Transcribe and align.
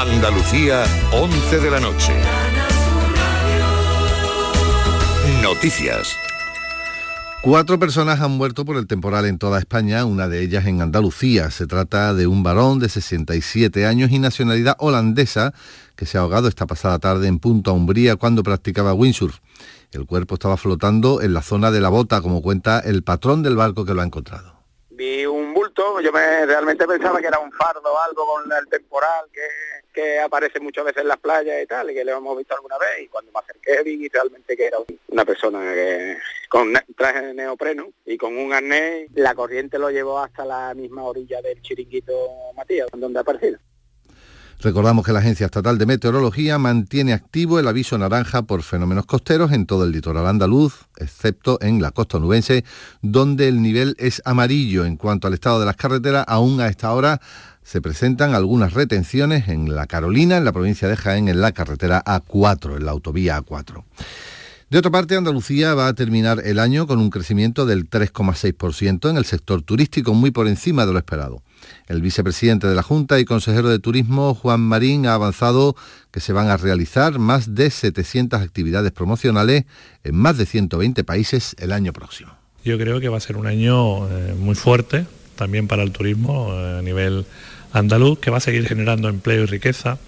Andalucía, 0.00 0.84
11 1.12 1.58
de 1.58 1.70
la 1.72 1.80
noche. 1.80 2.12
Noticias. 5.42 6.16
Cuatro 7.42 7.80
personas 7.80 8.20
han 8.20 8.30
muerto 8.30 8.64
por 8.64 8.76
el 8.76 8.86
temporal 8.86 9.26
en 9.26 9.38
toda 9.38 9.58
España, 9.58 10.04
una 10.04 10.28
de 10.28 10.40
ellas 10.40 10.66
en 10.66 10.82
Andalucía. 10.82 11.50
Se 11.50 11.66
trata 11.66 12.14
de 12.14 12.28
un 12.28 12.44
varón 12.44 12.78
de 12.78 12.88
67 12.88 13.86
años 13.86 14.12
y 14.12 14.20
nacionalidad 14.20 14.76
holandesa 14.78 15.52
que 15.96 16.06
se 16.06 16.16
ha 16.16 16.20
ahogado 16.20 16.46
esta 16.46 16.66
pasada 16.66 17.00
tarde 17.00 17.26
en 17.26 17.40
Punta 17.40 17.72
Umbría 17.72 18.14
cuando 18.14 18.44
practicaba 18.44 18.94
windsurf. 18.94 19.38
El 19.90 20.06
cuerpo 20.06 20.34
estaba 20.34 20.56
flotando 20.56 21.22
en 21.22 21.34
la 21.34 21.42
zona 21.42 21.72
de 21.72 21.80
la 21.80 21.88
bota, 21.88 22.20
como 22.20 22.40
cuenta 22.40 22.78
el 22.78 23.02
patrón 23.02 23.42
del 23.42 23.56
barco 23.56 23.84
que 23.84 23.94
lo 23.94 24.02
ha 24.02 24.04
encontrado 24.04 24.58
vi 24.98 25.24
un 25.24 25.54
bulto, 25.54 26.00
yo 26.00 26.10
me 26.10 26.44
realmente 26.44 26.84
pensaba 26.84 27.20
que 27.20 27.28
era 27.28 27.38
un 27.38 27.52
fardo 27.52 27.80
o 27.84 27.98
algo 28.00 28.26
con 28.26 28.52
el 28.52 28.66
temporal 28.68 29.26
que, 29.32 29.46
que, 29.92 30.20
aparece 30.20 30.60
muchas 30.60 30.84
veces 30.84 31.02
en 31.02 31.08
las 31.08 31.18
playas 31.18 31.62
y 31.62 31.66
tal, 31.66 31.90
y 31.90 31.94
que 31.94 32.04
lo 32.04 32.16
hemos 32.16 32.36
visto 32.36 32.54
alguna 32.54 32.76
vez, 32.78 33.04
y 33.04 33.08
cuando 33.08 33.32
me 33.32 33.40
acerqué 33.40 33.82
vi 33.82 34.08
realmente 34.08 34.56
que 34.56 34.66
era 34.66 34.78
una 35.08 35.24
persona 35.24 35.60
que, 35.74 36.16
con 36.48 36.72
traje 36.96 37.26
de 37.26 37.34
neopreno 37.34 37.90
y 38.06 38.16
con 38.16 38.36
un 38.36 38.52
arnés, 38.52 39.08
la 39.14 39.34
corriente 39.34 39.78
lo 39.78 39.90
llevó 39.90 40.18
hasta 40.18 40.44
la 40.44 40.74
misma 40.74 41.04
orilla 41.04 41.40
del 41.42 41.60
chiringuito 41.62 42.12
Matías, 42.54 42.88
donde 42.92 43.18
ha 43.18 43.22
aparecido. 43.22 43.58
Recordamos 44.60 45.06
que 45.06 45.12
la 45.12 45.20
Agencia 45.20 45.46
Estatal 45.46 45.78
de 45.78 45.86
Meteorología 45.86 46.58
mantiene 46.58 47.12
activo 47.12 47.60
el 47.60 47.68
aviso 47.68 47.96
naranja 47.96 48.42
por 48.42 48.64
fenómenos 48.64 49.06
costeros 49.06 49.52
en 49.52 49.66
todo 49.66 49.84
el 49.84 49.92
litoral 49.92 50.26
andaluz, 50.26 50.88
excepto 50.96 51.58
en 51.60 51.80
la 51.80 51.92
costa 51.92 52.18
nubense, 52.18 52.64
donde 53.00 53.46
el 53.46 53.62
nivel 53.62 53.94
es 54.00 54.20
amarillo. 54.24 54.84
En 54.84 54.96
cuanto 54.96 55.28
al 55.28 55.34
estado 55.34 55.60
de 55.60 55.66
las 55.66 55.76
carreteras, 55.76 56.24
aún 56.26 56.60
a 56.60 56.66
esta 56.66 56.92
hora 56.92 57.20
se 57.68 57.82
presentan 57.82 58.34
algunas 58.34 58.72
retenciones 58.72 59.48
en 59.48 59.74
la 59.74 59.86
Carolina, 59.86 60.38
en 60.38 60.46
la 60.46 60.52
provincia 60.52 60.88
de 60.88 60.96
Jaén, 60.96 61.28
en 61.28 61.42
la 61.42 61.52
carretera 61.52 62.02
A4, 62.02 62.78
en 62.78 62.86
la 62.86 62.92
autovía 62.92 63.38
A4. 63.42 63.84
De 64.70 64.78
otra 64.78 64.90
parte, 64.90 65.16
Andalucía 65.16 65.74
va 65.74 65.86
a 65.86 65.92
terminar 65.92 66.40
el 66.46 66.60
año 66.60 66.86
con 66.86 66.98
un 66.98 67.10
crecimiento 67.10 67.66
del 67.66 67.90
3,6% 67.90 69.10
en 69.10 69.18
el 69.18 69.26
sector 69.26 69.60
turístico, 69.60 70.14
muy 70.14 70.30
por 70.30 70.48
encima 70.48 70.86
de 70.86 70.94
lo 70.94 70.98
esperado. 70.98 71.42
El 71.88 72.00
vicepresidente 72.00 72.66
de 72.66 72.74
la 72.74 72.82
Junta 72.82 73.20
y 73.20 73.26
consejero 73.26 73.68
de 73.68 73.78
Turismo, 73.78 74.32
Juan 74.32 74.62
Marín, 74.62 75.06
ha 75.06 75.12
avanzado 75.12 75.76
que 76.10 76.20
se 76.20 76.32
van 76.32 76.48
a 76.48 76.56
realizar 76.56 77.18
más 77.18 77.54
de 77.54 77.68
700 77.68 78.40
actividades 78.40 78.92
promocionales 78.92 79.66
en 80.04 80.16
más 80.16 80.38
de 80.38 80.46
120 80.46 81.04
países 81.04 81.54
el 81.58 81.72
año 81.72 81.92
próximo. 81.92 82.32
Yo 82.64 82.78
creo 82.78 82.98
que 82.98 83.10
va 83.10 83.18
a 83.18 83.20
ser 83.20 83.36
un 83.36 83.46
año 83.46 84.08
eh, 84.08 84.34
muy 84.38 84.54
fuerte 84.54 85.04
también 85.38 85.68
para 85.68 85.82
el 85.82 85.92
turismo 85.92 86.52
eh, 86.52 86.78
a 86.80 86.82
nivel 86.82 87.24
andaluz, 87.72 88.18
que 88.18 88.30
va 88.30 88.38
a 88.38 88.40
seguir 88.40 88.66
generando 88.66 89.08
empleo 89.08 89.44
y 89.44 89.46
riqueza 89.46 89.98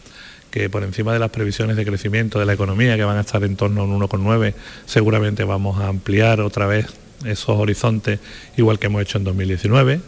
que 0.51 0.69
por 0.69 0.83
encima 0.83 1.13
de 1.13 1.19
las 1.19 1.31
previsiones 1.31 1.77
de 1.77 1.85
crecimiento 1.85 2.39
de 2.39 2.47
la 2.47 2.53
economía, 2.53 2.97
que 2.97 3.05
van 3.05 3.17
a 3.17 3.21
estar 3.21 3.43
en 3.45 3.57
torno 3.57 3.83
a 3.83 3.85
un 3.85 4.01
1,9, 4.01 4.55
seguramente 4.85 5.45
vamos 5.45 5.81
a 5.81 5.89
ampliar 5.89 6.41
otra 6.41 6.67
vez 6.67 6.87
esos 7.25 7.57
horizontes, 7.57 8.19
igual 8.57 8.79
que 8.79 8.87
hemos 8.87 9.03
hecho 9.03 9.19
en 9.19 9.25
2019. 9.25 10.01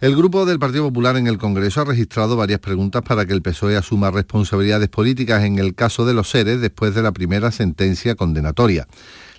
El 0.00 0.16
grupo 0.16 0.44
del 0.46 0.58
Partido 0.58 0.82
Popular 0.84 1.16
en 1.16 1.28
el 1.28 1.38
Congreso 1.38 1.80
ha 1.80 1.84
registrado 1.84 2.36
varias 2.36 2.58
preguntas 2.58 3.02
para 3.02 3.24
que 3.24 3.34
el 3.34 3.42
PSOE 3.42 3.76
asuma 3.76 4.10
responsabilidades 4.10 4.88
políticas 4.88 5.44
en 5.44 5.60
el 5.60 5.76
caso 5.76 6.04
de 6.04 6.12
los 6.12 6.28
seres 6.28 6.60
después 6.60 6.92
de 6.96 7.02
la 7.02 7.12
primera 7.12 7.52
sentencia 7.52 8.16
condenatoria. 8.16 8.88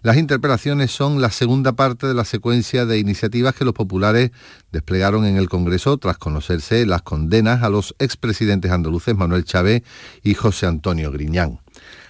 Las 0.04 0.18
interpelaciones 0.18 0.92
son 0.92 1.22
la 1.22 1.32
segunda 1.32 1.72
parte 1.72 2.08
de 2.08 2.14
la 2.14 2.26
secuencia 2.26 2.86
de 2.86 3.00
iniciativas 3.00 3.56
que 3.56 3.64
los 3.64 3.74
populares 3.74 4.32
desplegaron 4.74 5.26
en 5.26 5.38
el 5.38 5.48
Congreso 5.48 5.98
tras 5.98 6.18
conocerse 6.18 6.86
las 6.86 7.04
condenas 7.04 7.64
a 7.64 7.70
los 7.70 7.96
expresidentes 8.00 8.70
andaluces 8.70 9.16
Manuel 9.16 9.46
Chávez 9.46 9.84
y 10.22 10.34
José 10.34 10.66
Antonio 10.66 11.10
Griñán. 11.10 11.62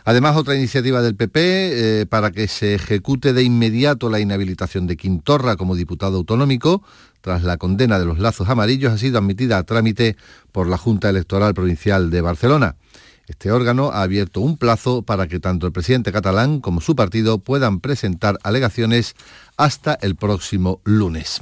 Además, 0.05 0.35
otra 0.37 0.55
iniciativa 0.55 1.03
del 1.03 1.15
PP 1.15 1.39
eh, 2.01 2.05
para 2.07 2.31
que 2.31 2.47
se 2.47 2.73
ejecute 2.73 3.31
de 3.31 3.43
inmediato 3.43 4.09
la 4.09 4.19
inhabilitación 4.19 4.87
de 4.87 4.97
Quintorra 4.97 5.55
como 5.55 5.75
diputado 5.75 6.17
autonómico 6.17 6.81
tras 7.21 7.43
la 7.43 7.57
condena 7.57 7.99
de 7.99 8.05
los 8.05 8.17
lazos 8.17 8.49
amarillos 8.49 8.91
ha 8.91 8.97
sido 8.97 9.19
admitida 9.19 9.59
a 9.59 9.63
trámite 9.63 10.17
por 10.51 10.67
la 10.67 10.79
Junta 10.79 11.11
Electoral 11.11 11.53
Provincial 11.53 12.09
de 12.09 12.21
Barcelona. 12.21 12.75
Este 13.27 13.51
órgano 13.51 13.91
ha 13.91 14.01
abierto 14.01 14.41
un 14.41 14.57
plazo 14.57 15.01
para 15.01 15.27
que 15.27 15.39
tanto 15.39 15.65
el 15.65 15.73
presidente 15.73 16.11
catalán 16.11 16.59
como 16.59 16.81
su 16.81 16.95
partido 16.95 17.39
puedan 17.39 17.79
presentar 17.79 18.37
alegaciones 18.43 19.15
hasta 19.55 19.93
el 20.01 20.15
próximo 20.15 20.81
lunes. 20.83 21.41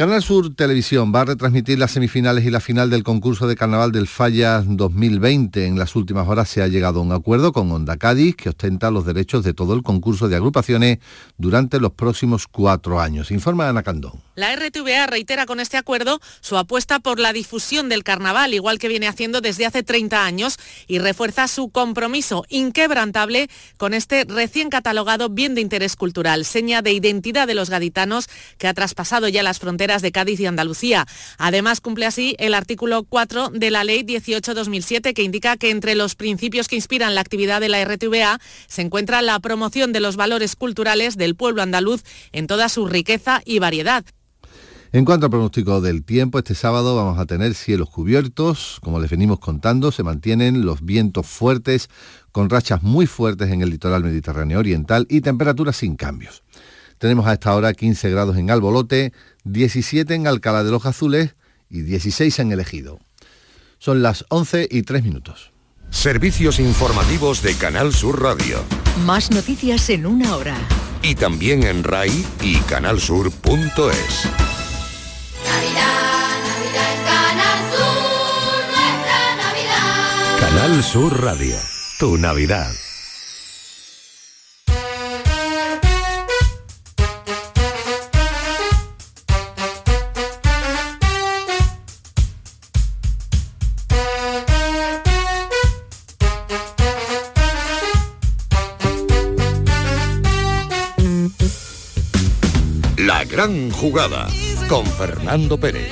Canal 0.00 0.22
Sur 0.22 0.54
Televisión 0.54 1.12
va 1.14 1.20
a 1.20 1.24
retransmitir 1.26 1.78
las 1.78 1.90
semifinales 1.90 2.46
y 2.46 2.50
la 2.50 2.60
final 2.60 2.88
del 2.88 3.02
concurso 3.02 3.46
de 3.46 3.54
Carnaval 3.54 3.92
del 3.92 4.06
Falla 4.06 4.62
2020. 4.64 5.66
En 5.66 5.78
las 5.78 5.94
últimas 5.94 6.26
horas 6.26 6.48
se 6.48 6.62
ha 6.62 6.68
llegado 6.68 7.00
a 7.00 7.02
un 7.02 7.12
acuerdo 7.12 7.52
con 7.52 7.70
Onda 7.70 7.98
Cádiz 7.98 8.34
que 8.34 8.48
ostenta 8.48 8.90
los 8.90 9.04
derechos 9.04 9.44
de 9.44 9.52
todo 9.52 9.74
el 9.74 9.82
concurso 9.82 10.28
de 10.28 10.36
agrupaciones 10.36 11.00
durante 11.36 11.78
los 11.80 11.92
próximos 11.92 12.46
cuatro 12.46 12.98
años. 12.98 13.30
Informa 13.30 13.68
Ana 13.68 13.82
Candón. 13.82 14.12
La 14.36 14.56
RTVA 14.56 15.06
reitera 15.06 15.44
con 15.44 15.60
este 15.60 15.76
acuerdo 15.76 16.18
su 16.40 16.56
apuesta 16.56 17.00
por 17.00 17.20
la 17.20 17.34
difusión 17.34 17.90
del 17.90 18.02
carnaval, 18.02 18.54
igual 18.54 18.78
que 18.78 18.88
viene 18.88 19.06
haciendo 19.06 19.42
desde 19.42 19.66
hace 19.66 19.82
30 19.82 20.24
años, 20.24 20.56
y 20.86 20.98
refuerza 20.98 21.46
su 21.46 21.68
compromiso 21.68 22.46
inquebrantable 22.48 23.50
con 23.76 23.92
este 23.92 24.24
recién 24.26 24.70
catalogado 24.70 25.28
bien 25.28 25.54
de 25.54 25.60
interés 25.60 25.94
cultural, 25.94 26.46
seña 26.46 26.80
de 26.80 26.94
identidad 26.94 27.46
de 27.46 27.54
los 27.54 27.68
gaditanos 27.68 28.30
que 28.56 28.66
ha 28.66 28.72
traspasado 28.72 29.28
ya 29.28 29.42
las 29.42 29.58
fronteras 29.58 29.89
de 29.98 30.12
Cádiz 30.12 30.38
y 30.38 30.46
Andalucía. 30.46 31.06
Además, 31.36 31.80
cumple 31.80 32.06
así 32.06 32.36
el 32.38 32.54
artículo 32.54 33.02
4 33.02 33.50
de 33.50 33.70
la 33.70 33.82
Ley 33.82 34.04
18-2007, 34.04 35.12
que 35.12 35.22
indica 35.24 35.56
que 35.56 35.70
entre 35.70 35.96
los 35.96 36.14
principios 36.14 36.68
que 36.68 36.76
inspiran 36.76 37.16
la 37.16 37.20
actividad 37.20 37.60
de 37.60 37.68
la 37.68 37.84
RTVA 37.84 38.40
se 38.68 38.82
encuentra 38.82 39.20
la 39.22 39.38
promoción 39.40 39.92
de 39.92 40.00
los 40.00 40.16
valores 40.16 40.54
culturales 40.54 41.16
del 41.16 41.34
pueblo 41.34 41.62
andaluz 41.62 42.02
en 42.30 42.46
toda 42.46 42.68
su 42.68 42.86
riqueza 42.86 43.42
y 43.44 43.58
variedad. 43.58 44.04
En 44.92 45.04
cuanto 45.04 45.26
al 45.26 45.30
pronóstico 45.30 45.80
del 45.80 46.02
tiempo, 46.02 46.38
este 46.38 46.56
sábado 46.56 46.96
vamos 46.96 47.16
a 47.20 47.26
tener 47.26 47.54
cielos 47.54 47.88
cubiertos, 47.90 48.80
como 48.82 48.98
les 48.98 49.08
venimos 49.08 49.38
contando, 49.38 49.92
se 49.92 50.02
mantienen 50.02 50.66
los 50.66 50.84
vientos 50.84 51.28
fuertes 51.28 51.88
con 52.32 52.50
rachas 52.50 52.82
muy 52.82 53.06
fuertes 53.06 53.50
en 53.52 53.62
el 53.62 53.70
litoral 53.70 54.02
mediterráneo 54.02 54.58
oriental 54.58 55.06
y 55.08 55.20
temperaturas 55.20 55.76
sin 55.76 55.94
cambios. 55.94 56.42
Tenemos 57.00 57.26
a 57.26 57.32
esta 57.32 57.54
hora 57.54 57.72
15 57.72 58.10
grados 58.10 58.36
en 58.36 58.50
Albolote, 58.50 59.14
17 59.44 60.14
en 60.14 60.26
Alcalá 60.26 60.62
de 60.64 60.70
los 60.70 60.84
Azules 60.84 61.34
y 61.70 61.80
16 61.80 62.38
en 62.40 62.52
El 62.52 62.60
Ejido. 62.60 62.98
Son 63.78 64.02
las 64.02 64.26
11 64.28 64.68
y 64.70 64.82
3 64.82 65.02
minutos. 65.02 65.50
Servicios 65.88 66.60
informativos 66.60 67.40
de 67.40 67.54
Canal 67.54 67.94
Sur 67.94 68.22
Radio. 68.22 68.62
Más 69.06 69.30
noticias 69.30 69.88
en 69.88 70.04
una 70.04 70.36
hora. 70.36 70.58
Y 71.02 71.14
también 71.14 71.62
en 71.62 71.84
RAI 71.84 72.26
y 72.42 72.58
canalsur.es. 72.58 74.28
Canal 80.38 80.82
Sur 80.82 81.24
Radio, 81.24 81.56
tu 81.98 82.18
Navidad. 82.18 82.70
Gran 103.40 103.70
jugada 103.70 104.28
con 104.68 104.84
Fernando 104.84 105.56
Pérez. 105.56 105.88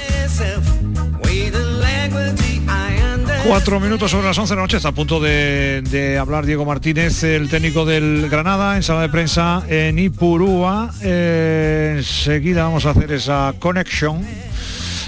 Cuatro 3.47 3.81
minutos 3.81 4.11
sobre 4.11 4.27
las 4.27 4.37
11 4.37 4.53
de 4.53 4.57
la 4.57 4.63
noche, 4.63 4.77
está 4.77 4.91
a 4.91 4.93
punto 4.93 5.19
de, 5.19 6.19
hablar 6.21 6.45
Diego 6.45 6.67
Martínez, 6.67 7.23
el 7.23 7.49
técnico 7.49 7.87
del 7.87 8.29
Granada, 8.29 8.77
en 8.77 8.83
sala 8.83 9.01
de 9.01 9.09
prensa 9.09 9.63
en 9.67 9.99
Ipurúa. 9.99 10.93
Eh, 11.01 11.95
enseguida 11.97 12.65
vamos 12.65 12.85
a 12.85 12.91
hacer 12.91 13.13
esa 13.13 13.55
conexión. 13.59 14.21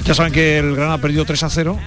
Ya 0.07 0.15
saben 0.15 0.33
que 0.33 0.61
el 0.61 0.75
Granada 0.75 0.97
perdió 0.97 1.27
3 1.27 1.43
a 1.43 1.51
0, 1.51 1.79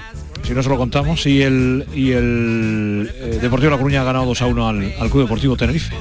si 0.43 0.53
no 0.53 0.61
se 0.61 0.69
lo 0.69 0.77
contamos, 0.77 1.25
y 1.25 1.41
el, 1.41 1.87
y 1.95 2.11
el 2.11 3.11
eh, 3.15 3.39
Deportivo 3.41 3.71
La 3.71 3.77
Coruña 3.77 4.01
ha 4.01 4.03
ganado 4.03 4.27
2 4.27 4.41
a 4.43 4.45
1 4.45 4.67
al, 4.67 4.93
al 4.99 5.09
Club 5.09 5.23
Deportivo 5.23 5.57
Tenerife. 5.57 5.95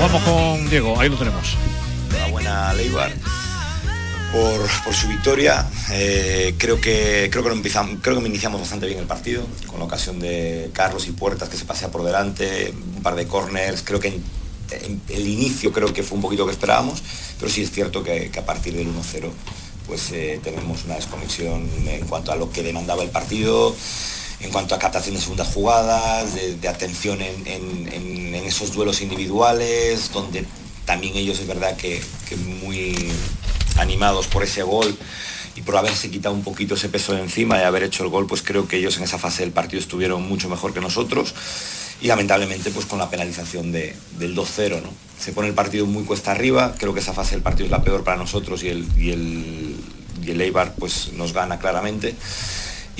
Vamos 0.00 0.22
con 0.22 0.70
Diego, 0.70 0.98
ahí 0.98 1.10
lo 1.10 1.16
tenemos. 1.18 1.56
Enhorabuena, 2.08 2.72
Leibar. 2.72 3.12
Por, 4.32 4.66
por, 4.82 4.94
su 4.94 5.08
victoria. 5.08 5.68
Eh, 5.90 6.54
creo 6.56 6.80
que 6.80 7.28
creo 7.30 7.44
que, 7.44 7.50
empezamos, 7.50 7.98
creo 8.00 8.18
que 8.18 8.26
iniciamos 8.26 8.62
bastante 8.62 8.86
bien 8.86 8.98
el 8.98 9.04
partido, 9.04 9.46
con 9.66 9.82
ocasión 9.82 10.18
de 10.18 10.70
Carlos 10.72 11.06
y 11.06 11.12
Puertas 11.12 11.50
que 11.50 11.58
se 11.58 11.66
pasea 11.66 11.90
por 11.90 12.02
delante, 12.02 12.72
un 12.96 13.02
par 13.02 13.14
de 13.14 13.26
corners. 13.26 13.82
Creo 13.82 14.00
que 14.00 14.18
el 15.10 15.28
inicio 15.28 15.70
creo 15.70 15.92
que 15.92 16.02
fue 16.02 16.16
un 16.16 16.22
poquito 16.22 16.46
que 16.46 16.52
esperábamos, 16.52 17.02
pero 17.38 17.52
sí 17.52 17.62
es 17.62 17.70
cierto 17.70 18.02
que, 18.02 18.30
a 18.34 18.46
partir 18.46 18.72
del 18.74 18.88
1-0 18.88 19.28
pues 19.86 20.12
eh, 20.12 20.40
tenemos 20.42 20.84
una 20.84 20.94
desconexión 20.94 21.68
en 21.86 22.06
cuanto 22.06 22.32
a 22.32 22.36
lo 22.36 22.50
que 22.50 22.62
demandaba 22.62 23.02
el 23.02 23.10
partido, 23.10 23.74
en 24.42 24.50
cuanto 24.50 24.74
a 24.74 24.78
captación 24.78 25.14
de 25.14 25.20
segundas 25.20 25.48
jugadas, 25.48 26.34
de, 26.34 26.68
atención 26.68 27.20
en, 27.22 28.34
esos 28.34 28.72
duelos 28.72 29.00
individuales, 29.00 30.10
donde 30.12 30.44
también 30.86 31.16
ellos 31.16 31.38
es 31.38 31.46
verdad 31.46 31.76
que, 31.76 32.02
muy 32.62 32.96
animados 33.76 34.26
por 34.26 34.42
ese 34.42 34.62
gol 34.62 34.96
y 35.56 35.62
por 35.62 35.76
haberse 35.76 36.10
quitado 36.10 36.34
un 36.34 36.42
poquito 36.42 36.74
ese 36.74 36.88
peso 36.88 37.12
de 37.14 37.22
encima 37.22 37.58
y 37.58 37.62
haber 37.62 37.84
hecho 37.84 38.02
el 38.02 38.10
gol, 38.10 38.26
pues 38.26 38.42
creo 38.42 38.66
que 38.66 38.76
ellos 38.76 38.96
en 38.96 39.04
esa 39.04 39.18
fase 39.18 39.42
del 39.42 39.52
partido 39.52 39.80
estuvieron 39.80 40.26
mucho 40.26 40.48
mejor 40.48 40.74
que 40.74 40.80
nosotros 40.80 41.34
y 42.02 42.08
lamentablemente 42.08 42.70
pues 42.70 42.86
con 42.86 42.98
la 42.98 43.10
penalización 43.10 43.72
de, 43.72 43.94
del 44.18 44.34
2-0, 44.34 44.82
¿no? 44.82 44.90
Se 45.18 45.32
pone 45.32 45.48
el 45.48 45.54
partido 45.54 45.86
muy 45.86 46.04
cuesta 46.04 46.32
arriba, 46.32 46.74
creo 46.78 46.94
que 46.94 47.00
esa 47.00 47.12
fase 47.12 47.32
del 47.32 47.42
partido 47.42 47.66
es 47.66 47.70
la 47.70 47.82
peor 47.84 48.04
para 48.04 48.16
nosotros 48.16 48.62
y 48.62 48.68
el, 48.68 48.86
y 48.98 49.10
el, 49.10 49.76
y 50.24 50.30
el 50.30 50.40
Eibar 50.40 50.74
pues 50.78 51.12
nos 51.12 51.32
gana 51.32 51.58
claramente. 51.58 52.16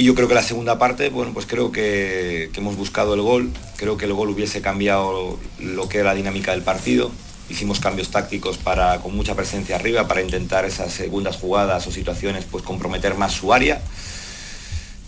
Y 0.00 0.04
yo 0.04 0.14
creo 0.14 0.28
que 0.28 0.34
la 0.34 0.42
segunda 0.42 0.78
parte, 0.78 1.10
bueno, 1.10 1.34
pues 1.34 1.44
creo 1.44 1.72
que, 1.72 2.50
hemos 2.56 2.74
buscado 2.74 3.12
el 3.12 3.20
gol, 3.20 3.50
creo 3.76 3.98
que 3.98 4.06
el 4.06 4.14
gol 4.14 4.30
hubiese 4.30 4.62
cambiado 4.62 5.38
lo 5.58 5.90
que 5.90 5.98
era 5.98 6.06
la 6.06 6.14
dinámica 6.14 6.52
del 6.52 6.62
partido, 6.62 7.10
hicimos 7.50 7.80
cambios 7.80 8.10
tácticos 8.10 8.56
para, 8.56 8.98
con 9.02 9.14
mucha 9.14 9.34
presencia 9.34 9.76
arriba 9.76 10.08
para 10.08 10.22
intentar 10.22 10.64
esas 10.64 10.90
segundas 10.90 11.36
jugadas 11.36 11.86
o 11.86 11.92
situaciones 11.92 12.46
pues 12.50 12.64
comprometer 12.64 13.14
más 13.16 13.32
su 13.32 13.52
área. 13.52 13.82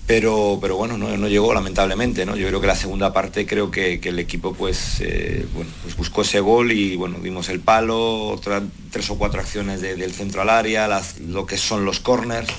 Pero, 0.07 0.59
pero 0.61 0.77
bueno, 0.77 0.99
no, 0.99 1.27
llegó 1.27 1.55
lamentablemente, 1.55 2.27
¿no? 2.27 2.37
Yo 2.37 2.47
creo 2.49 2.61
que 2.61 2.67
la 2.67 2.77
segunda 2.77 3.15
parte 3.15 3.47
creo 3.47 3.71
que, 3.71 3.99
el 4.03 4.19
equipo 4.19 4.53
pues, 4.53 5.01
eh, 5.01 5.47
bueno, 5.55 5.71
pues 5.83 5.97
buscó 5.97 6.21
ese 6.21 6.41
gol 6.41 6.71
y 6.71 6.97
bueno, 6.97 7.17
dimos 7.23 7.49
el 7.49 7.61
palo, 7.61 8.27
otras 8.27 8.63
tres 8.91 9.09
o 9.09 9.17
cuatro 9.17 9.41
acciones 9.41 9.81
del 9.81 10.13
centro 10.13 10.43
al 10.43 10.51
área, 10.51 11.01
lo 11.27 11.47
que 11.47 11.57
son 11.57 11.87
los 11.87 11.99
corners 11.99 12.53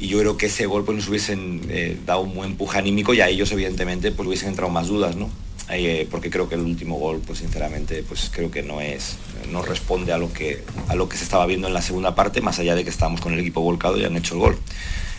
y 0.00 0.08
yo 0.08 0.18
creo 0.18 0.36
que 0.38 0.46
ese 0.46 0.64
gol 0.64 0.84
pues 0.84 0.96
nos 0.96 1.08
hubiesen 1.08 1.60
eh, 1.68 1.98
dado 2.06 2.20
un 2.22 2.34
buen 2.34 2.52
empuje 2.52 2.78
anímico 2.78 3.12
y 3.12 3.20
a 3.20 3.28
ellos 3.28 3.52
evidentemente 3.52 4.10
pues 4.10 4.26
hubiesen 4.26 4.48
entrado 4.48 4.70
más 4.70 4.88
dudas, 4.88 5.14
¿no? 5.14 5.28
Eh, 5.68 6.08
porque 6.10 6.30
creo 6.30 6.48
que 6.48 6.56
el 6.56 6.62
último 6.62 6.96
gol, 6.96 7.20
pues 7.24 7.40
sinceramente, 7.40 8.02
pues 8.02 8.30
creo 8.34 8.50
que 8.50 8.62
no 8.62 8.80
es, 8.80 9.18
no 9.52 9.62
responde 9.62 10.12
a 10.12 10.18
lo 10.18 10.32
que 10.32 10.64
a 10.88 10.96
lo 10.96 11.08
que 11.08 11.16
se 11.16 11.22
estaba 11.22 11.46
viendo 11.46 11.68
en 11.68 11.74
la 11.74 11.82
segunda 11.82 12.14
parte, 12.14 12.40
más 12.40 12.58
allá 12.58 12.74
de 12.74 12.82
que 12.82 12.90
estábamos 12.90 13.20
con 13.20 13.34
el 13.34 13.40
equipo 13.40 13.60
volcado 13.60 13.98
y 13.98 14.04
han 14.04 14.16
hecho 14.16 14.34
el 14.34 14.40
gol. 14.40 14.58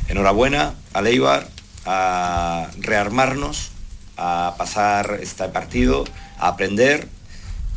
Enhorabuena 0.09 0.73
a 0.93 1.01
Leibar, 1.01 1.47
a 1.85 2.69
rearmarnos, 2.79 3.69
a 4.17 4.55
pasar 4.57 5.19
este 5.21 5.47
partido, 5.49 6.05
a 6.37 6.49
aprender 6.49 7.07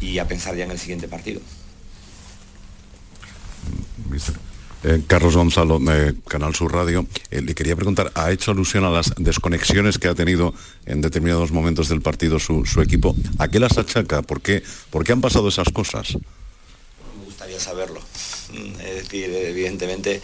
y 0.01 0.19
a 0.19 0.27
pensar 0.27 0.57
ya 0.57 0.65
en 0.65 0.71
el 0.71 0.79
siguiente 0.79 1.07
partido. 1.07 1.41
Eh, 4.85 5.03
Carlos 5.07 5.35
Gonzalo, 5.35 5.81
Canal 6.29 6.55
Sur 6.55 6.75
Radio, 6.75 7.07
eh, 7.31 7.41
le 7.41 7.55
quería 7.55 7.75
preguntar, 7.75 8.13
¿ha 8.15 8.31
hecho 8.31 8.51
alusión 8.51 8.85
a 8.85 8.91
las 8.91 9.15
desconexiones 9.17 9.97
que 9.97 10.09
ha 10.09 10.15
tenido 10.15 10.53
en 10.85 11.01
determinados 11.01 11.53
momentos 11.53 11.89
del 11.89 12.03
partido 12.03 12.39
su, 12.39 12.63
equipo? 12.83 13.17
¿A 13.39 13.49
qué 13.49 13.59
las 13.59 13.79
achaca? 13.79 14.21
¿Por 14.21 14.43
qué, 14.43 14.63
¿Por 14.91 15.05
qué 15.05 15.13
han 15.13 15.23
pasado 15.23 15.49
esas 15.49 15.71
cosas? 15.71 16.15
Me 16.15 17.25
gustaría 17.25 17.59
saberlo. 17.59 18.01
Mm, 18.53 18.81
es 18.81 18.95
decir, 18.97 19.31
evidentemente 19.31 20.21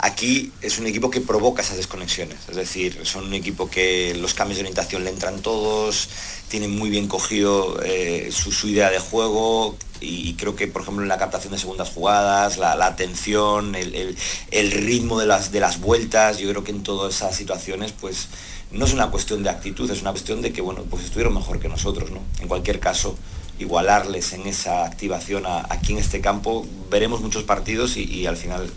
Aquí 0.00 0.52
es 0.62 0.78
un 0.78 0.86
equipo 0.86 1.10
que 1.10 1.20
provoca 1.20 1.60
esas 1.60 1.76
desconexiones, 1.76 2.38
es 2.48 2.54
decir, 2.54 3.00
son 3.02 3.26
un 3.26 3.34
equipo 3.34 3.68
que 3.68 4.14
los 4.14 4.32
cambios 4.32 4.58
de 4.58 4.62
orientación 4.62 5.02
le 5.02 5.10
entran 5.10 5.42
todos, 5.42 6.08
tienen 6.46 6.70
muy 6.70 6.88
bien 6.88 7.08
cogido 7.08 7.82
eh, 7.82 8.30
su, 8.30 8.68
idea 8.68 8.90
de 8.90 9.00
juego 9.00 9.76
y, 10.00 10.34
creo 10.34 10.54
que, 10.54 10.68
por 10.68 10.82
ejemplo, 10.82 11.02
en 11.02 11.08
la 11.08 11.18
captación 11.18 11.52
de 11.52 11.58
segundas 11.58 11.88
jugadas, 11.88 12.58
la, 12.58 12.74
atención, 12.86 13.74
el, 13.74 14.70
ritmo 14.70 15.18
de 15.18 15.26
las, 15.26 15.50
de 15.50 15.58
las 15.58 15.80
vueltas, 15.80 16.38
yo 16.38 16.48
creo 16.48 16.62
que 16.62 16.70
en 16.70 16.84
todas 16.84 17.16
esas 17.16 17.34
situaciones, 17.34 17.90
pues 17.90 18.28
no 18.70 18.84
es 18.84 18.92
una 18.92 19.10
cuestión 19.10 19.42
de 19.42 19.50
actitud, 19.50 19.90
es 19.90 20.02
una 20.02 20.12
cuestión 20.12 20.42
de 20.42 20.52
que, 20.52 20.60
bueno, 20.60 20.84
pues 20.88 21.02
estuvieron 21.02 21.34
mejor 21.34 21.58
que 21.58 21.68
nosotros, 21.68 22.12
¿no? 22.12 22.20
En 22.40 22.46
cualquier 22.46 22.78
caso, 22.78 23.18
igualarles 23.58 24.32
en 24.32 24.46
esa 24.46 24.84
activación 24.84 25.42
aquí 25.44 25.94
en 25.94 25.98
este 25.98 26.20
campo, 26.20 26.64
veremos 26.88 27.20
muchos 27.20 27.42
partidos 27.42 27.96
y 27.96 28.24
al 28.26 28.36
final 28.36 28.70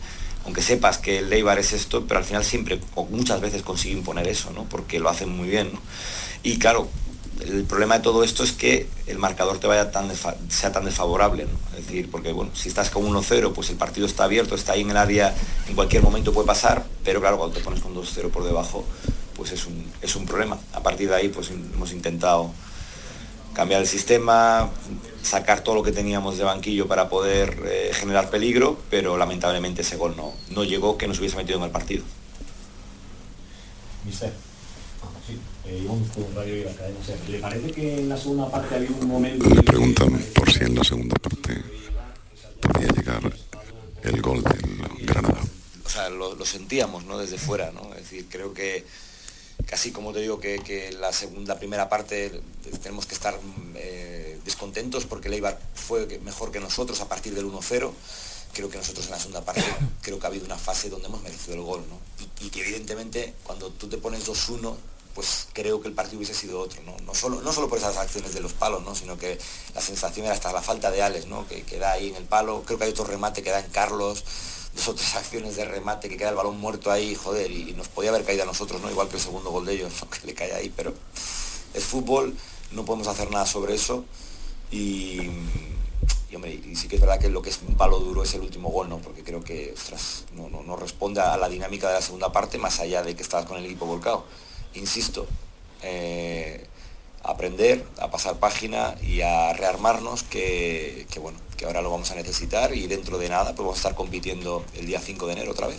aunque 0.45 0.61
sepas 0.61 0.97
que 0.97 1.19
el 1.19 1.29
Leibar 1.29 1.59
es 1.59 1.73
esto, 1.73 2.05
pero 2.07 2.19
al 2.19 2.25
final 2.25 2.43
siempre, 2.43 2.79
o 2.95 3.05
muchas 3.05 3.41
veces 3.41 3.61
consigue 3.61 3.95
imponer 3.95 4.27
eso, 4.27 4.51
¿no? 4.51 4.65
Porque 4.65 4.99
lo 4.99 5.09
hacen 5.09 5.29
muy 5.29 5.49
bien, 5.49 5.71
Y 6.43 6.57
claro, 6.57 6.89
el 7.45 7.63
problema 7.63 7.97
de 7.97 8.03
todo 8.03 8.23
esto 8.23 8.43
es 8.43 8.51
que 8.51 8.87
el 9.07 9.17
marcador 9.17 9.59
te 9.59 9.67
vaya 9.67 9.91
tan 9.91 10.11
sea 10.49 10.71
tan 10.71 10.85
desfavorable, 10.85 11.47
Es 11.77 11.87
decir, 11.87 12.09
porque 12.11 12.31
bueno, 12.31 12.51
si 12.53 12.69
estás 12.69 12.89
con 12.89 13.03
1-0, 13.03 13.53
pues 13.53 13.69
el 13.69 13.77
partido 13.77 14.05
está 14.05 14.25
abierto, 14.25 14.55
está 14.55 14.73
ahí 14.73 14.81
en 14.81 14.91
el 14.91 14.97
área, 14.97 15.33
en 15.67 15.75
cualquier 15.75 16.03
momento 16.03 16.33
puede 16.33 16.47
pasar, 16.47 16.85
pero 17.03 17.19
claro, 17.19 17.37
cuando 17.37 17.57
te 17.57 17.63
pones 17.63 17.81
con 17.81 17.95
2-0 17.95 18.29
por 18.29 18.43
debajo, 18.43 18.85
pues 19.35 19.51
es 19.51 19.65
un, 19.65 19.85
es 20.01 20.15
un 20.15 20.25
problema. 20.25 20.59
A 20.73 20.81
partir 20.81 21.09
de 21.09 21.15
ahí, 21.15 21.29
pues 21.29 21.49
hemos 21.51 21.91
intentado 21.93 22.51
cambiar 23.53 23.81
el 23.81 23.87
sistema, 23.87 24.69
sacar 25.21 25.63
todo 25.63 25.75
lo 25.75 25.83
que 25.83 25.91
teníamos 25.91 26.37
de 26.37 26.43
banquillo 26.43 26.87
para 26.87 27.09
poder 27.09 27.59
eh, 27.65 27.91
generar 27.93 28.29
peligro, 28.29 28.79
pero 28.89 29.17
lamentablemente 29.17 29.81
ese 29.81 29.97
gol 29.97 30.15
no, 30.15 30.33
no 30.49 30.63
llegó 30.63 30.97
que 30.97 31.07
nos 31.07 31.19
hubiese 31.19 31.35
metido 31.35 31.57
en 31.59 31.65
el 31.65 31.71
partido. 31.71 32.03
Mister, 34.05 34.33
sí, 35.27 35.39
eh, 35.65 35.87
¿Le 37.29 37.39
parece 37.39 37.71
que 37.71 37.99
en 37.99 38.09
la 38.09 38.17
segunda 38.17 38.49
parte 38.49 38.75
había 38.75 38.89
un 38.89 39.07
momento... 39.07 39.47
Le 39.47 39.63
preguntan 39.63 40.19
por 40.33 40.51
si 40.51 40.63
en 40.63 40.75
la 40.75 40.83
segunda 40.83 41.15
parte 41.15 41.61
podía 42.61 42.87
llegar 42.87 43.31
el 44.03 44.21
gol 44.21 44.43
del 44.43 45.05
Granada. 45.05 45.41
O 45.85 45.89
sea, 45.89 46.09
lo, 46.09 46.35
lo 46.35 46.45
sentíamos, 46.45 47.05
¿no? 47.05 47.17
Desde 47.17 47.37
fuera, 47.37 47.71
¿no? 47.71 47.93
Es 47.93 48.03
decir, 48.03 48.25
creo 48.29 48.53
que 48.53 48.85
casi 49.71 49.93
como 49.93 50.11
te 50.11 50.19
digo 50.19 50.37
que, 50.37 50.91
la 50.99 51.13
segunda 51.13 51.57
primera 51.57 51.87
parte 51.87 52.41
tenemos 52.83 53.05
que 53.05 53.15
estar 53.15 53.39
eh, 53.75 54.37
descontentos 54.43 55.05
porque 55.05 55.29
Leibar 55.29 55.57
fue 55.73 56.19
mejor 56.19 56.51
que 56.51 56.59
nosotros 56.59 56.99
a 56.99 57.07
partir 57.07 57.33
del 57.33 57.45
1-0 57.45 57.89
creo 58.53 58.69
que 58.69 58.77
nosotros 58.77 59.05
en 59.05 59.11
la 59.11 59.17
segunda 59.17 59.45
parte 59.45 59.63
creo 60.01 60.19
que 60.19 60.25
ha 60.25 60.29
habido 60.29 60.45
una 60.45 60.57
fase 60.57 60.89
donde 60.89 61.07
hemos 61.07 61.23
merecido 61.23 61.53
el 61.53 61.61
gol 61.61 61.85
y, 62.41 62.49
que 62.49 62.59
evidentemente 62.59 63.33
cuando 63.43 63.69
tú 63.69 63.87
te 63.87 63.97
pones 63.97 64.27
2-1 64.27 64.75
pues 65.15 65.47
creo 65.53 65.81
que 65.81 65.87
el 65.87 65.93
partido 65.93 66.17
hubiese 66.17 66.33
sido 66.33 66.59
otro, 66.59 66.81
¿no? 66.83 66.97
No, 67.05 67.15
solo, 67.15 67.41
no 67.41 67.53
solo 67.53 67.69
por 67.69 67.77
esas 67.77 67.95
acciones 67.95 68.33
de 68.33 68.39
los 68.41 68.53
palos, 68.53 68.83
¿no? 68.83 68.93
sino 68.93 69.17
que 69.17 69.37
la 69.73 69.81
sensación 69.81 70.25
era 70.25 70.35
hasta 70.35 70.51
la 70.51 70.61
falta 70.61 70.91
de 70.91 71.01
Alex, 71.01 71.27
¿no? 71.27 71.47
que, 71.47 71.63
que 71.63 71.79
da 71.79 71.93
ahí 71.93 72.09
en 72.09 72.15
el 72.15 72.23
palo, 72.25 72.63
creo 72.65 72.77
que 72.77 72.85
hay 72.85 72.91
otro 72.91 73.05
remate 73.05 73.41
que 73.41 73.51
da 73.51 73.59
en 73.59 73.71
Carlos, 73.71 74.23
dos 74.75 74.87
o 74.87 74.95
tres 74.95 75.15
acciones 75.15 75.55
de 75.55 75.65
remate 75.65 76.09
que 76.09 76.17
queda 76.17 76.29
el 76.29 76.35
balón 76.35 76.59
muerto 76.59 76.91
ahí, 76.91 77.15
joder, 77.15 77.51
y, 77.51 77.73
nos 77.73 77.87
podía 77.87 78.09
haber 78.09 78.23
caído 78.23 78.43
a 78.43 78.45
nosotros, 78.45 78.81
¿no? 78.81 78.89
Igual 78.89 79.09
que 79.09 79.15
el 79.15 79.21
segundo 79.21 79.51
gol 79.51 79.65
de 79.65 79.73
ellos, 79.73 79.93
que 80.21 80.27
le 80.27 80.33
cae 80.33 80.53
ahí, 80.53 80.71
pero 80.75 80.93
es 81.73 81.83
fútbol, 81.83 82.35
no 82.71 82.85
podemos 82.85 83.07
hacer 83.07 83.29
nada 83.31 83.45
sobre 83.45 83.75
eso 83.75 84.05
y, 84.71 85.19
hombre, 86.33 86.53
y 86.53 86.75
sí 86.75 86.87
que 86.87 86.95
es 86.95 87.01
verdad 87.01 87.19
que 87.19 87.29
lo 87.29 87.41
que 87.41 87.49
es 87.49 87.59
un 87.67 87.75
palo 87.75 87.99
duro 87.99 88.23
es 88.23 88.33
el 88.33 88.41
último 88.41 88.69
gol, 88.69 88.87
¿no? 88.87 88.99
Porque 88.99 89.23
creo 89.23 89.43
que, 89.43 89.75
no, 90.33 90.49
no, 90.49 90.75
responde 90.77 91.19
a 91.19 91.35
la 91.37 91.49
dinámica 91.49 91.89
de 91.89 91.95
la 91.95 92.01
segunda 92.01 92.31
parte, 92.31 92.57
más 92.57 92.79
allá 92.79 93.03
de 93.03 93.15
que 93.15 93.21
estabas 93.21 93.45
con 93.45 93.57
el 93.57 93.65
equipo 93.65 93.85
volcado. 93.85 94.25
Insisto, 94.73 95.27
eh, 95.83 96.65
aprender, 97.23 97.85
a 97.99 98.09
pasar 98.09 98.39
página 98.39 98.95
y 99.01 99.21
a 99.21 99.51
rearmarnos 99.53 100.23
que, 100.23 101.05
bueno, 101.19 101.37
que 101.61 101.67
ahora 101.67 101.83
lo 101.83 101.91
vamos 101.91 102.09
a 102.09 102.15
necesitar 102.15 102.75
y 102.75 102.87
dentro 102.87 103.19
de 103.19 103.29
nada 103.29 103.53
pues 103.53 103.59
vamos 103.59 103.75
a 103.75 103.77
estar 103.77 103.93
compitiendo 103.93 104.65
el 104.73 104.87
día 104.87 104.99
5 104.99 105.27
de 105.27 105.33
enero 105.33 105.51
otra 105.51 105.67
vez. 105.67 105.77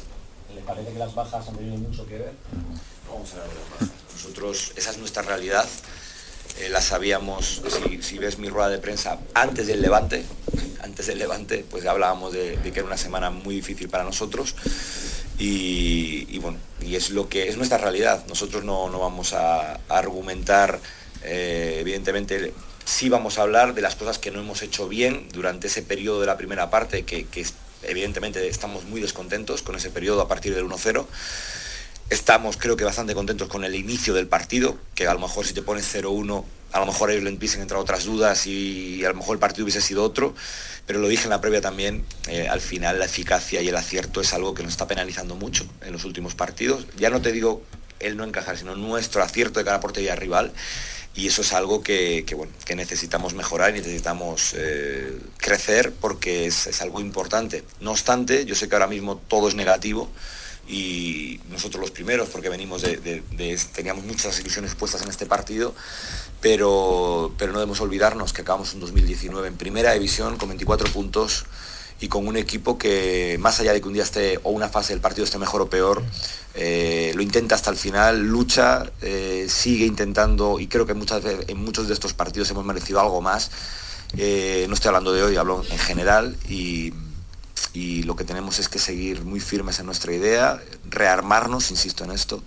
¿Le 0.55 0.61
parece 0.61 0.93
que 0.93 0.99
las 1.01 1.13
bajas 1.13 1.49
han 1.49 1.57
tenido 1.57 1.77
mucho 1.77 2.07
que 2.07 2.19
ver? 2.19 2.33
Vamos 3.11 3.33
a 3.33 3.39
ver 3.39 3.49
las 3.49 3.81
bajas. 3.81 3.89
Nosotros, 4.15 4.73
esa 4.77 4.93
es 4.93 4.99
nuestra 4.99 5.23
realidad. 5.23 5.67
Eh, 6.61 6.69
la 6.69 6.81
sabíamos, 6.81 7.63
si, 8.01 8.19
ves 8.19 8.39
mi 8.39 8.49
rueda 8.49 8.69
de 8.69 8.79
prensa, 8.79 9.19
antes 9.35 9.67
del 9.67 9.83
Levante, 9.83 10.25
antes 10.85 11.09
del 11.09 11.19
Levante, 11.19 11.65
pues 11.69 11.85
hablábamos 11.85 12.33
de, 12.33 12.61
que 12.63 12.79
era 12.79 12.85
una 12.85 12.97
semana 12.97 13.31
muy 13.31 13.57
difícil 13.57 13.89
para 13.89 14.05
nosotros 14.05 14.55
y, 15.37 16.39
bueno, 16.39 16.59
y 16.81 16.95
es 16.95 17.11
lo 17.11 17.29
que 17.29 17.49
es 17.49 17.57
nuestra 17.57 17.79
realidad. 17.79 18.25
Nosotros 18.29 18.63
no, 18.63 18.89
vamos 19.01 19.33
a 19.33 19.81
argumentar 19.89 20.79
eh, 21.25 21.79
evidentemente 21.81 22.55
sí 22.85 23.09
vamos 23.09 23.39
a 23.39 23.43
hablar 23.43 23.75
de 23.75 23.83
las 23.83 23.97
cosas 23.97 24.19
que 24.19 24.31
no 24.31 24.41
hemos 24.41 24.63
hecho 24.63 24.89
bien 24.89 25.29
durante 25.33 25.67
ese 25.67 25.83
periodo 25.83 26.21
de 26.21 26.27
la 26.27 26.37
primera 26.37 26.71
parte, 26.71 27.05
que, 27.05 27.27
evidentemente 27.83 28.47
estamos 28.49 28.85
muy 28.85 29.01
descontentos 29.01 29.63
con 29.63 29.75
ese 29.75 29.91
periodo 29.91 30.21
a 30.21 30.29
partir 30.29 30.55
del 30.55 30.65
1-0. 30.65 31.07
Estamos 32.11 32.57
creo 32.57 32.77
que 32.77 32.85
bastante 32.85 33.15
contentos 33.15 33.49
con 33.49 33.65
el 33.65 33.75
inicio 33.75 34.15
del 34.15 34.29
partido, 34.29 34.77
que 34.95 35.07
a 35.07 35.15
lo 35.15 35.21
mejor 35.21 35.47
si 35.47 35.55
te 35.55 35.63
pones 35.63 35.93
0-1, 35.95 36.45
a 36.73 36.81
lo 36.81 36.87
mejor 36.87 37.11
ellos 37.11 37.25
le 37.25 37.31
empiezan 37.31 37.61
a 37.61 37.63
entrar 37.63 37.81
otras 37.81 38.05
dudas 38.05 38.47
y 38.47 39.05
a 39.05 39.09
lo 39.09 39.15
mejor 39.15 39.37
el 39.37 39.41
partido 39.41 39.65
hubiese 39.65 39.81
sido 39.81 40.05
otro, 40.05 40.35
pero 40.87 40.99
lo 41.01 41.09
dije 41.09 41.25
en 41.25 41.31
la 41.31 41.41
previa 41.41 41.61
también, 41.61 42.05
eh, 42.29 42.49
al 42.49 42.61
final 42.61 42.99
la 42.99 43.07
eficacia 43.07 43.63
y 43.63 43.69
el 43.69 43.77
acierto 43.77 44.21
es 44.21 44.33
algo 44.33 44.55
que 44.55 44.63
nos 44.63 44.73
está 44.73 44.87
penalizando 44.87 45.35
mucho 45.37 45.67
en 45.83 45.93
los 45.93 46.05
últimos 46.05 46.35
partidos. 46.35 46.87
Ya 46.97 47.11
no 47.11 47.21
te 47.21 47.33
digo 47.33 47.63
el 47.99 48.17
no 48.17 48.25
encajar, 48.25 48.59
sino 48.59 48.75
nuestro 48.75 49.23
acierto 49.23 49.59
de 49.59 49.65
cara 49.65 49.79
a 49.79 49.81
portería 49.81 50.17
rival 50.17 50.53
y 51.15 51.27
eso 51.27 51.43
es 51.43 51.53
algo 51.53 51.83
que, 51.83 52.25
bueno, 52.37 52.53
que 52.65 52.75
necesitamos 52.75 53.35
mejorar 53.35 53.71
y 53.71 53.81
necesitamos 53.81 54.55
eh, 54.57 55.19
crecer 55.37 55.93
porque 55.93 56.47
es, 56.47 56.81
algo 56.81 57.01
importante. 57.01 57.65
No 57.81 57.91
obstante, 57.91 58.47
yo 58.47 58.55
sé 58.55 58.69
que 58.69 58.75
ahora 58.75 58.87
mismo 58.87 59.17
todo 59.29 59.49
es 59.49 59.55
negativo 59.55 60.11
y 60.67 61.41
nosotros 61.51 61.81
los 61.83 61.91
primeros, 61.91 62.31
porque 62.31 62.49
venimos 62.49 62.81
de, 62.83 63.23
teníamos 63.75 64.05
muchas 64.05 64.41
ilusiones 64.41 64.75
puestas 64.75 65.03
en 65.03 65.09
este 65.09 65.27
partido, 65.27 65.75
pero, 66.41 67.35
pero 67.37 67.53
no 67.53 67.59
debemos 67.59 67.81
olvidarnos 67.81 68.33
que 68.33 68.41
acabamos 68.41 68.73
en 68.73 68.81
2019 68.81 69.49
en 69.49 69.57
primera 69.57 69.93
división 69.93 70.39
con 70.39 70.49
24 70.49 70.91
puntos 70.93 71.45
y 72.03 72.09
con 72.09 72.27
un 72.27 72.37
equipo 72.37 72.77
que 72.77 73.39
más 73.41 73.61
allá 73.61 73.73
de 73.73 73.81
que 73.81 73.87
un 73.87 73.95
día 73.95 74.03
esté 74.03 74.41
o 74.43 74.51
una 74.51 74.69
fase 74.69 74.93
del 74.93 75.01
partido 75.01 75.25
esté 75.25 75.39
mejor 75.39 75.63
o 75.63 75.71
peor, 75.71 76.03
eh, 76.55 77.13
lo 77.15 77.23
intenta 77.23 77.55
hasta 77.55 77.71
el 77.71 77.77
final, 77.77 78.27
lucha, 78.27 78.91
eh, 79.01 79.47
sigue 79.49 79.87
intentando 79.87 80.59
y 80.59 80.67
creo 80.67 80.85
que 80.85 80.95
muchas 80.95 81.23
veces 81.23 81.45
en 81.47 81.59
muchos 81.59 81.87
de 81.87 81.95
estos 81.95 82.13
partidos 82.13 82.51
hemos 82.51 82.65
merecido 82.65 82.99
algo 82.99 83.21
más. 83.23 83.53
Eh, 84.17 84.67
no 84.69 84.75
estoy 84.75 84.89
hablando 84.89 85.13
de 85.13 85.23
hoy, 85.23 85.37
hablo 85.37 85.65
en 85.71 85.79
general 85.79 86.37
y, 86.49 86.93
lo 88.05 88.17
que 88.17 88.25
tenemos 88.25 88.59
es 88.59 88.69
que 88.69 88.79
seguir 88.79 89.25
muy 89.25 89.39
firmes 89.39 89.79
en 89.79 89.87
nuestra 89.87 90.13
idea, 90.13 90.61
rearmarnos, 90.91 91.71
insisto 91.71 92.05
en 92.05 92.11
esto, 92.11 92.43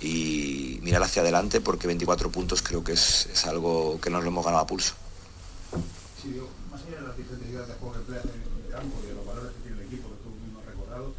y 0.00 0.78
mirar 0.82 1.02
hacia 1.02 1.20
adelante 1.20 1.60
porque 1.60 1.86
24 1.86 2.30
puntos 2.30 2.62
creo 2.62 2.82
que 2.82 2.92
es, 2.92 3.44
algo 3.44 4.00
que 4.00 4.08
nos 4.08 4.22
lo 4.22 4.28
hemos 4.28 4.44
ganado 4.44 4.62
a 4.62 4.66
pulso 4.66 4.94
campo 8.74 8.98
y 9.04 9.06
de 9.06 9.14
los 9.14 9.24
valores 9.24 9.52
que 9.54 9.60
tiene 9.62 9.76
el 9.80 9.86
equipo 9.86 10.08
que 10.10 10.16
tú 10.24 10.30
mismo 10.42 10.58
has 10.58 10.66
recordado, 10.66 11.14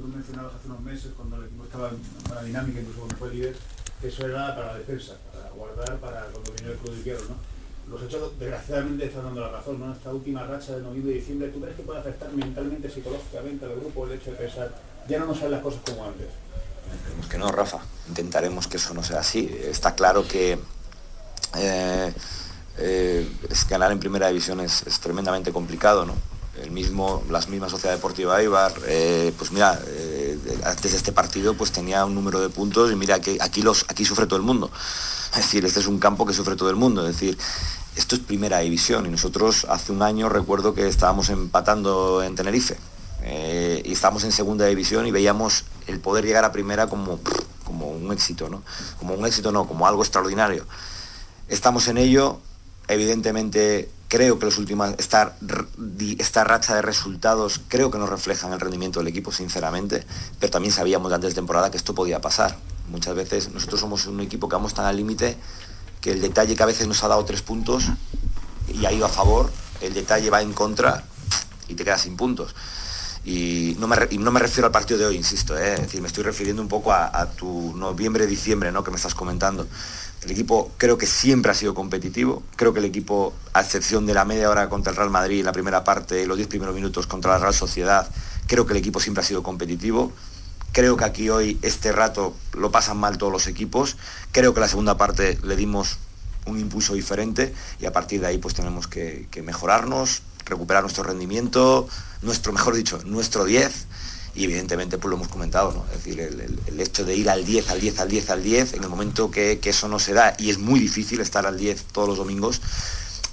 tú 0.00 0.08
lo 0.08 0.14
mencionabas 0.14 0.54
hace 0.54 0.68
unos 0.68 0.80
meses 0.80 1.12
cuando 1.16 1.36
el 1.36 1.44
equipo 1.44 1.64
estaba 1.64 1.90
en 1.90 2.30
una 2.30 2.42
dinámica, 2.42 2.80
incluso 2.80 3.00
cuando 3.00 3.16
fue 3.16 3.34
líder, 3.34 3.56
eso 4.02 4.26
era 4.26 4.54
para 4.54 4.72
la 4.72 4.78
defensa, 4.78 5.14
para 5.32 5.50
guardar, 5.50 5.96
para 5.98 6.26
cuando 6.26 6.52
vino 6.52 6.70
el 6.70 6.78
club 6.78 6.96
izquierdo, 6.96 7.24
¿no? 7.28 7.58
Los 7.92 8.02
hechos 8.02 8.38
desgraciadamente 8.38 9.06
están 9.06 9.24
dando 9.24 9.40
la 9.40 9.48
razón, 9.48 9.80
¿no? 9.80 9.92
Esta 9.92 10.12
última 10.12 10.44
racha 10.44 10.76
de 10.76 10.82
noviembre 10.82 11.14
y 11.14 11.18
diciembre, 11.18 11.48
¿tú 11.48 11.60
crees 11.60 11.76
que 11.76 11.82
puede 11.82 11.98
afectar 11.98 12.30
mentalmente, 12.32 12.90
psicológicamente 12.90 13.64
al 13.64 13.76
grupo 13.76 14.06
el 14.06 14.12
hecho 14.12 14.30
de 14.30 14.36
pensar, 14.36 14.74
ya 15.08 15.18
no 15.18 15.26
nos 15.26 15.38
salen 15.38 15.52
las 15.52 15.62
cosas 15.62 15.80
como 15.84 16.04
antes? 16.04 16.28
Que 17.30 17.38
no, 17.38 17.50
Rafa. 17.50 17.78
Intentaremos 18.08 18.68
que 18.68 18.76
eso 18.76 18.94
no 18.94 19.02
sea 19.02 19.20
así. 19.20 19.50
Está 19.64 19.94
claro 19.94 20.26
que 20.28 20.58
eh, 21.56 22.12
eh, 22.78 23.32
es 23.50 23.68
ganar 23.68 23.90
en 23.90 23.98
primera 23.98 24.28
división 24.28 24.60
es 24.60 25.00
tremendamente 25.00 25.50
complicado, 25.50 26.04
¿no? 26.06 26.14
El 26.62 26.70
mismo, 26.70 27.22
las 27.30 27.48
mismas 27.48 27.70
Sociedad 27.70 27.94
Deportiva 27.94 28.42
Ibar, 28.42 28.72
eh, 28.86 29.32
pues 29.36 29.52
mira, 29.52 29.80
eh, 29.86 30.38
antes 30.64 30.92
de 30.92 30.96
este 30.96 31.12
partido 31.12 31.54
pues 31.54 31.72
tenía 31.72 32.04
un 32.04 32.14
número 32.14 32.40
de 32.40 32.48
puntos 32.48 32.92
y 32.92 32.96
mira 32.96 33.20
que 33.20 33.38
aquí, 33.40 33.62
los, 33.62 33.84
aquí 33.88 34.04
sufre 34.04 34.26
todo 34.26 34.36
el 34.36 34.44
mundo. 34.44 34.70
Es 35.32 35.36
decir, 35.36 35.64
este 35.64 35.80
es 35.80 35.86
un 35.86 35.98
campo 35.98 36.26
que 36.26 36.32
sufre 36.32 36.56
todo 36.56 36.70
el 36.70 36.76
mundo. 36.76 37.06
Es 37.06 37.14
decir, 37.14 37.38
esto 37.96 38.14
es 38.14 38.20
primera 38.22 38.58
división 38.60 39.06
y 39.06 39.08
nosotros 39.08 39.66
hace 39.68 39.92
un 39.92 40.02
año 40.02 40.28
recuerdo 40.28 40.74
que 40.74 40.86
estábamos 40.86 41.28
empatando 41.30 42.22
en 42.22 42.34
Tenerife 42.34 42.76
eh, 43.22 43.82
y 43.84 43.92
estábamos 43.92 44.24
en 44.24 44.32
segunda 44.32 44.66
división 44.66 45.06
y 45.06 45.10
veíamos 45.10 45.64
el 45.86 46.00
poder 46.00 46.24
llegar 46.24 46.44
a 46.44 46.52
primera 46.52 46.86
como, 46.86 47.20
como 47.64 47.88
un 47.88 48.12
éxito, 48.12 48.48
¿no? 48.48 48.62
Como 48.98 49.14
un 49.14 49.26
éxito 49.26 49.52
no, 49.52 49.66
como 49.66 49.86
algo 49.86 50.02
extraordinario. 50.02 50.64
Estamos 51.48 51.88
en 51.88 51.98
ello, 51.98 52.40
evidentemente 52.88 53.90
Creo 54.08 54.38
que 54.38 54.46
los 54.46 54.56
últimos, 54.56 54.94
esta, 54.98 55.36
esta 56.18 56.44
racha 56.44 56.74
de 56.74 56.82
resultados 56.82 57.60
creo 57.68 57.90
que 57.90 57.98
no 57.98 58.06
reflejan 58.06 58.54
el 58.54 58.60
rendimiento 58.60 59.00
del 59.00 59.08
equipo, 59.08 59.32
sinceramente, 59.32 60.04
pero 60.40 60.50
también 60.50 60.72
sabíamos 60.72 61.12
antes 61.12 61.30
de 61.30 61.34
temporada 61.34 61.70
que 61.70 61.76
esto 61.76 61.94
podía 61.94 62.20
pasar. 62.20 62.56
Muchas 62.90 63.14
veces 63.14 63.50
nosotros 63.52 63.80
somos 63.80 64.06
un 64.06 64.20
equipo 64.20 64.48
que 64.48 64.56
vamos 64.56 64.72
tan 64.72 64.86
al 64.86 64.96
límite 64.96 65.36
que 66.00 66.12
el 66.12 66.22
detalle 66.22 66.56
que 66.56 66.62
a 66.62 66.66
veces 66.66 66.86
nos 66.88 67.04
ha 67.04 67.08
dado 67.08 67.24
tres 67.24 67.42
puntos 67.42 67.84
y 68.72 68.86
ha 68.86 68.92
ido 68.92 69.04
a 69.04 69.10
favor, 69.10 69.50
el 69.80 69.92
detalle 69.92 70.30
va 70.30 70.40
en 70.40 70.52
contra 70.52 71.04
y 71.68 71.74
te 71.74 71.84
quedas 71.84 72.02
sin 72.02 72.16
puntos. 72.16 72.54
Y 73.24 73.76
no 73.78 73.88
me, 73.88 73.96
no 74.18 74.30
me 74.30 74.40
refiero 74.40 74.66
al 74.66 74.72
partido 74.72 74.98
de 74.98 75.06
hoy, 75.06 75.16
insisto, 75.16 75.58
¿eh? 75.58 75.74
es 75.74 75.80
decir, 75.82 76.00
me 76.00 76.06
estoy 76.06 76.24
refiriendo 76.24 76.62
un 76.62 76.68
poco 76.68 76.92
a, 76.92 77.26
tu 77.32 77.76
noviembre-diciembre 77.76 78.72
¿no? 78.72 78.82
que 78.82 78.90
me 78.90 78.96
estás 78.96 79.14
comentando. 79.14 79.66
El 80.24 80.32
equipo 80.32 80.72
creo 80.78 80.98
que 80.98 81.06
siempre 81.06 81.52
ha 81.52 81.54
sido 81.54 81.74
competitivo. 81.74 82.42
Creo 82.56 82.72
que 82.72 82.80
el 82.80 82.84
equipo, 82.84 83.34
a 83.52 83.60
excepción 83.60 84.04
de 84.04 84.14
la 84.14 84.24
media 84.24 84.50
hora 84.50 84.68
contra 84.68 84.90
el 84.90 84.96
Real 84.96 85.10
Madrid 85.10 85.44
la 85.44 85.52
primera 85.52 85.84
parte, 85.84 86.26
los 86.26 86.36
10 86.36 86.48
primeros 86.48 86.74
minutos 86.74 87.06
contra 87.06 87.32
la 87.32 87.38
Real 87.38 87.54
Sociedad, 87.54 88.10
creo 88.46 88.66
que 88.66 88.72
el 88.72 88.78
equipo 88.78 88.98
siempre 88.98 89.22
ha 89.22 89.24
sido 89.24 89.42
competitivo. 89.42 90.12
Creo 90.72 90.96
que 90.96 91.04
aquí 91.04 91.30
hoy 91.30 91.58
este 91.62 91.92
rato 91.92 92.34
lo 92.52 92.70
pasan 92.70 92.98
mal 92.98 93.16
todos 93.16 93.32
los 93.32 93.46
equipos. 93.46 93.96
Creo 94.32 94.54
que 94.54 94.60
la 94.60 94.68
segunda 94.68 94.96
parte 94.96 95.38
le 95.44 95.56
dimos 95.56 95.98
un 96.46 96.58
impulso 96.58 96.94
diferente 96.94 97.54
y 97.80 97.86
a 97.86 97.92
partir 97.92 98.20
de 98.20 98.26
ahí 98.26 98.38
pues 98.38 98.54
tenemos 98.54 98.88
que, 98.88 99.28
que 99.30 99.42
mejorarnos, 99.42 100.22
recuperar 100.46 100.82
nuestro 100.82 101.04
rendimiento, 101.04 101.88
nuestro, 102.22 102.52
mejor 102.52 102.74
dicho, 102.74 103.00
nuestro 103.04 103.44
10 103.44 103.86
y 104.38 104.44
evidentemente 104.44 104.98
pues 104.98 105.10
lo 105.10 105.16
hemos 105.16 105.26
comentado, 105.26 105.72
¿no? 105.72 105.84
Es 105.86 106.04
decir, 106.04 106.20
el, 106.20 106.80
hecho 106.80 107.04
de 107.04 107.16
ir 107.16 107.28
al 107.28 107.44
10, 107.44 107.70
al 107.70 107.80
10, 107.80 107.98
al 107.98 108.08
10, 108.08 108.30
al 108.30 108.42
10, 108.44 108.74
en 108.74 108.84
el 108.84 108.88
momento 108.88 109.32
que, 109.32 109.58
eso 109.64 109.88
no 109.88 109.98
se 109.98 110.12
da 110.12 110.36
y 110.38 110.50
es 110.50 110.58
muy 110.58 110.78
difícil 110.78 111.20
estar 111.20 111.44
al 111.44 111.58
10 111.58 111.86
todos 111.86 112.08
los 112.08 112.18
domingos, 112.18 112.60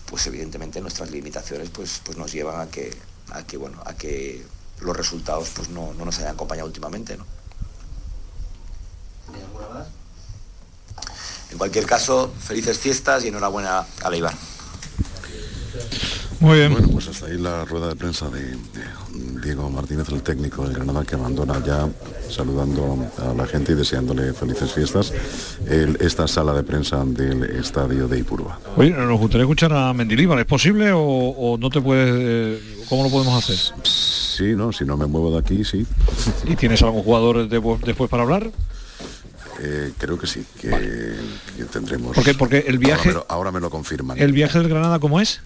pues 0.08 0.26
evidentemente 0.26 0.82
nuestras 0.82 1.12
limitaciones 1.12 1.70
pues, 1.70 2.02
pues 2.04 2.18
nos 2.18 2.32
llevan 2.32 2.60
a 2.60 2.72
que, 2.72 2.92
a 3.30 3.44
que, 3.44 3.56
bueno, 3.56 3.84
a 3.86 3.94
que 3.94 4.44
los 4.82 4.98
resultados 4.98 5.50
pues 5.56 5.70
no, 5.70 5.94
nos 5.94 6.18
hayan 6.18 6.34
acompañado 6.34 6.68
últimamente, 6.68 7.18
¿no? 7.18 7.26
En 11.52 11.60
cualquier 11.60 11.86
caso, 11.86 12.34
felices 12.40 12.80
fiestas 12.80 13.24
y 13.24 13.28
enhorabuena 13.28 13.86
a 14.02 14.10
Leibar. 14.10 14.34
Muy 16.40 16.58
bien. 16.58 16.72
Bueno, 16.74 16.90
pues 16.90 17.08
hasta 17.08 17.28
ahí 17.28 17.38
la 17.38 17.64
rueda 17.64 17.90
de 17.90 17.96
prensa 17.96 18.30
de, 18.30 18.58
Diego 19.44 19.70
Martínez, 19.70 20.10
el 20.10 20.22
técnico 20.22 20.64
del 20.64 20.74
Granada, 20.74 21.04
que 21.04 21.16
abandona 21.16 21.64
ya 21.64 21.88
saludando 22.30 22.98
a 23.18 23.34
la 23.34 23.46
gente 23.46 23.74
y 23.74 23.76
deseándole 23.76 24.34
felices 24.34 24.72
fiestas 24.72 25.14
esta 26.00 26.28
sala 26.28 26.54
de 26.54 26.64
prensa 26.64 27.04
del 27.06 27.44
estadio 27.44 28.08
de 28.08 28.20
Ipurúa. 28.20 28.60
Oye, 28.76 28.92
nos 28.92 29.20
gustaría 29.20 29.44
escuchar 29.44 29.74
a 29.74 29.94
Mendilíbar, 29.94 30.40
¿es 30.40 30.46
posible 30.46 30.92
o, 30.94 31.58
no 31.60 31.70
te 31.70 31.82
puedes... 31.82 32.14
Eh, 32.18 32.86
¿Cómo 32.90 33.04
lo 33.04 33.10
podemos 33.10 33.44
hacer? 33.44 33.58
Sí, 33.84 34.54
no, 34.56 34.72
si 34.72 34.86
no 34.86 34.98
me 34.98 35.06
muevo 35.06 35.32
de 35.32 35.40
aquí, 35.40 35.64
sí. 35.64 35.86
¿Y 36.48 36.56
tienes 36.56 36.82
algún 36.84 37.04
jugador 37.04 37.48
después 37.48 38.10
para 38.10 38.24
hablar? 38.24 38.52
Eh, 39.62 39.92
creo 39.98 40.18
que 40.18 40.28
sí, 40.28 40.46
que, 40.60 41.16
tendremos. 41.72 42.14
¿Por 42.14 42.24
qué? 42.24 42.34
Porque 42.34 42.66
el 42.68 42.78
viaje. 42.78 43.10
Ahora 43.10 43.14
me, 43.14 43.14
lo, 43.14 43.26
ahora 43.30 43.52
me 43.52 43.60
lo 43.62 43.70
confirman. 43.70 44.18
¿El 44.18 44.34
viaje 44.34 44.60
del 44.60 44.68
Granada 44.68 45.00
cómo 45.00 45.22
es? 45.22 45.42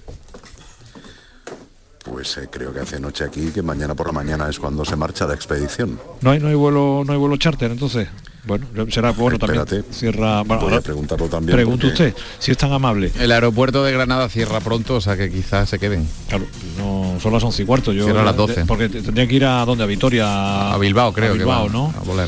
Pues 2.19 2.35
eh, 2.35 2.49
creo 2.51 2.73
que 2.73 2.81
hace 2.81 2.99
noche 2.99 3.23
aquí, 3.23 3.49
que 3.49 3.61
mañana 3.61 3.95
por 3.95 4.07
la 4.07 4.11
mañana 4.11 4.49
es 4.49 4.59
cuando 4.59 4.83
se 4.83 4.97
marcha 4.97 5.25
la 5.25 5.35
expedición. 5.35 5.97
No 6.19 6.31
hay, 6.31 6.39
no 6.41 6.49
hay 6.49 6.53
vuelo, 6.53 7.03
no 7.05 7.13
hay 7.13 7.17
vuelo 7.17 7.37
charter, 7.37 7.71
entonces. 7.71 8.09
Bueno, 8.43 8.67
será 8.89 9.11
bueno 9.11 9.39
también. 9.39 9.65
Cierra. 9.89 10.41
voy 10.41 10.73
a 10.73 10.81
preguntarlo 10.81 11.29
también. 11.29 11.55
Pregunte 11.55 11.87
usted, 11.87 12.13
si 12.37 12.51
es 12.51 12.57
tan 12.57 12.73
amable. 12.73 13.09
El 13.17 13.31
aeropuerto 13.31 13.85
de 13.85 13.93
Granada 13.93 14.27
cierra 14.27 14.59
pronto, 14.59 14.95
o 14.95 15.01
sea 15.01 15.15
que 15.15 15.31
quizás 15.31 15.69
se 15.69 15.79
queden. 15.79 16.05
Claro, 16.27 16.45
no, 16.77 17.17
son 17.21 17.31
las 17.31 17.41
11 17.41 17.63
y 17.63 17.65
cuarto. 17.65 17.93
Yo, 17.93 18.03
cierra 18.03 18.23
a 18.23 18.25
las 18.25 18.35
12. 18.35 18.65
porque 18.65 18.89
tendría 18.89 19.25
que 19.25 19.35
ir 19.35 19.45
a 19.45 19.63
dónde, 19.63 19.85
a 19.85 19.87
Vitoria. 19.87 20.73
A 20.73 20.77
Bilbao, 20.77 21.13
creo 21.13 21.31
a 21.31 21.37
Bilbao, 21.37 21.67
que 21.67 21.71
¿no? 21.71 21.93
A 21.97 22.03
volar. 22.03 22.27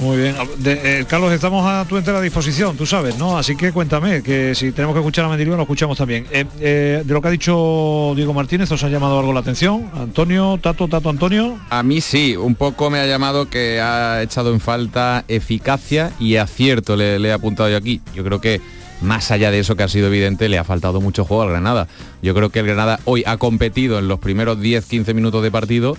Muy 0.00 0.16
bien. 0.16 0.34
Eh, 0.64 1.04
Carlos, 1.06 1.30
estamos 1.30 1.66
a 1.66 1.84
tu 1.84 1.98
entera 1.98 2.22
disposición, 2.22 2.74
tú 2.74 2.86
sabes, 2.86 3.18
¿no? 3.18 3.36
Así 3.36 3.54
que 3.54 3.70
cuéntame, 3.70 4.22
que 4.22 4.54
si 4.54 4.72
tenemos 4.72 4.94
que 4.94 5.00
escuchar 5.00 5.26
a 5.26 5.28
Mendilibar, 5.28 5.58
lo 5.58 5.64
escuchamos 5.64 5.98
también. 5.98 6.26
Eh, 6.30 6.46
eh, 6.58 7.02
de 7.04 7.14
lo 7.14 7.20
que 7.20 7.28
ha 7.28 7.30
dicho 7.30 8.14
Diego 8.16 8.32
Martínez, 8.32 8.72
¿os 8.72 8.82
ha 8.82 8.88
llamado 8.88 9.18
algo 9.18 9.34
la 9.34 9.40
atención? 9.40 9.90
Antonio, 9.94 10.58
Tato, 10.62 10.88
Tato, 10.88 11.10
Antonio. 11.10 11.58
A 11.68 11.82
mí 11.82 12.00
sí, 12.00 12.34
un 12.34 12.54
poco 12.54 12.88
me 12.88 12.98
ha 12.98 13.06
llamado 13.06 13.50
que 13.50 13.78
ha 13.82 14.22
echado 14.22 14.54
en 14.54 14.60
falta 14.60 15.26
eficacia 15.28 16.12
y 16.18 16.36
acierto, 16.36 16.96
le, 16.96 17.18
le 17.18 17.28
he 17.28 17.32
apuntado 17.32 17.68
yo 17.68 17.76
aquí. 17.76 18.00
Yo 18.14 18.24
creo 18.24 18.40
que 18.40 18.62
más 19.02 19.30
allá 19.30 19.50
de 19.50 19.58
eso 19.58 19.76
que 19.76 19.82
ha 19.82 19.88
sido 19.88 20.06
evidente, 20.06 20.48
le 20.48 20.58
ha 20.58 20.64
faltado 20.64 21.00
mucho 21.00 21.24
juego 21.26 21.42
al 21.42 21.50
Granada. 21.50 21.88
Yo 22.22 22.34
creo 22.34 22.50
que 22.50 22.60
el 22.60 22.66
Granada 22.66 23.00
hoy 23.04 23.22
ha 23.26 23.36
competido 23.36 23.98
en 23.98 24.08
los 24.08 24.18
primeros 24.18 24.58
10-15 24.58 25.14
minutos 25.14 25.42
de 25.42 25.50
partido 25.50 25.96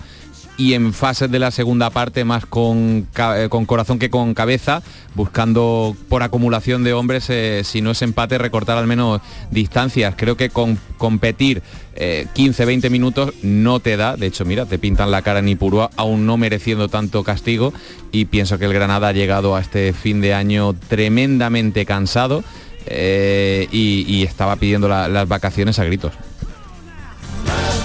y 0.57 0.73
en 0.73 0.93
fases 0.93 1.31
de 1.31 1.39
la 1.39 1.51
segunda 1.51 1.89
parte 1.89 2.23
más 2.23 2.45
con, 2.45 3.07
eh, 3.17 3.47
con 3.49 3.65
corazón 3.65 3.99
que 3.99 4.09
con 4.09 4.33
cabeza, 4.33 4.83
buscando 5.15 5.95
por 6.09 6.23
acumulación 6.23 6.83
de 6.83 6.93
hombres, 6.93 7.29
eh, 7.29 7.61
si 7.63 7.81
no 7.81 7.91
es 7.91 8.01
empate, 8.01 8.37
recortar 8.37 8.77
al 8.77 8.87
menos 8.87 9.21
distancias. 9.49 10.13
Creo 10.17 10.37
que 10.37 10.49
con 10.49 10.77
competir 10.97 11.63
15-20 11.95 12.85
eh, 12.85 12.89
minutos 12.89 13.33
no 13.43 13.79
te 13.79 13.97
da, 13.97 14.15
de 14.15 14.27
hecho 14.27 14.45
mira, 14.45 14.65
te 14.65 14.77
pintan 14.77 15.11
la 15.11 15.21
cara 15.21 15.39
en 15.39 15.49
Ipurúa, 15.49 15.89
aún 15.95 16.25
no 16.25 16.37
mereciendo 16.37 16.87
tanto 16.89 17.23
castigo 17.23 17.73
y 18.11 18.25
pienso 18.25 18.59
que 18.59 18.65
el 18.65 18.73
Granada 18.73 19.09
ha 19.09 19.13
llegado 19.13 19.55
a 19.55 19.61
este 19.61 19.93
fin 19.93 20.21
de 20.21 20.33
año 20.33 20.73
tremendamente 20.73 21.85
cansado 21.85 22.43
y, 22.87 24.23
estaba 24.23 24.55
pidiendo 24.55 24.87
las 24.87 25.27
vacaciones 25.27 25.77
a 25.79 25.83
gritos. 25.83 26.13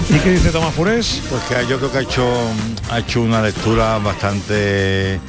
¿Y 0.09 0.19
qué 0.19 0.31
dice 0.31 0.51
Tomás 0.51 0.73
Furés? 0.73 1.21
Pues 1.29 1.43
que 1.43 1.67
yo 1.67 1.77
creo 1.77 1.91
que 1.91 1.97
ha 1.97 2.01
hecho, 2.01 2.25
ha 2.89 2.99
hecho 2.99 3.21
una 3.21 3.41
lectura 3.41 3.97
bastante 3.97 5.19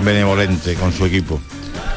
benevolente 0.00 0.74
con 0.74 0.92
su 0.92 1.04
equipo. 1.04 1.40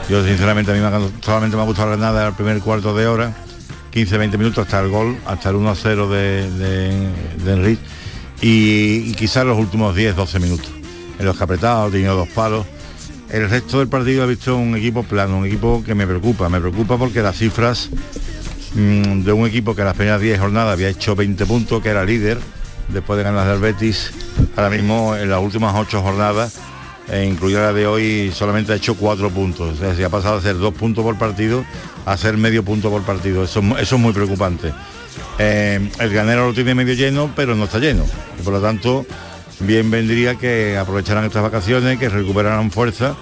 Yo 0.09 0.23
sinceramente 0.23 0.71
a 0.71 0.75
mí 0.75 0.81
me 0.81 0.89
solamente 1.23 1.55
me 1.55 1.63
ha 1.63 1.65
gustado 1.65 1.95
nada 1.97 2.27
el 2.27 2.33
primer 2.33 2.59
cuarto 2.59 2.95
de 2.95 3.07
hora, 3.07 3.33
15-20 3.93 4.37
minutos 4.37 4.65
hasta 4.65 4.79
el 4.81 4.89
gol, 4.89 5.17
hasta 5.25 5.49
el 5.49 5.55
1-0 5.55 6.09
de, 6.09 6.51
de, 7.43 7.53
Enrique 7.53 7.81
y, 8.41 9.13
quizás 9.13 9.45
los 9.45 9.57
últimos 9.57 9.95
10-12 9.95 10.39
minutos, 10.39 10.69
en 11.17 11.25
los 11.25 11.37
que 11.37 11.43
apretado, 11.43 11.89
tenido 11.89 12.15
dos 12.15 12.27
palos. 12.29 12.65
El 13.29 13.49
resto 13.49 13.79
del 13.79 13.87
partido 13.87 14.23
ha 14.23 14.27
visto 14.27 14.55
un 14.55 14.75
equipo 14.75 15.03
plano, 15.03 15.37
un 15.37 15.45
equipo 15.45 15.83
que 15.83 15.95
me 15.95 16.05
preocupa, 16.05 16.49
me 16.49 16.59
preocupa 16.59 16.97
porque 16.97 17.21
las 17.21 17.37
cifras 17.37 17.89
mm, 18.75 19.23
de 19.23 19.31
un 19.31 19.47
equipo 19.47 19.73
que 19.73 19.81
en 19.81 19.87
las 19.87 19.95
primeras 19.95 20.21
10 20.21 20.39
jornadas 20.39 20.73
había 20.73 20.89
hecho 20.89 21.15
20 21.15 21.45
puntos, 21.45 21.81
que 21.81 21.89
era 21.89 22.05
líder, 22.05 22.37
después 22.89 23.17
de 23.17 23.23
ganar 23.23 23.47
del 23.47 23.59
Betis, 23.59 24.11
ahora 24.55 24.69
mismo 24.69 25.15
en 25.15 25.29
las 25.29 25.41
últimas 25.41 25.73
8 25.75 26.01
jornadas 26.01 26.59
e 27.07 27.23
incluida 27.25 27.61
la 27.61 27.73
de 27.73 27.85
hoy 27.85 28.31
solamente 28.33 28.73
ha 28.73 28.75
hecho 28.75 28.95
cuatro 28.95 29.29
puntos. 29.29 29.75
O 29.75 29.77
sea, 29.77 29.95
se 29.95 30.03
ha 30.03 30.09
pasado 30.09 30.35
a 30.35 30.39
hacer 30.39 30.57
dos 30.57 30.73
puntos 30.73 31.03
por 31.03 31.17
partido 31.17 31.63
a 32.05 32.13
hacer 32.13 32.37
medio 32.37 32.63
punto 32.63 32.89
por 32.89 33.03
partido. 33.03 33.43
Eso, 33.43 33.61
eso 33.77 33.95
es 33.95 34.01
muy 34.01 34.13
preocupante. 34.13 34.73
Eh, 35.37 35.89
el 35.99 36.13
ganero 36.13 36.47
lo 36.47 36.53
tiene 36.53 36.73
medio 36.73 36.93
lleno, 36.93 37.31
pero 37.35 37.55
no 37.55 37.65
está 37.65 37.79
lleno. 37.79 38.05
Y 38.39 38.43
por 38.43 38.53
lo 38.53 38.61
tanto, 38.61 39.05
bien 39.59 39.91
vendría 39.91 40.35
que 40.35 40.77
aprovecharan 40.77 41.25
estas 41.25 41.43
vacaciones, 41.43 41.99
que 41.99 42.09
recuperaran 42.09 42.71
fuerza, 42.71 43.15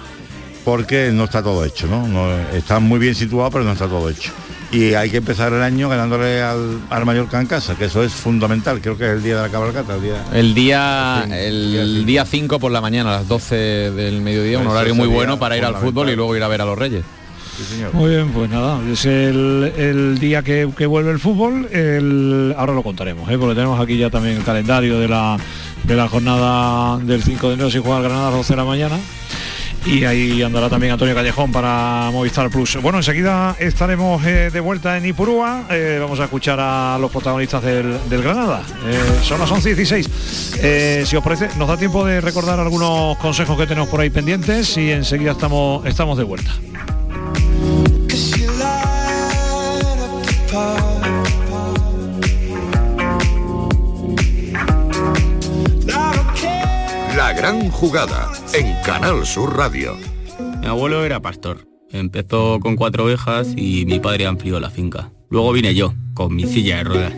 porque 0.64 1.10
no 1.12 1.24
está 1.24 1.42
todo 1.42 1.64
hecho, 1.64 1.86
¿no? 1.86 2.08
no 2.08 2.30
está 2.54 2.78
muy 2.78 2.98
bien 2.98 3.14
situado, 3.14 3.50
pero 3.50 3.64
no 3.64 3.72
está 3.72 3.86
todo 3.86 4.08
hecho 4.08 4.32
y 4.74 4.94
hay 4.94 5.08
que 5.08 5.18
empezar 5.18 5.52
el 5.52 5.62
año 5.62 5.88
ganándole 5.88 6.42
al, 6.42 6.80
al 6.90 7.04
Mallorca 7.06 7.40
en 7.40 7.46
casa, 7.46 7.76
que 7.76 7.84
eso 7.84 8.02
es 8.02 8.12
fundamental, 8.12 8.80
creo 8.80 8.98
que 8.98 9.04
es 9.04 9.12
el 9.12 9.22
día 9.22 9.36
de 9.36 9.42
la 9.42 9.48
cabalgata. 9.48 9.96
El 10.32 10.54
día 10.54 11.24
el 11.30 12.04
día 12.04 12.24
5 12.24 12.58
por 12.58 12.72
la 12.72 12.80
mañana, 12.80 13.14
a 13.14 13.18
las 13.18 13.28
12 13.28 13.54
del 13.54 14.20
mediodía, 14.20 14.58
un 14.58 14.66
horario 14.66 14.94
muy 14.94 15.06
bueno 15.06 15.38
para 15.38 15.56
ir 15.56 15.64
al 15.64 15.76
fútbol 15.76 16.10
y 16.10 16.16
luego 16.16 16.34
ir 16.36 16.42
a 16.42 16.48
ver 16.48 16.60
a 16.60 16.64
los 16.64 16.76
Reyes. 16.76 17.04
Muy 17.92 18.10
bien, 18.10 18.30
pues 18.30 18.50
nada, 18.50 18.80
es 18.90 19.04
el, 19.04 20.18
día 20.18 20.42
que, 20.42 20.64
vuelve 20.64 21.12
el 21.12 21.20
fútbol, 21.20 21.68
el, 21.70 22.52
ahora 22.58 22.74
lo 22.74 22.82
contaremos, 22.82 23.30
¿eh? 23.30 23.38
porque 23.38 23.54
tenemos 23.54 23.80
aquí 23.80 23.96
ya 23.96 24.10
también 24.10 24.38
el 24.38 24.44
calendario 24.44 24.98
de 24.98 25.06
la, 25.06 25.36
de 25.84 25.94
la 25.94 26.08
jornada 26.08 26.98
del 26.98 27.22
5 27.22 27.48
de 27.48 27.54
enero 27.54 27.70
si 27.70 27.78
juega 27.78 28.00
Granada 28.00 28.28
a 28.28 28.30
las 28.30 28.38
12 28.38 28.52
de 28.54 28.56
la 28.56 28.64
mañana 28.64 28.98
y 29.86 30.04
ahí 30.04 30.42
andará 30.42 30.68
también 30.70 30.92
Antonio 30.92 31.14
Callejón 31.14 31.52
para 31.52 32.08
Movistar 32.10 32.50
Plus. 32.50 32.80
Bueno, 32.80 32.98
enseguida 32.98 33.56
estaremos 33.58 34.24
eh, 34.24 34.50
de 34.52 34.60
vuelta 34.60 34.96
en 34.96 35.06
Ipurúa. 35.06 35.64
Eh, 35.70 35.98
vamos 36.00 36.20
a 36.20 36.24
escuchar 36.24 36.58
a 36.60 36.96
los 36.98 37.10
protagonistas 37.10 37.62
del, 37.62 37.98
Granada. 38.22 38.62
Eh, 38.86 39.20
son 39.22 39.40
las 39.40 39.50
11 39.50 39.70
y 39.70 39.74
16. 39.74 40.10
si 41.06 41.16
os 41.16 41.22
parece, 41.22 41.48
nos 41.58 41.68
da 41.68 41.76
tiempo 41.76 42.04
de 42.04 42.20
recordar 42.20 42.58
algunos 42.58 43.16
consejos 43.18 43.58
que 43.58 43.66
tenemos 43.66 43.88
por 43.88 44.00
ahí 44.00 44.10
pendientes 44.10 44.76
y 44.76 44.90
enseguida 44.90 45.32
estamos, 45.32 45.84
estamos 45.86 46.16
de 46.16 46.24
vuelta. 46.24 46.52
La 57.24 57.32
gran 57.32 57.70
jugada 57.70 58.30
en 58.52 58.76
Canal 58.82 59.24
Sur 59.24 59.56
Radio. 59.56 59.96
Mi 60.60 60.66
abuelo 60.66 61.06
era 61.06 61.20
pastor. 61.20 61.66
Empezó 61.90 62.60
con 62.60 62.76
cuatro 62.76 63.04
ovejas 63.04 63.54
y 63.56 63.86
mi 63.86 63.98
padre 63.98 64.26
amplió 64.26 64.60
la 64.60 64.68
finca. 64.68 65.10
Luego 65.30 65.50
vine 65.52 65.74
yo, 65.74 65.94
con 66.12 66.36
mi 66.36 66.44
silla 66.44 66.76
de 66.76 66.84
ruedas. 66.84 67.14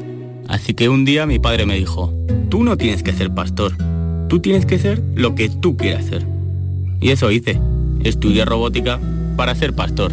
Así 0.46 0.74
que 0.74 0.88
un 0.88 1.04
día 1.04 1.26
mi 1.26 1.40
padre 1.40 1.66
me 1.66 1.74
dijo, 1.74 2.14
tú 2.48 2.62
no 2.62 2.76
tienes 2.76 3.02
que 3.02 3.12
ser 3.14 3.34
pastor, 3.34 3.72
tú 4.28 4.38
tienes 4.38 4.64
que 4.64 4.78
ser 4.78 5.02
lo 5.16 5.34
que 5.34 5.48
tú 5.48 5.76
quieras 5.76 6.04
ser. 6.04 6.24
Y 7.00 7.10
eso 7.10 7.32
hice. 7.32 7.60
Estudié 8.04 8.44
robótica 8.44 9.00
para 9.36 9.56
ser 9.56 9.74
pastor. 9.74 10.12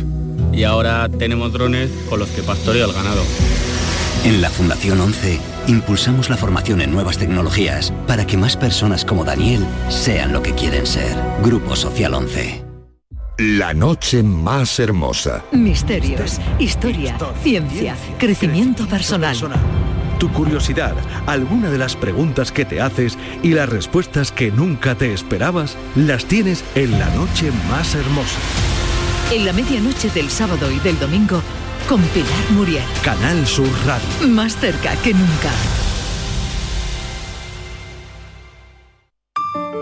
Y 0.52 0.64
ahora 0.64 1.08
tenemos 1.08 1.54
drones 1.54 1.92
con 2.10 2.18
los 2.18 2.30
que 2.30 2.42
pastoreo 2.42 2.88
el 2.88 2.94
ganado. 2.94 3.22
En 4.26 4.42
la 4.42 4.50
Fundación 4.50 5.00
11 5.00 5.53
impulsamos 5.68 6.30
la 6.30 6.38
formación 6.38 6.82
en 6.82 6.92
nuevas 6.92 7.18
tecnologías 7.18 7.94
para 8.08 8.26
que 8.26 8.38
más 8.38 8.58
personas 8.58 9.06
como 9.06 9.24
Daniel 9.24 9.66
sean 9.90 10.34
lo 10.34 10.42
que 10.42 10.54
quieren 10.54 10.86
ser. 10.86 11.16
Grupo 11.44 11.76
Social 11.76 12.14
11. 12.14 12.64
La 13.40 13.74
noche 13.74 14.22
más 14.22 14.80
hermosa. 14.80 15.44
Misterios, 15.52 16.40
historia, 16.60 17.18
ciencia, 17.42 17.96
crecimiento 18.20 18.86
personal. 18.88 19.36
Tu 20.20 20.32
curiosidad, 20.32 20.94
alguna 21.26 21.72
de 21.72 21.80
las 21.80 21.96
preguntas 21.96 22.52
que 22.52 22.64
te 22.64 22.80
haces 22.80 23.18
y 23.42 23.50
las 23.50 23.68
respuestas 23.68 24.32
que 24.32 24.52
nunca 24.52 24.96
te 24.96 25.14
esperabas, 25.14 25.76
las 25.96 26.26
tienes 26.26 26.64
en 26.76 26.92
la 27.00 27.10
noche 27.16 27.52
más 27.70 27.96
hermosa. 27.96 28.38
En 29.32 29.46
la 29.46 29.54
medianoche 29.54 30.12
del 30.12 30.30
sábado 30.30 30.72
y 30.72 30.78
del 30.80 31.00
domingo, 31.00 31.42
con 31.88 32.02
Pilar 32.02 32.52
Muriel. 32.52 32.84
Canal 33.04 33.46
Sur 33.46 33.70
Radio. 33.86 34.28
Más 34.28 34.56
cerca 34.58 34.96
que 34.98 35.14
nunca. 35.14 35.52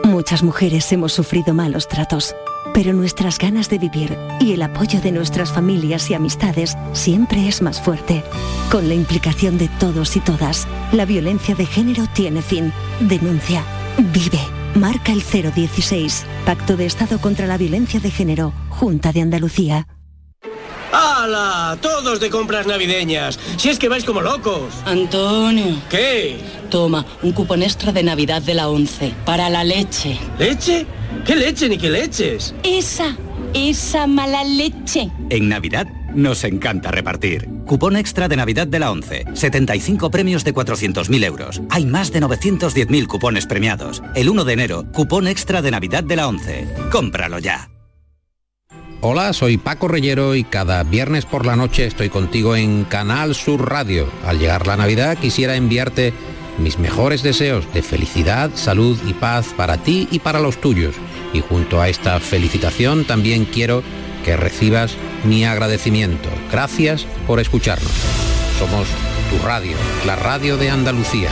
Muchas 0.04 0.44
mujeres 0.44 0.92
hemos 0.92 1.14
sufrido 1.14 1.54
malos 1.54 1.88
tratos, 1.88 2.36
pero 2.74 2.94
nuestras 2.94 3.38
ganas 3.38 3.70
de 3.70 3.78
vivir 3.78 4.18
y 4.40 4.54
el 4.54 4.62
apoyo 4.62 5.00
de 5.02 5.12
nuestras 5.12 5.52
familias 5.52 6.10
y 6.10 6.14
amistades 6.14 6.78
siempre 6.94 7.48
es 7.48 7.62
más 7.62 7.82
fuerte. 7.82 8.24
Con 8.70 8.88
la 8.88 8.94
implicación 8.94 9.58
de 9.58 9.68
todos 9.80 10.16
y 10.16 10.20
todas, 10.20 10.68
la 10.92 11.06
violencia 11.06 11.56
de 11.56 11.66
género 11.66 12.06
tiene 12.14 12.42
fin. 12.42 12.74
Denuncia. 13.00 13.64
Vive. 13.98 14.40
Marca 14.76 15.12
el 15.12 15.24
016. 15.24 16.26
Pacto 16.46 16.78
de 16.78 16.86
Estado 16.86 17.20
contra 17.20 17.46
la 17.48 17.58
Violencia 17.58 18.00
de 18.00 18.10
Género. 18.10 18.54
Junta 18.70 19.12
de 19.12 19.22
Andalucía. 19.22 19.88
¡Hala! 20.92 21.78
Todos 21.82 22.20
de 22.20 22.30
compras 22.30 22.68
navideñas. 22.68 23.40
Si 23.58 23.70
es 23.70 23.80
que 23.80 23.90
vais 23.90 24.04
como 24.04 24.22
locos. 24.22 24.74
Antonio. 24.86 25.78
¿Qué? 25.90 26.38
Toma, 26.70 27.06
un 27.22 27.32
cupón 27.32 27.64
extra 27.64 27.92
de 27.92 28.04
Navidad 28.04 28.42
de 28.42 28.54
la 28.54 28.70
11. 28.70 29.14
Para 29.26 29.50
la 29.50 29.64
leche. 29.64 30.20
¿Leche? 30.38 30.86
¿Qué 31.26 31.36
leche 31.36 31.70
ni 31.70 31.78
qué 31.78 31.90
leches? 31.90 32.54
Esa, 32.64 33.16
esa 33.54 34.08
mala 34.08 34.44
leche. 34.44 35.10
En 35.30 35.50
Navidad 35.50 35.88
nos 36.14 36.44
encanta 36.44 36.92
repartir. 36.92 37.48
Cupón 37.66 37.96
extra 37.96 38.28
de 38.28 38.36
Navidad 38.36 38.68
de 38.68 38.80
la 38.80 38.92
11. 38.92 39.26
75 39.34 40.12
premios 40.12 40.44
de 40.44 40.54
400.000 40.54 41.24
euros. 41.24 41.62
Hay 41.70 41.86
más 41.86 42.12
de 42.12 42.22
910.000 42.22 43.08
cupones 43.08 43.46
premiados. 43.46 44.02
El 44.16 44.30
1 44.30 44.44
de 44.44 44.54
enero, 44.54 44.86
cupón 44.92 45.28
extra 45.28 45.62
de 45.62 45.72
Navidad 45.72 46.04
de 46.04 46.16
la 46.16 46.28
11. 46.28 46.68
Cómpralo 46.92 47.40
ya. 47.40 47.71
Hola, 49.04 49.34
soy 49.34 49.58
Paco 49.58 49.88
Reyero 49.88 50.36
y 50.36 50.44
cada 50.44 50.84
viernes 50.84 51.26
por 51.26 51.48
la 51.48 51.56
noche 51.56 51.88
estoy 51.88 52.10
contigo 52.10 52.56
en 52.56 52.84
Canal 52.84 53.34
Sur 53.34 53.68
Radio. 53.68 54.08
Al 54.28 54.38
llegar 54.38 54.68
la 54.68 54.78
Navidad 54.78 55.18
quisiera 55.18 55.56
enviarte 55.56 56.14
mis 56.60 56.78
mejores 56.78 57.24
deseos 57.24 57.66
de 57.74 57.82
felicidad, 57.82 58.52
salud 58.54 59.00
y 59.08 59.14
paz 59.14 59.56
para 59.58 59.78
ti 59.78 60.08
y 60.12 60.20
para 60.20 60.40
los 60.40 60.62
tuyos. 60.62 60.94
Y 61.34 61.42
junto 61.42 61.82
a 61.82 61.90
esta 61.90 62.20
felicitación 62.20 63.04
también 63.06 63.46
quiero 63.46 63.82
que 64.24 64.38
recibas 64.38 64.94
mi 65.24 65.46
agradecimiento. 65.46 66.30
Gracias 66.52 67.08
por 67.26 67.40
escucharnos. 67.40 67.92
Somos 68.60 68.88
tu 69.32 69.44
radio, 69.44 69.78
la 70.06 70.16
radio 70.16 70.58
de 70.58 70.70
Andalucía. 70.70 71.30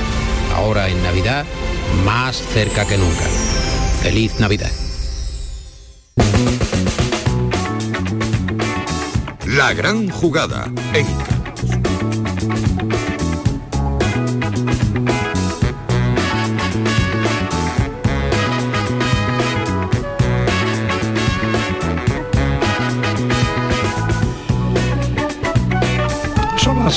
Ahora 0.56 0.90
en 0.90 1.04
Navidad, 1.04 1.46
más 2.04 2.36
cerca 2.36 2.88
que 2.88 2.98
nunca. 2.98 3.26
Feliz 4.02 4.40
Navidad. 4.40 4.72
La 9.60 9.74
gran 9.74 10.08
jugada 10.10 10.72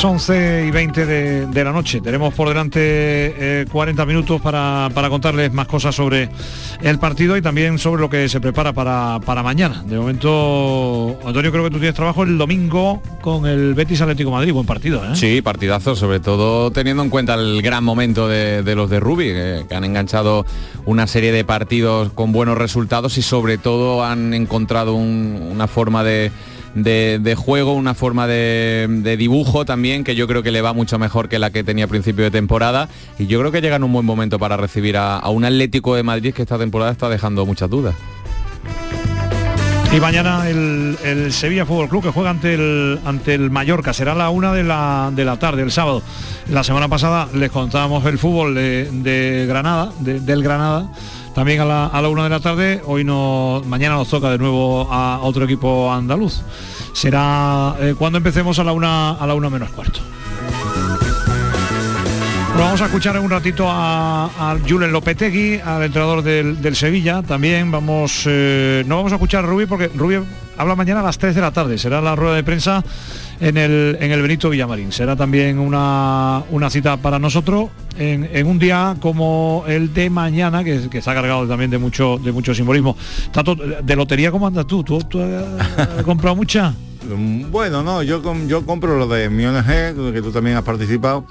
las 0.03 0.11
11 0.11 0.65
y 0.67 0.71
20 0.73 1.07
de, 1.47 1.65
la 1.65 1.71
noche. 1.71 2.01
Tenemos 2.01 2.35
por 2.35 2.49
delante 2.49 3.65
40 3.71 4.03
eh, 4.03 4.07
minutos 4.07 4.41
para, 4.41 4.91
contarles 5.09 5.53
más 5.53 5.69
cosas 5.69 5.95
sobre 5.95 6.29
el 6.83 6.99
partido 6.99 7.37
y 7.37 7.43
también 7.43 7.79
sobre 7.79 8.01
lo 8.01 8.11
que 8.11 8.29
se 8.29 8.41
prepara 8.41 8.73
para, 8.73 9.43
mañana. 9.45 9.85
De 9.87 9.97
momento, 9.97 11.19
Antonio, 11.25 11.53
creo 11.53 11.65
que 11.65 11.71
tú 11.71 11.79
tienes 11.79 11.95
trabajo 11.95 12.25
el 12.25 12.37
domingo 12.37 13.01
con 13.21 13.47
el 13.47 13.75
Betis 13.75 14.01
Atlético 14.01 14.33
Madrid. 14.33 14.53
Buen 14.53 14.67
partido, 14.67 15.05
¿eh? 15.05 15.15
Sí, 15.15 15.41
partidazo, 15.41 15.95
sobre 15.95 16.19
todo 16.19 16.73
teniendo 16.73 17.05
en 17.05 17.11
cuenta 17.11 17.35
el 17.35 17.63
gran 17.63 17.85
momento 17.85 18.27
de, 18.27 18.75
los 18.75 18.91
de 18.91 18.99
Rubi, 18.99 19.27
que, 19.27 19.67
han 19.73 19.85
enganchado 19.85 20.45
una 20.85 21.07
serie 21.07 21.31
de 21.31 21.45
partidos 21.45 22.11
con 22.13 22.33
buenos 22.33 22.59
resultados 22.59 23.19
y 23.19 23.23
sobre 23.23 23.57
todo 23.57 24.05
han 24.05 24.35
encontrado 24.35 24.95
una 24.95 25.69
forma 25.69 26.03
de 26.03 26.33
de, 26.75 27.35
juego, 27.37 27.75
una 27.75 27.95
forma 27.95 28.27
de, 28.27 29.17
dibujo 29.19 29.65
también 29.65 30.05
que 30.05 30.15
yo 30.15 30.27
creo 30.27 30.43
que 30.43 30.51
le 30.51 30.63
va 30.63 30.73
mucho 30.73 30.99
mejor 30.99 31.29
que 31.29 31.39
la 31.39 31.51
que 31.51 31.65
tenía 31.65 31.85
a 31.85 31.89
principio 31.89 32.25
de 32.25 32.31
temporada 32.31 32.89
y 33.19 33.27
yo 33.27 33.39
creo 33.41 33.53
que 33.53 33.61
llega 33.61 33.77
en 33.77 33.85
un 33.85 33.93
buen 33.93 34.07
momento 34.07 34.39
para 34.39 34.57
recibir 34.57 34.97
a, 34.97 35.19
un 35.29 35.45
Atlético 35.45 35.95
de 35.97 36.03
Madrid 36.03 36.33
que 36.35 36.43
esta 36.43 36.59
temporada 36.59 36.91
está 36.93 37.09
dejando 37.09 37.45
muchas 37.47 37.69
dudas. 37.71 37.95
Y 39.95 40.01
mañana 40.01 40.49
el, 40.49 40.97
el 41.05 41.33
Sevilla 41.35 41.67
Fútbol 41.67 41.89
Club 41.91 42.05
que 42.05 42.09
juega 42.11 42.31
ante 42.31 42.55
el 42.55 42.99
ante 43.05 43.35
el 43.35 43.51
Mallorca. 43.51 43.93
Será 43.93 44.13
a 44.13 44.15
la 44.15 44.31
una 44.31 44.51
de 44.55 44.65
la, 44.65 45.13
de 45.15 45.23
la 45.27 45.39
tarde, 45.39 45.61
el 45.63 45.71
sábado. 45.71 46.03
La 46.49 46.65
semana 46.65 46.89
pasada 46.89 47.29
les 47.35 47.51
contábamos 47.51 48.03
el 48.07 48.17
fútbol 48.17 48.55
de, 48.55 48.89
de 48.91 49.45
Granada, 49.47 49.93
de- 50.01 50.21
del 50.21 50.43
Granada. 50.43 50.91
También 51.35 51.61
a 51.61 51.65
la, 51.65 51.87
a 51.87 52.03
la 52.03 52.09
una 52.09 52.25
de 52.25 52.29
la 52.29 52.41
tarde. 52.41 52.83
Hoy 52.87 53.05
no, 53.05 53.63
mañana 53.67 53.95
nos 53.95 54.09
toca 54.09 54.31
de 54.31 54.39
nuevo 54.39 54.87
a 54.91 55.21
otro 55.23 55.45
equipo 55.45 55.91
andaluz. 55.93 56.43
Será 56.93 57.75
eh, 57.81 57.95
cuando 57.99 58.19
empecemos 58.19 58.59
a 58.59 58.65
la 58.65 58.73
una 58.73 59.13
a 59.13 59.27
la 59.27 59.35
una 59.35 59.49
menos 59.49 59.71
cuarto. 59.71 60.01
Bueno, 62.49 62.65
vamos 62.65 62.83
a 62.83 62.85
escuchar 62.85 63.17
en 63.17 63.23
un 63.23 63.31
ratito 63.31 63.67
a, 63.67 64.27
a 64.27 64.59
Julen 64.69 64.93
Lopetegui, 64.93 65.59
al 65.59 65.85
entrenador 65.85 66.23
del, 66.23 66.61
del 66.61 66.77
Sevilla. 66.77 67.23
También 67.23 67.71
vamos, 67.71 68.25
eh, 68.27 68.85
no 68.87 68.97
vamos 68.97 69.13
a 69.13 69.15
escuchar 69.15 69.43
a 69.45 69.49
Rubí 69.49 69.65
porque 69.65 69.89
Rubí 69.95 70.17
habla 70.59 70.77
mañana 70.77 71.01
a 71.01 71.03
las 71.03 71.17
3 71.17 71.35
de 71.35 71.41
la 71.41 71.51
tarde. 71.51 71.79
Será 71.79 72.03
la 72.03 72.15
rueda 72.15 72.35
de 72.35 72.45
prensa 72.45 72.85
en 73.43 73.57
el, 73.57 73.99
en 74.01 74.13
el 74.13 74.23
Benito 74.23 74.49
Villamarín. 74.49 74.93
Será 74.93 75.17
también 75.17 75.59
una, 75.59 76.45
una 76.51 76.71
cita 76.71 76.97
para 76.97 77.19
nosotros 77.19 77.71
en, 77.99 78.47
un 78.47 78.59
día 78.59 78.97
como 79.01 79.65
el 79.67 79.93
de 79.93 80.11
mañana, 80.11 80.63
que, 80.63 80.89
que 80.89 80.99
está 80.99 81.13
cargado 81.13 81.47
también 81.49 81.69
de 81.69 81.79
mucho, 81.79 82.19
de 82.19 82.31
mucho 82.31 82.55
simbolismo. 82.55 82.97
Tato, 83.33 83.57
de 83.57 83.97
lotería, 83.97 84.31
¿cómo 84.31 84.47
andas 84.47 84.67
tú? 84.67 84.85
¿Tú, 84.85 85.01
tú 85.01 85.21
has 85.21 86.03
comprado 86.05 86.37
mucha? 86.37 86.73
Mm, 87.09 87.51
Bueno, 87.51 87.83
no, 87.83 88.05
yo 88.05 88.23
yo 88.47 88.65
compro 88.65 88.97
lo 88.97 89.09
de 89.09 89.29
mi 89.29 89.45
ONG, 89.45 90.13
que 90.13 90.23
tú 90.23 90.31
también 90.31 90.57
has 90.57 90.63
participado, 90.63 91.25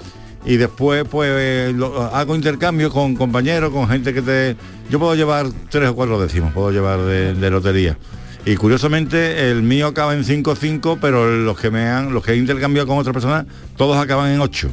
y 0.44 0.58
después 0.58 1.04
pues 1.10 1.74
hago 2.12 2.36
intercambio 2.36 2.90
con 2.90 3.16
compañeros, 3.16 3.72
con 3.72 3.88
gente 3.88 4.12
que 4.12 4.20
te... 4.20 4.56
Yo 4.90 4.98
puedo 4.98 5.14
llevar 5.14 5.46
tres 5.70 5.88
o 5.88 5.94
cuatro 5.94 6.20
décimos, 6.20 6.52
puedo 6.52 6.70
llevar 6.70 7.00
de 7.00 7.50
lotería. 7.50 7.96
Y 8.44 8.56
curiosamente 8.56 9.50
el 9.50 9.62
mío 9.62 9.86
acaba 9.86 10.14
en 10.14 10.24
5-5, 10.24 10.98
pero 11.00 11.30
los 11.30 11.58
que 11.58 11.70
me 11.70 11.86
han, 11.86 12.12
los 12.12 12.24
que 12.24 12.32
he 12.32 12.36
intercambiado 12.36 12.88
con 12.88 12.98
otras 12.98 13.12
personas, 13.12 13.46
todos 13.76 13.96
acaban 13.96 14.32
en 14.32 14.40
8. 14.40 14.68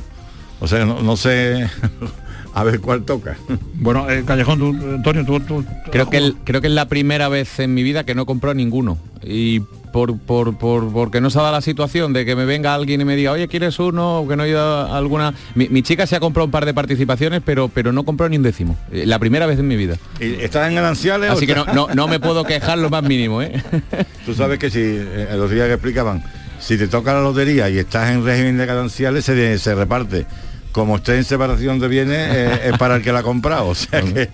O 0.59 0.67
sea, 0.67 0.85
no, 0.85 1.01
no 1.01 1.15
sé 1.15 1.69
a 2.59 2.63
ver 2.63 2.79
cuál 2.79 3.03
toca. 3.03 3.37
Bueno, 3.75 4.09
eh, 4.09 4.23
Callejón, 4.25 4.59
tú, 4.59 4.69
Antonio, 4.95 5.25
tú, 5.25 5.39
tú- 5.39 5.65
Creo 5.91 6.09
que, 6.09 6.17
el- 6.17 6.35
creo 6.43 6.61
que 6.61 6.67
es 6.67 6.73
la 6.73 6.87
primera 6.87 7.29
vez 7.29 7.59
en 7.59 7.73
mi 7.73 7.83
vida 7.83 8.03
que 8.03 8.15
no 8.15 8.25
compro 8.25 8.53
ninguno. 8.53 8.97
Y 9.23 9.59
por, 9.91 10.17
por, 10.19 10.57
por- 10.57 10.91
porque 10.91 11.19
no 11.21 11.29
se 11.29 11.39
ha 11.39 11.41
dado 11.41 11.53
la 11.55 11.61
situación 11.61 12.13
de 12.13 12.25
que 12.25 12.35
me 12.35 12.45
venga 12.45 12.73
alguien 12.75 13.01
y 13.01 13.05
me 13.05 13.15
diga, 13.15 13.31
oye, 13.31 13.47
¿quieres 13.47 13.79
uno? 13.79 14.19
O 14.21 14.27
que 14.27 14.35
no 14.35 14.43
he 14.43 14.49
ido 14.49 14.61
a 14.61 14.97
alguna. 14.97 15.33
Mi, 15.55 15.67
mi 15.69 15.81
chica 15.81 16.05
se 16.07 16.15
ha 16.15 16.19
comprado 16.19 16.45
un 16.45 16.51
par 16.51 16.65
de 16.65 16.73
participaciones, 16.73 17.41
pero, 17.45 17.69
pero 17.69 17.91
no 17.91 18.03
compró 18.03 18.27
ni 18.29 18.37
un 18.37 18.43
décimo. 18.43 18.77
Eh, 18.91 19.05
La 19.05 19.19
primera 19.19 19.45
vez 19.45 19.57
en 19.59 19.67
mi 19.67 19.75
vida. 19.77 19.95
¿Y 20.19 20.33
¿Estás 20.35 20.67
en 20.69 20.75
gananciales? 20.75 21.29
o 21.29 21.33
Así 21.33 21.47
que 21.47 21.55
no, 21.55 21.65
no, 21.65 21.87
no 21.93 22.07
me 22.07 22.19
puedo 22.19 22.43
quejar 22.43 22.77
lo 22.77 22.89
más 22.89 23.03
mínimo, 23.03 23.41
¿eh? 23.41 23.53
Tú 24.25 24.33
sabes 24.35 24.59
que 24.59 24.69
si, 24.69 24.79
eh, 24.81 25.27
los 25.35 25.49
días 25.49 25.67
que 25.67 25.73
explicaban, 25.73 26.23
si 26.59 26.77
te 26.77 26.87
toca 26.87 27.13
la 27.13 27.21
lotería 27.21 27.69
y 27.69 27.77
estás 27.79 28.11
en 28.11 28.23
régimen 28.23 28.57
de 28.57 28.65
gananciales, 28.65 29.25
se, 29.25 29.57
se 29.57 29.75
reparte. 29.75 30.25
Como 30.71 30.97
esté 30.97 31.17
en 31.17 31.23
separación 31.23 31.79
de 31.79 31.87
bienes, 31.87 32.35
eh, 32.35 32.61
es 32.71 32.77
para 32.77 32.95
el 32.95 33.01
que 33.01 33.11
la 33.11 33.19
ha 33.19 33.23
comprado. 33.23 33.67
O 33.67 33.75
sea 33.75 34.01
que... 34.01 34.29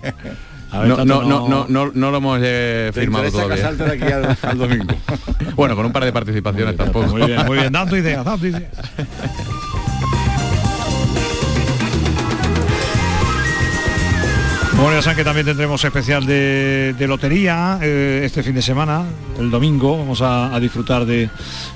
No, 0.72 1.04
no, 1.04 1.22
no, 1.22 1.48
no, 1.48 1.66
no, 1.68 1.90
no 1.94 2.10
lo 2.10 2.16
hemos 2.18 2.40
eh, 2.42 2.90
¿Te 2.92 3.00
firmado 3.00 3.30
todavía. 3.30 3.56
casarte 3.56 3.84
de 3.84 3.92
aquí 3.92 4.12
al, 4.12 4.36
al 4.42 4.58
domingo? 4.58 4.94
bueno, 5.56 5.74
con 5.76 5.86
un 5.86 5.92
par 5.92 6.04
de 6.04 6.12
participaciones 6.12 6.76
tampoco. 6.76 7.06
Muy 7.06 7.22
bien, 7.26 7.46
muy 7.46 7.58
bien, 7.58 7.72
dando 7.72 7.96
ideas, 7.96 8.24
dando 8.24 8.46
ideas. 8.46 8.70
Bueno, 14.76 14.92
ya 14.92 15.00
saben 15.02 15.16
que 15.16 15.24
también 15.24 15.46
tendremos 15.46 15.82
especial 15.82 16.26
de, 16.26 16.94
de 16.98 17.06
lotería 17.08 17.78
eh, 17.82 18.22
este 18.24 18.42
fin 18.42 18.54
de 18.54 18.60
semana, 18.60 19.04
el 19.38 19.50
domingo. 19.50 19.96
Vamos 19.96 20.20
a, 20.20 20.54
a 20.54 20.60
disfrutar 20.60 21.06
de, 21.06 21.30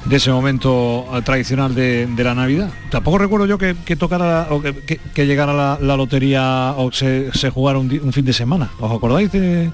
de 0.04 0.16
ese 0.16 0.30
momento 0.30 1.06
eh, 1.14 1.22
tradicional 1.22 1.74
de, 1.74 2.06
de 2.06 2.24
la 2.24 2.34
Navidad. 2.34 2.68
Tampoco 2.90 3.16
recuerdo 3.16 3.46
yo 3.46 3.56
que, 3.56 3.74
que 3.86 3.96
tocara 3.96 4.48
o 4.50 4.60
que, 4.60 4.74
que- 4.74 4.98
que 5.14 5.26
llegara 5.26 5.54
la, 5.54 5.78
la 5.80 5.96
lotería 5.96 6.74
o 6.76 6.92
se, 6.92 7.32
se 7.32 7.48
jugara 7.48 7.78
un, 7.78 8.12
fin 8.12 8.24
de 8.24 8.34
semana. 8.34 8.70
¿Os 8.80 8.92
acordáis 8.94 9.32
de 9.32 9.70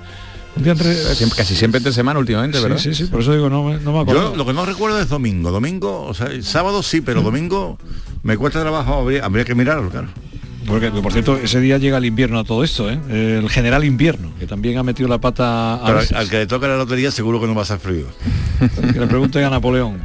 un 0.57 0.63
día 0.63 0.73
entre... 0.73 0.95
Siempre- 0.95 1.37
casi 1.37 1.57
siempre 1.57 1.79
entre 1.79 1.93
semana 1.93 2.21
últimamente, 2.21 2.59
Sí, 2.59 2.63
¿verdad? 2.63 2.79
sí, 2.79 2.95
sí, 2.95 3.05
por 3.07 3.23
eso 3.23 3.33
digo, 3.35 3.51
no, 3.51 3.65
me- 3.65 3.79
no 3.81 3.93
me 3.93 4.01
acuerdo. 4.03 4.31
Yo 4.31 4.37
lo 4.37 4.47
que 4.47 4.53
no 4.53 4.65
recuerdo 4.65 5.01
es 5.01 5.09
domingo. 5.09 5.51
Domingo, 5.51 6.05
o 6.05 6.15
sea, 6.15 6.29
sábado 6.43 6.81
sí, 6.81 7.01
pero 7.01 7.23
domingo 7.23 7.77
me 8.23 8.37
cuesta 8.37 8.61
trabajo, 8.61 8.95
habría, 8.95 9.25
habría 9.25 9.45
que 9.45 9.57
mirarlo, 9.57 9.91
claro. 9.91 10.07
Porque, 10.67 10.91
por 10.91 11.13
cierto, 11.13 11.37
ese 11.37 11.61
día 11.61 11.79
llega 11.79 11.99
el 11.99 12.05
invierno 12.05 12.39
a 12.41 12.45
todo 12.45 12.65
esto, 12.65 12.91
¿eh? 12.91 12.99
El 13.09 13.49
general 13.49 13.85
invierno, 13.85 14.33
que 14.39 14.47
también 14.47 14.77
ha 14.79 14.83
metido 14.83 15.09
la 15.09 15.19
pata 15.19 15.75
a 15.75 15.85
Pero 15.87 15.99
veces. 15.99 16.17
al 16.17 16.29
que 16.29 16.39
le 16.39 16.47
toca 16.47 16.67
la 16.67 16.77
lotería 16.77 17.11
seguro 17.11 17.41
que 17.41 17.47
no 17.47 17.55
va 17.55 17.63
a 17.63 17.67
ser 17.67 17.79
frío. 17.79 18.07
Que 18.93 18.99
le 19.01 19.07
pregunten 19.07 19.45
a 19.45 19.51
Napoleón. 19.51 19.99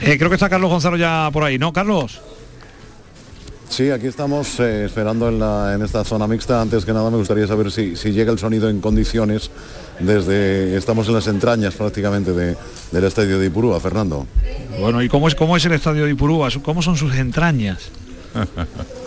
Eh, 0.00 0.16
creo 0.18 0.28
que 0.30 0.34
está 0.36 0.48
Carlos 0.48 0.70
Gonzalo 0.70 0.96
ya 0.96 1.28
por 1.32 1.42
ahí, 1.44 1.58
¿no, 1.58 1.72
Carlos? 1.72 2.20
Sí, 3.68 3.90
aquí 3.90 4.06
estamos 4.06 4.60
eh, 4.60 4.84
esperando 4.84 5.28
en, 5.28 5.40
la- 5.40 5.74
en 5.74 5.82
esta 5.82 6.04
zona 6.04 6.26
mixta. 6.28 6.60
Antes 6.62 6.84
que 6.84 6.92
nada 6.92 7.10
me 7.10 7.16
gustaría 7.16 7.46
saber 7.48 7.72
si, 7.72 7.96
si 7.96 8.12
llega 8.12 8.30
el 8.30 8.38
sonido 8.38 8.68
en 8.70 8.80
condiciones 8.80 9.50
desde... 9.98 10.76
Estamos 10.76 11.08
en 11.08 11.14
las 11.14 11.26
entrañas 11.26 11.74
prácticamente 11.74 12.32
de- 12.32 12.56
del 12.92 13.04
estadio 13.04 13.38
de 13.40 13.46
Ipurúa, 13.46 13.80
Fernando. 13.80 14.26
Bueno, 14.80 15.02
¿y 15.02 15.08
cómo 15.08 15.26
es, 15.26 15.34
cómo 15.34 15.56
es 15.56 15.64
el 15.64 15.72
estadio 15.72 16.04
de 16.04 16.12
Ipurúa? 16.12 16.48
¿Cómo 16.62 16.80
son 16.80 16.96
sus 16.96 17.14
entrañas? 17.16 17.90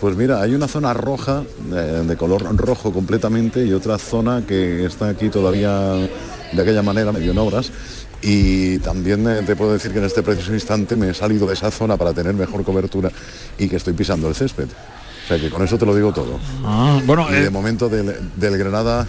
Pues 0.00 0.16
mira, 0.16 0.40
hay 0.40 0.54
una 0.54 0.66
zona 0.66 0.94
roja, 0.94 1.42
eh, 1.72 2.04
de 2.06 2.16
color 2.16 2.56
rojo 2.56 2.90
completamente, 2.90 3.66
y 3.66 3.72
otra 3.74 3.98
zona 3.98 4.42
que 4.46 4.86
está 4.86 5.10
aquí 5.10 5.28
todavía 5.28 5.92
de 6.52 6.62
aquella 6.62 6.82
manera, 6.82 7.12
medio 7.12 7.32
en 7.32 7.38
obras. 7.38 7.70
Y 8.22 8.78
también 8.78 9.28
eh, 9.28 9.42
te 9.46 9.56
puedo 9.56 9.74
decir 9.74 9.92
que 9.92 9.98
en 9.98 10.06
este 10.06 10.22
preciso 10.22 10.54
instante 10.54 10.96
me 10.96 11.10
he 11.10 11.14
salido 11.14 11.46
de 11.46 11.52
esa 11.52 11.70
zona 11.70 11.98
para 11.98 12.14
tener 12.14 12.32
mejor 12.32 12.64
cobertura 12.64 13.10
y 13.58 13.68
que 13.68 13.76
estoy 13.76 13.92
pisando 13.92 14.26
el 14.28 14.34
césped. 14.34 14.68
O 15.24 15.28
sea 15.28 15.38
que 15.38 15.50
con 15.50 15.62
eso 15.62 15.76
te 15.76 15.84
lo 15.84 15.94
digo 15.94 16.12
todo. 16.12 16.40
Ah, 16.64 17.00
bueno, 17.04 17.26
y 17.30 17.34
eh, 17.34 17.40
de 17.42 17.50
momento 17.50 17.90
del, 17.90 18.14
del 18.36 18.56
Granada, 18.56 19.06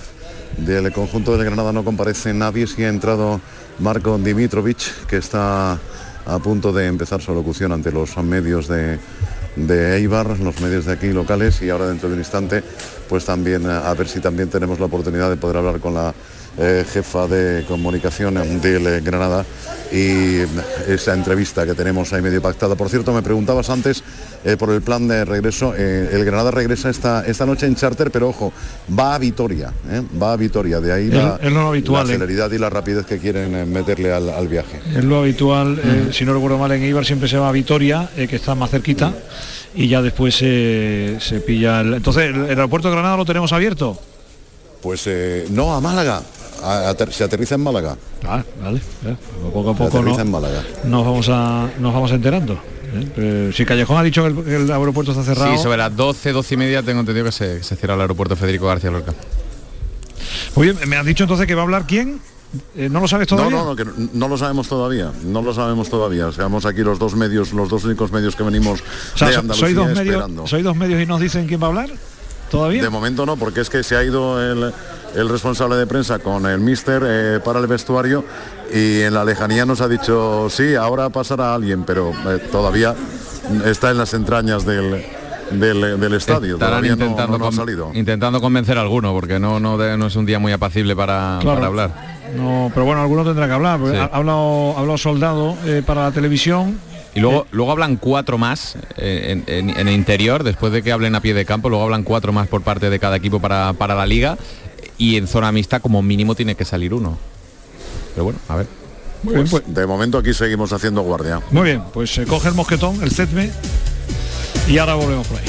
del 0.58 0.92
conjunto 0.92 1.38
del 1.38 1.46
Granada 1.46 1.72
no 1.72 1.86
comparece 1.86 2.34
nadie, 2.34 2.68
sí 2.68 2.84
ha 2.84 2.90
entrado 2.90 3.40
Marco 3.80 4.18
Dimitrovic, 4.18 5.06
que 5.08 5.18
está 5.18 5.80
a 6.26 6.40
punto 6.40 6.74
de 6.74 6.88
empezar 6.88 7.22
su 7.22 7.34
locución 7.34 7.72
ante 7.72 7.92
los 7.92 8.16
medios 8.18 8.68
de, 8.68 9.00
de 9.56 9.98
Eibar, 9.98 10.40
los 10.40 10.60
medios 10.62 10.86
de 10.86 10.94
aquí 10.94 11.10
locales, 11.10 11.62
y 11.62 11.70
ahora 11.70 11.88
dentro 11.88 12.10
de 12.10 12.16
un 12.16 12.22
instante, 12.22 12.64
pues 13.10 13.26
también 13.26 13.66
eh, 13.66 13.70
a 13.70 13.94
ver 13.94 14.08
si 14.08 14.20
también 14.20 14.50
tenemos 14.50 14.80
la 14.80 14.86
oportunidad 14.86 15.30
de 15.30 15.38
poder 15.38 15.58
hablar 15.58 15.80
con 15.80 15.94
la 15.94 16.14
eh, 16.58 16.86
jefa 16.92 17.28
de 17.28 17.66
comunicación 17.66 18.62
del 18.62 18.88
eh, 18.88 19.02
Granada 19.02 19.46
y 19.92 20.42
esa 20.88 21.14
entrevista 21.14 21.66
que 21.66 21.74
tenemos 21.74 22.12
ahí 22.14 22.22
medio 22.22 22.42
pactada. 22.42 22.76
Por 22.76 22.90
cierto, 22.90 23.14
me 23.14 23.22
preguntabas 23.22 23.70
antes 23.70 24.04
eh, 24.44 24.58
por 24.58 24.70
el 24.72 24.82
plan 24.82 25.08
de 25.08 25.24
regreso. 25.26 25.74
eh, 25.78 26.10
el 26.14 26.26
Granada 26.26 26.52
regresa 26.52 26.90
esta, 26.90 27.26
esta 27.26 27.46
noche 27.46 27.66
en 27.68 27.76
charter, 27.76 28.12
pero 28.12 28.30
ojo, 28.30 28.52
va 28.98 29.16
a 29.16 29.18
Vitoria, 29.18 29.72
¿eh? 29.90 30.02
va 30.22 30.34
a 30.34 30.38
Vitoria. 30.38 30.80
De 30.80 30.92
ahí 30.92 31.10
la, 31.10 31.40
es 31.42 31.52
lo 31.52 31.68
habitual, 31.68 32.08
la 32.08 32.14
celeridad 32.14 32.52
y 32.52 32.58
la 32.58 32.70
rapidez 32.70 33.06
que 33.06 33.18
quieren 33.18 33.72
meterle 33.72 34.12
al, 34.14 34.30
al 34.30 34.48
viaje. 34.48 34.80
es 34.96 35.04
lo 35.04 35.20
habitual, 35.20 35.80
eh, 35.84 36.10
si 36.12 36.26
no 36.26 36.34
recuerdo 36.34 36.58
mal, 36.58 36.72
en 36.72 36.84
Eibar 36.84 37.06
siempre 37.06 37.28
se 37.30 37.38
va 37.38 37.50
a 37.50 37.52
Vitoria, 37.52 38.10
que 38.16 38.36
está 38.36 38.56
más 38.56 38.70
cerquita, 38.72 39.14
y 39.76 39.88
ya 39.88 40.02
después 40.02 40.36
se 40.36 41.18
pilla 41.46 41.82
el... 41.82 41.94
Entonces, 41.94 42.26
¿el, 42.26 42.36
el 42.36 42.50
aeropuerto 42.50 42.88
de 42.90 42.94
Granada 42.96 43.18
lo 43.18 43.26
tenemos 43.26 43.54
abierto? 43.54 43.98
Pues 44.82 45.08
no, 45.52 45.74
a 45.76 45.80
Málaga. 45.82 46.22
A- 46.64 46.94
se 47.12 47.24
aterriza 47.24 47.56
en 47.56 47.62
Málaga. 47.62 47.96
Ah, 48.28 48.44
vale. 48.62 48.78
eh, 49.06 49.16
poco 49.52 49.72
a 49.72 49.76
poco 49.76 50.02
no- 50.02 50.20
en 50.20 50.30
Málaga. 50.30 50.62
nos 50.84 51.04
vamos 51.06 51.28
a 51.30 51.70
nos 51.80 51.94
vamos 51.94 52.12
enterando. 52.12 52.60
¿Eh? 52.94 53.08
Eh, 53.18 53.52
si 53.56 53.66
Callejón 53.66 53.98
ha 53.98 54.04
dicho 54.04 54.22
que 54.24 54.30
el, 54.30 54.44
que 54.44 54.56
el 54.56 54.72
aeropuerto 54.72 55.12
está 55.12 55.24
cerrado. 55.24 55.56
Sí, 55.56 55.62
sobre 55.62 55.78
las 55.78 55.96
12, 55.96 56.32
12 56.32 56.54
y 56.54 56.58
media 56.58 56.84
tengo 56.84 57.00
entendido 57.02 57.26
que 57.26 57.32
se, 57.32 57.58
que 57.58 57.64
se 57.64 57.76
cierra 57.76 57.96
el 57.96 58.02
aeropuerto 58.02 58.36
Federico 58.36 58.68
García 58.68 58.92
Lorca. 58.92 59.14
Muy 60.56 60.68
bien, 60.72 60.90
me 60.90 60.96
has 60.98 61.06
dicho 61.06 61.24
entonces 61.24 61.48
que 61.48 61.56
va 61.56 61.62
a 61.62 61.64
hablar 61.66 61.86
quién. 61.88 62.20
Eh, 62.76 62.90
¿No 62.90 63.00
lo 63.00 63.08
sabes 63.08 63.28
todavía? 63.30 63.56
no, 63.58 63.66
no, 63.66 63.76
que 63.78 63.86
no- 63.86 63.94
no 64.14 64.28
lo 64.28 64.38
sabemos 64.38 64.68
todavía. 64.68 65.12
No 65.24 65.42
lo 65.42 65.54
sabemos 65.54 65.90
todavía. 65.90 66.32
Seamos 66.34 66.66
aquí 66.66 66.82
los 66.82 67.00
dos 67.00 67.16
medios, 67.16 67.54
los 67.54 67.70
dos 67.70 67.86
únicos 67.86 68.12
medios 68.12 68.36
que 68.36 68.44
venimos 68.44 68.82
O 69.16 69.18
sea, 69.18 69.30
de 69.30 69.34
so- 69.36 69.40
Andalucía 69.40 69.68
soy 69.68 69.74
dos 69.74 69.90
esperando. 69.90 70.28
medios, 70.28 70.50
soy 70.50 70.62
dos 70.62 70.76
medios 70.76 71.02
y 71.02 71.06
nos 71.06 71.22
dicen 71.22 71.48
quién 71.48 71.62
va 71.62 71.68
a 71.68 71.70
hablar. 71.70 71.90
¿Todavía? 72.50 72.82
De 72.84 72.90
momento 72.90 73.26
no, 73.26 73.38
porque 73.38 73.62
es 73.62 73.70
que 73.70 73.82
se 73.84 73.96
ha 73.96 74.04
ido 74.04 74.42
el, 74.42 74.74
el 75.16 75.30
responsable 75.30 75.76
de 75.76 75.88
prensa 75.88 76.20
con 76.20 76.46
el 76.46 76.60
mister 76.60 77.04
eh, 77.06 77.40
para 77.44 77.60
el 77.60 77.68
vestuario 77.68 78.24
y 78.74 79.02
en 79.02 79.14
la 79.14 79.26
lejanía 79.26 79.66
nos 79.66 79.82
ha 79.82 79.88
dicho, 79.88 80.48
sí, 80.50 80.76
ahora 80.76 81.10
pasará 81.10 81.54
alguien, 81.54 81.84
pero 81.84 82.12
eh, 82.30 82.40
todavía 82.52 82.96
está 83.66 83.92
en 83.92 83.98
las 83.98 84.14
entrañas 84.14 84.66
del, 84.66 85.04
del, 85.52 86.00
del 86.00 86.14
estadio. 86.14 86.54
Estarán 86.54 86.82
Todavía 86.82 86.96
no- 86.96 87.04
intentando, 87.04 87.38
no, 87.38 87.44
no 87.46 87.50
ha 87.50 87.52
salido. 87.52 87.92
intentando 87.94 88.40
convencer 88.40 88.78
a 88.78 88.82
alguno, 88.82 89.12
porque 89.14 89.40
no, 89.40 89.60
no, 89.60 89.78
de- 89.78 89.98
no 89.98 90.08
es 90.08 90.16
un 90.16 90.26
día 90.26 90.40
muy 90.40 90.54
apacible 90.54 90.96
para, 90.96 91.40
Claro. 91.42 91.56
para 91.58 91.68
hablar. 91.68 91.92
No, 92.38 92.72
pero 92.74 92.86
bueno, 92.86 93.02
alguno 93.02 93.26
tendrá 93.26 93.46
que 93.48 93.54
hablar. 93.54 93.80
Sí. 93.84 93.98
Ha 93.98 94.04
ha 94.04 94.06
hablado, 94.06 94.74
ha 94.78 94.80
hablado 94.80 94.98
soldado 94.98 95.58
eh, 95.66 95.84
para 95.86 96.04
la 96.04 96.12
televisión. 96.12 96.80
Y 97.14 97.20
luego, 97.20 97.46
luego 97.52 97.74
hablan 97.74 97.98
cuatro 97.98 98.38
más 98.38 98.78
eh, 98.96 99.44
en, 99.46 99.54
en- 99.54 99.70
en 99.78 99.88
el 99.90 99.94
interior, 99.94 100.46
después 100.46 100.72
de 100.72 100.82
que 100.82 100.94
hablen 100.94 101.14
a 101.16 101.20
pie 101.20 101.34
de 101.34 101.44
campo, 101.44 101.68
luego 101.68 101.84
hablan 101.84 102.04
cuatro 102.04 102.32
más 102.32 102.48
por 102.48 102.62
parte 102.62 102.90
de 102.90 103.00
cada 103.00 103.18
equipo 103.18 103.42
para, 103.42 103.74
para 103.74 103.96
la 103.96 104.06
liga 104.06 104.38
y 104.98 105.16
en 105.18 105.28
zona 105.28 105.52
mixta 105.52 105.80
como 105.80 106.02
mínimo 106.02 106.36
tiene 106.36 106.56
que 106.56 106.66
salir 106.66 106.94
uno. 106.94 107.18
pero 108.14 108.26
bueno, 108.26 108.40
a 108.48 108.56
ver. 108.58 108.68
Muy 109.24 109.36
bien, 109.36 109.48
Pues, 109.50 109.64
de 109.68 109.86
momento 109.86 110.18
aquí 110.18 110.34
seguimos 110.34 110.74
haciendo 110.74 111.02
guardia. 111.02 111.42
Muy 111.52 111.64
bien, 111.64 111.84
pues 111.94 112.12
se 112.14 112.26
coge 112.26 112.48
el 112.50 112.56
mosquetón, 112.56 113.02
el 113.04 113.12
CETME 113.12 113.52
y 114.68 114.78
ahora 114.80 114.96
volvemos 114.96 115.28
por 115.28 115.38
ahí. 115.38 115.46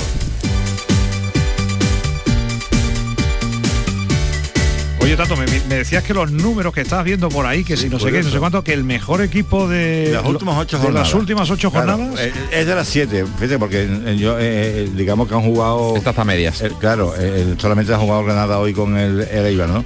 Oye, 5.02 5.16
Tato, 5.16 5.36
me, 5.36 5.46
me 5.46 5.74
decías 5.76 6.04
que 6.04 6.14
los 6.14 6.30
números 6.30 6.72
que 6.72 6.80
estabas 6.82 7.04
viendo 7.04 7.28
por 7.28 7.44
ahí, 7.44 7.64
que 7.64 7.76
si 7.76 7.88
no 7.88 7.98
sé 7.98 8.12
qué, 8.12 8.22
no 8.22 8.30
sé 8.30 8.38
cuánto, 8.38 8.62
que 8.62 8.72
el 8.72 8.84
mejor 8.84 9.20
equipo 9.20 9.66
de, 9.68 10.10
las 10.12 10.24
últimas 10.24 10.56
ocho 10.58 10.76
de 10.78 10.82
jornadas. 10.84 11.08
las 11.08 11.14
últimas 11.20 11.50
ocho 11.50 11.70
Claro, 11.72 11.96
jornadas. 11.96 12.20
eh, 12.20 12.32
es 12.52 12.66
de 12.66 12.74
las 12.74 12.86
siete, 12.86 13.24
fíjate, 13.36 13.58
porque 13.58 13.82
eh, 13.82 14.16
yo, 14.16 14.38
eh, 14.38 14.42
eh, 14.84 14.90
digamos 14.94 15.26
que 15.28 15.34
han 15.34 15.42
jugado... 15.42 15.96
Estas 15.96 16.16
a 16.16 16.24
medias. 16.24 16.60
eh, 16.62 16.70
claro, 16.78 17.14
eh, 17.18 17.56
solamente 17.58 17.92
ha 17.92 17.98
jugado 17.98 18.22
Granada 18.24 18.58
hoy 18.60 18.72
con 18.74 18.96
el, 18.96 19.22
el 19.22 19.46
Eibar, 19.46 19.68
¿no? 19.70 19.84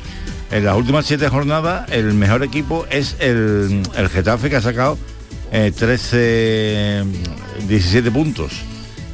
En 0.50 0.64
las 0.66 0.76
últimas 0.76 1.06
siete 1.06 1.28
jornadas, 1.28 1.90
el 1.90 2.12
mejor 2.12 2.42
equipo 2.44 2.84
es 2.90 3.16
el, 3.18 3.82
el 3.96 4.08
Getafe, 4.10 4.50
que 4.50 4.56
ha 4.56 4.60
sacado 4.62 4.98
eh, 5.50 5.72
13, 5.74 7.04
17 7.66 8.10
puntos. 8.10 8.52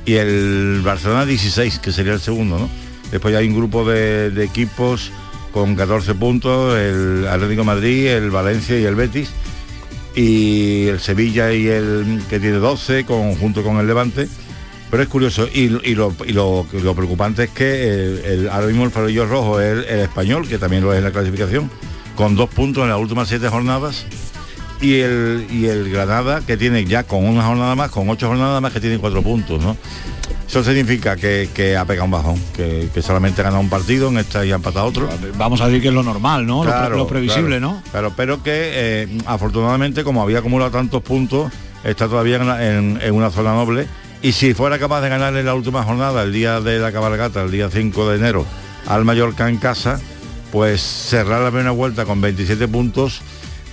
Y 0.04 0.14
el 0.14 0.80
Barcelona 0.84 1.24
16, 1.26 1.78
que 1.78 1.92
sería 1.92 2.12
el 2.12 2.20
segundo, 2.20 2.58
¿no? 2.58 2.68
Después 3.12 3.34
hay 3.36 3.46
un 3.46 3.54
grupo 3.56 3.88
de, 3.88 4.30
de 4.30 4.44
equipos 4.44 5.12
con 5.52 5.76
14 5.76 6.14
puntos, 6.14 6.78
el 6.78 7.26
Atlético 7.28 7.64
Madrid, 7.64 8.08
el 8.08 8.30
Valencia 8.30 8.78
y 8.78 8.84
el 8.84 8.94
Betis 8.94 9.30
y 10.14 10.88
el 10.88 11.00
Sevilla 11.00 11.52
y 11.52 11.68
el 11.68 12.22
que 12.28 12.40
tiene 12.40 12.56
12 12.56 13.04
con, 13.04 13.34
junto 13.36 13.62
con 13.62 13.78
el 13.78 13.86
Levante. 13.86 14.28
Pero 14.90 15.02
es 15.02 15.08
curioso 15.08 15.48
y, 15.52 15.68
lo, 15.68 16.12
preocupante 16.12 17.44
es 17.44 17.50
que 17.50 17.64
eh, 17.64 18.34
el, 18.34 18.48
ahora 18.50 18.66
mismo 18.66 18.84
el 18.84 18.90
farolillo 18.90 19.24
rojo 19.26 19.60
es 19.60 19.72
el, 19.72 19.84
el 19.84 20.00
español, 20.00 20.46
que 20.46 20.58
también 20.58 20.82
lo 20.82 20.92
es 20.92 20.98
en 20.98 21.04
la 21.04 21.12
clasificación, 21.12 21.70
con 22.14 22.36
dos 22.36 22.50
puntos 22.50 22.82
en 22.82 22.90
las 22.90 22.98
últimas 22.98 23.28
siete 23.28 23.48
jornadas. 23.48 24.04
Y 24.83 25.01
el, 25.01 25.47
y 25.51 25.66
el 25.66 25.90
Granada, 25.90 26.40
que 26.45 26.57
tiene 26.57 26.85
ya 26.85 27.05
con 27.05 27.25
una 27.25 27.42
jornada 27.45 27.75
más, 27.77 27.90
con 27.90 28.09
ocho 28.11 28.27
jornadas 28.29 28.61
más, 28.61 28.73
que 28.73 28.81
tiene 28.81 28.99
cuatro 28.99 29.23
puntos, 29.23 29.62
¿no? 29.62 29.77
Eso 30.49 30.62
significa 30.64 31.16
que, 31.16 31.49
que 31.55 31.77
ha 31.79 31.85
pegado 31.87 32.05
un 32.05 32.11
bajón, 32.11 32.35
que, 32.55 32.88
que 32.92 33.01
solamente 33.01 33.40
ha 33.40 33.45
ganado 33.45 33.62
un 33.62 33.71
partido, 33.71 34.09
en 34.09 34.18
esta 34.18 34.45
y 34.45 34.53
ha 34.53 34.57
empatado 34.57 34.85
otro. 34.87 35.09
Vamos 35.38 35.61
a 35.62 35.66
decir 35.68 35.81
que 35.81 35.88
es 35.88 35.95
lo 35.95 36.03
normal, 36.03 36.45
¿no? 36.47 36.62
Lo 36.64 36.71
pre- 36.71 36.90
lo, 36.97 37.07
previsible, 37.07 37.59
claro. 37.59 37.75
¿no? 37.77 37.83
Claro, 37.90 38.12
pero 38.16 38.42
que 38.42 38.51
eh, 38.75 39.18
afortunadamente 39.25 40.05
como 40.05 40.21
había 40.23 40.40
acumulado 40.40 40.71
tantos 40.73 41.01
puntos, 41.03 41.51
está 41.85 42.07
todavía 42.09 42.37
en, 42.37 42.51
en- 42.51 43.01
en 43.03 43.14
una 43.14 43.31
zona 43.31 43.55
noble. 43.55 43.87
Y 44.21 44.33
si 44.33 44.53
fuera 44.53 44.79
capaz 44.79 45.01
de 45.01 45.09
ganar 45.09 45.35
en 45.37 45.47
la 45.47 45.55
última 45.55 45.85
jornada, 45.85 46.23
el 46.23 46.33
día 46.33 46.61
de 46.61 46.79
la 46.81 46.92
cabalgata, 46.92 47.42
el 47.42 47.51
día 47.51 47.71
5 47.71 48.11
de 48.11 48.16
enero, 48.16 48.45
al 48.87 49.05
Mallorca 49.05 49.49
en 49.49 49.57
casa, 49.57 50.01
pues 50.51 50.83
cerrar 50.83 51.40
la 51.40 51.51
primera 51.51 51.71
vuelta 51.71 52.05
con 52.05 52.21
27 52.21 52.68
puntos 52.68 53.23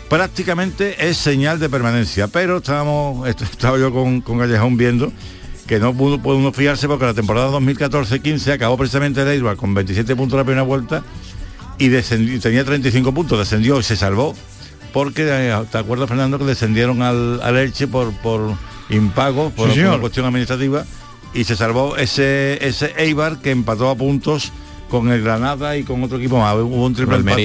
prácticamente 0.10 1.08
es 1.10 1.18
señal 1.18 1.60
de 1.60 1.70
permanencia. 1.70 2.28
Pero 2.28 2.58
estábamos, 2.58 3.28
est- 3.28 3.42
estaba 3.44 3.78
yo 3.78 3.92
con, 3.94 4.22
con 4.22 4.40
Callejón 4.40 4.78
viendo 4.78 5.12
que 5.68 5.80
no 5.80 5.94
pudo, 5.94 6.20
puede 6.20 6.40
uno 6.40 6.52
fiarse 6.52 6.88
porque 6.88 7.06
la 7.06 7.14
temporada 7.14 7.52
2014-15 7.52 8.54
acabó 8.54 8.76
precisamente 8.76 9.22
el 9.22 9.28
Eibar 9.28 9.56
con 9.56 9.74
27 9.76 10.16
puntos 10.16 10.38
la 10.38 10.44
primera 10.44 10.64
vuelta 10.64 11.04
y 11.78 11.90
descendió- 11.90 12.40
tenía 12.42 12.66
35 12.66 13.14
puntos, 13.14 13.38
descendió 13.38 13.80
y 13.80 13.84
se 13.84 13.96
salvó 13.96 14.36
porque, 14.94 15.28
eh, 15.30 15.56
¿te 15.72 15.78
acuerdas 15.78 16.10
Fernando 16.10 16.40
que 16.40 16.46
descendieron 16.46 17.04
al, 17.04 17.40
al 17.44 17.56
Elche 17.58 17.88
por, 17.88 18.12
por 18.14 18.56
impago, 18.90 19.52
por, 19.52 19.72
Sí, 19.72 19.82
una 19.82 20.00
cuestión 20.00 20.26
administrativa 20.26 20.84
y 21.36 21.44
se 21.44 21.56
salvó 21.56 21.96
ese, 21.98 22.58
ese 22.68 22.92
Eibar 22.98 23.38
que 23.38 23.52
empató 23.52 23.92
a 23.92 23.96
puntos 23.96 24.52
con 24.90 25.12
el 25.12 25.22
Granada 25.22 25.78
y 25.78 25.84
con 25.84 26.04
otro 26.04 26.18
equipo 26.18 26.40
más. 26.40 26.56
Hubo 26.56 26.84
un 26.84 26.96
triple 26.96 27.18
empate 27.18 27.44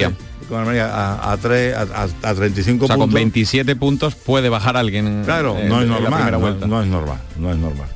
con 0.48 0.60
Almería 0.60 0.86
a, 0.94 1.32
a, 1.32 1.36
tres- 1.36 1.74
a, 1.76 1.82
a- 1.82 2.30
a 2.30 2.34
35 2.34 2.84
O 2.84 2.86
sea, 2.88 2.96
con 2.96 3.04
puntos. 3.06 3.14
27 3.14 3.76
puntos 3.76 4.14
puede 4.14 4.48
bajar 4.48 4.76
alguien. 4.76 5.22
Claro, 5.24 5.56
eh, 5.58 5.66
no 5.68 5.76
es 5.78 5.82
en 5.84 5.88
normal, 5.90 6.32
no, 6.32 6.66
no 6.66 6.82
es 6.82 6.88
normal, 6.88 7.18
no 7.38 7.50
es 7.52 7.56
normal. 7.58 7.88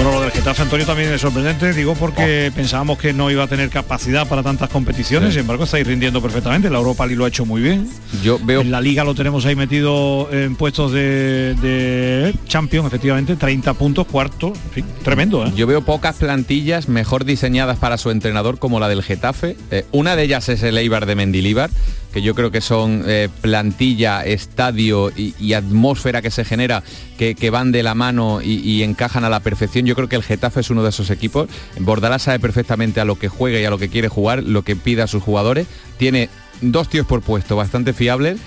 Bueno, 0.00 0.12
lo 0.12 0.20
del 0.20 0.30
Getafe 0.30 0.62
Antonio 0.62 0.86
también 0.86 1.12
es 1.12 1.20
sorprendente, 1.20 1.72
digo 1.72 1.94
porque 1.96 2.52
pensábamos 2.54 2.98
que 2.98 3.12
no 3.12 3.32
iba 3.32 3.42
a 3.42 3.46
tener 3.48 3.68
capacidad 3.68 4.28
para 4.28 4.44
tantas 4.44 4.70
competiciones, 4.70 5.30
Sí. 5.30 5.32
sin 5.34 5.40
embargo 5.40 5.64
estáis 5.64 5.84
rindiendo 5.84 6.22
perfectamente, 6.22 6.70
la 6.70 6.78
Europa 6.78 7.04
League 7.04 7.16
lo 7.18 7.24
ha 7.24 7.28
hecho 7.28 7.44
muy 7.44 7.60
bien. 7.60 7.88
Yo 8.22 8.38
veo 8.40 8.60
En 8.60 8.70
la 8.70 8.80
liga 8.80 9.02
lo 9.02 9.16
tenemos 9.16 9.44
ahí 9.44 9.56
metido 9.56 10.28
en 10.30 10.54
puestos 10.54 10.92
de, 10.92 11.56
de 11.60 12.32
Champions, 12.46 12.86
efectivamente, 12.86 13.34
30 13.34 13.74
puntos, 13.74 14.06
cuarto, 14.06 14.52
en 14.66 14.70
fin, 14.72 14.84
tremendo, 15.02 15.44
¿eh? 15.44 15.52
Yo 15.56 15.66
veo 15.66 15.82
pocas 15.82 16.14
plantillas 16.14 16.88
mejor 16.88 17.24
diseñadas 17.24 17.78
para 17.78 17.98
su 17.98 18.12
entrenador 18.12 18.60
como 18.60 18.78
la 18.78 18.88
del 18.88 19.02
Getafe. 19.02 19.56
Eh, 19.72 19.84
una 19.90 20.14
de 20.14 20.22
ellas 20.22 20.48
es 20.48 20.62
el 20.62 20.78
Eibar 20.78 21.06
de 21.06 21.16
Mendilíbar, 21.16 21.70
que 22.12 22.22
yo 22.22 22.34
creo 22.34 22.50
que 22.50 22.60
son 22.60 23.04
eh, 23.06 23.28
plantilla, 23.40 24.24
estadio 24.24 25.12
y, 25.14 25.52
atmósfera 25.52 26.22
que 26.22 26.30
se 26.30 26.44
genera 26.44 26.82
que, 27.18 27.34
que 27.34 27.50
van 27.50 27.72
de 27.72 27.82
la 27.82 27.94
mano 27.94 28.40
y, 28.42 28.82
encajan 28.82 29.24
a 29.24 29.30
la 29.30 29.40
perfección. 29.40 29.86
Yo 29.86 29.94
creo 29.94 30.08
que 30.08 30.16
el 30.16 30.22
Getafe 30.22 30.60
es 30.60 30.70
uno 30.70 30.82
de 30.82 30.90
esos 30.90 31.10
equipos. 31.10 31.48
Bordalás 31.80 32.22
sabe 32.22 32.38
perfectamente 32.38 33.00
a 33.00 33.04
lo 33.04 33.18
que 33.18 33.28
juega 33.28 33.60
y 33.60 33.64
a 33.64 33.70
lo 33.70 33.78
que 33.78 33.88
quiere 33.88 34.08
jugar, 34.08 34.42
lo 34.42 34.62
que 34.62 34.76
pide 34.76 35.02
a 35.02 35.06
sus 35.06 35.22
jugadores. 35.22 35.66
Tiene 35.98 36.28
dos 36.60 36.88
tíos 36.88 37.06
por 37.06 37.22
puesto 37.22 37.56
bastante 37.56 37.92
fiables 37.92 38.38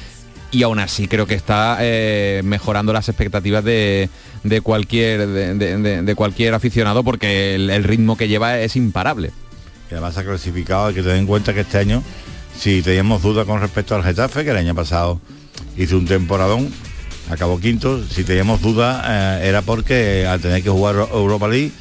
y 0.52 0.63
aún 0.63 0.80
así 0.80 1.08
creo 1.08 1.26
que 1.26 1.36
está 1.36 1.78
eh, 1.80 2.41
mejorando 2.43 2.91
las 2.91 3.08
expectativas 3.08 3.63
de, 3.63 4.10
de 4.43 4.62
cualquier 4.62 5.28
de, 5.28 6.15
cualquier 6.15 6.54
aficionado 6.54 7.04
porque 7.04 7.56
el, 7.56 7.84
ritmo 7.84 8.17
que 8.17 8.28
lleva 8.28 8.60
es 8.60 8.76
imparable. 8.76 9.32
Y 9.89 9.93
además 9.93 10.17
ha 10.17 10.24
clasificado, 10.24 10.88
hay 10.88 10.93
que 10.93 11.02
tener 11.02 11.17
en 11.17 11.28
cuenta 11.28 11.54
que 11.54 11.62
este 11.62 11.78
año, 11.78 12.04
si 12.62 12.82
teníamos 12.82 13.21
dudas 13.24 13.45
con 13.45 13.60
respecto 13.60 13.95
al 13.95 14.04
Getafe, 14.04 14.43
que 14.43 14.52
el 14.52 14.58
año 14.58 14.76
pasado 14.76 15.19
hizo 15.78 15.97
un 15.97 16.06
temporadón, 16.06 16.69
acabó 17.30 17.60
quinto, 17.60 18.04
si 18.08 18.24
teníamos 18.24 18.62
dudas 18.62 19.04
eh, 19.08 19.47
era 19.50 19.62
porque 19.63 20.26
al 20.28 20.39
tener 20.39 20.62
que 20.62 20.69
jugar 20.69 20.95
Europa 21.12 21.47
League 21.47 21.71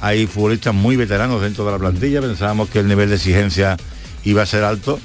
hay 0.00 0.26
futbolistas 0.26 0.74
muy 0.74 0.96
veteranos 0.96 1.42
dentro 1.42 1.64
de 1.66 1.72
la 1.72 1.78
plantilla, 1.78 2.22
pensábamos 2.22 2.70
que 2.70 2.78
el 2.78 2.88
nivel 2.88 3.10
de 3.10 3.16
exigencia 3.16 3.76
iba 4.24 4.42
a 4.42 4.46
ser 4.46 4.64
alto, 4.64 4.98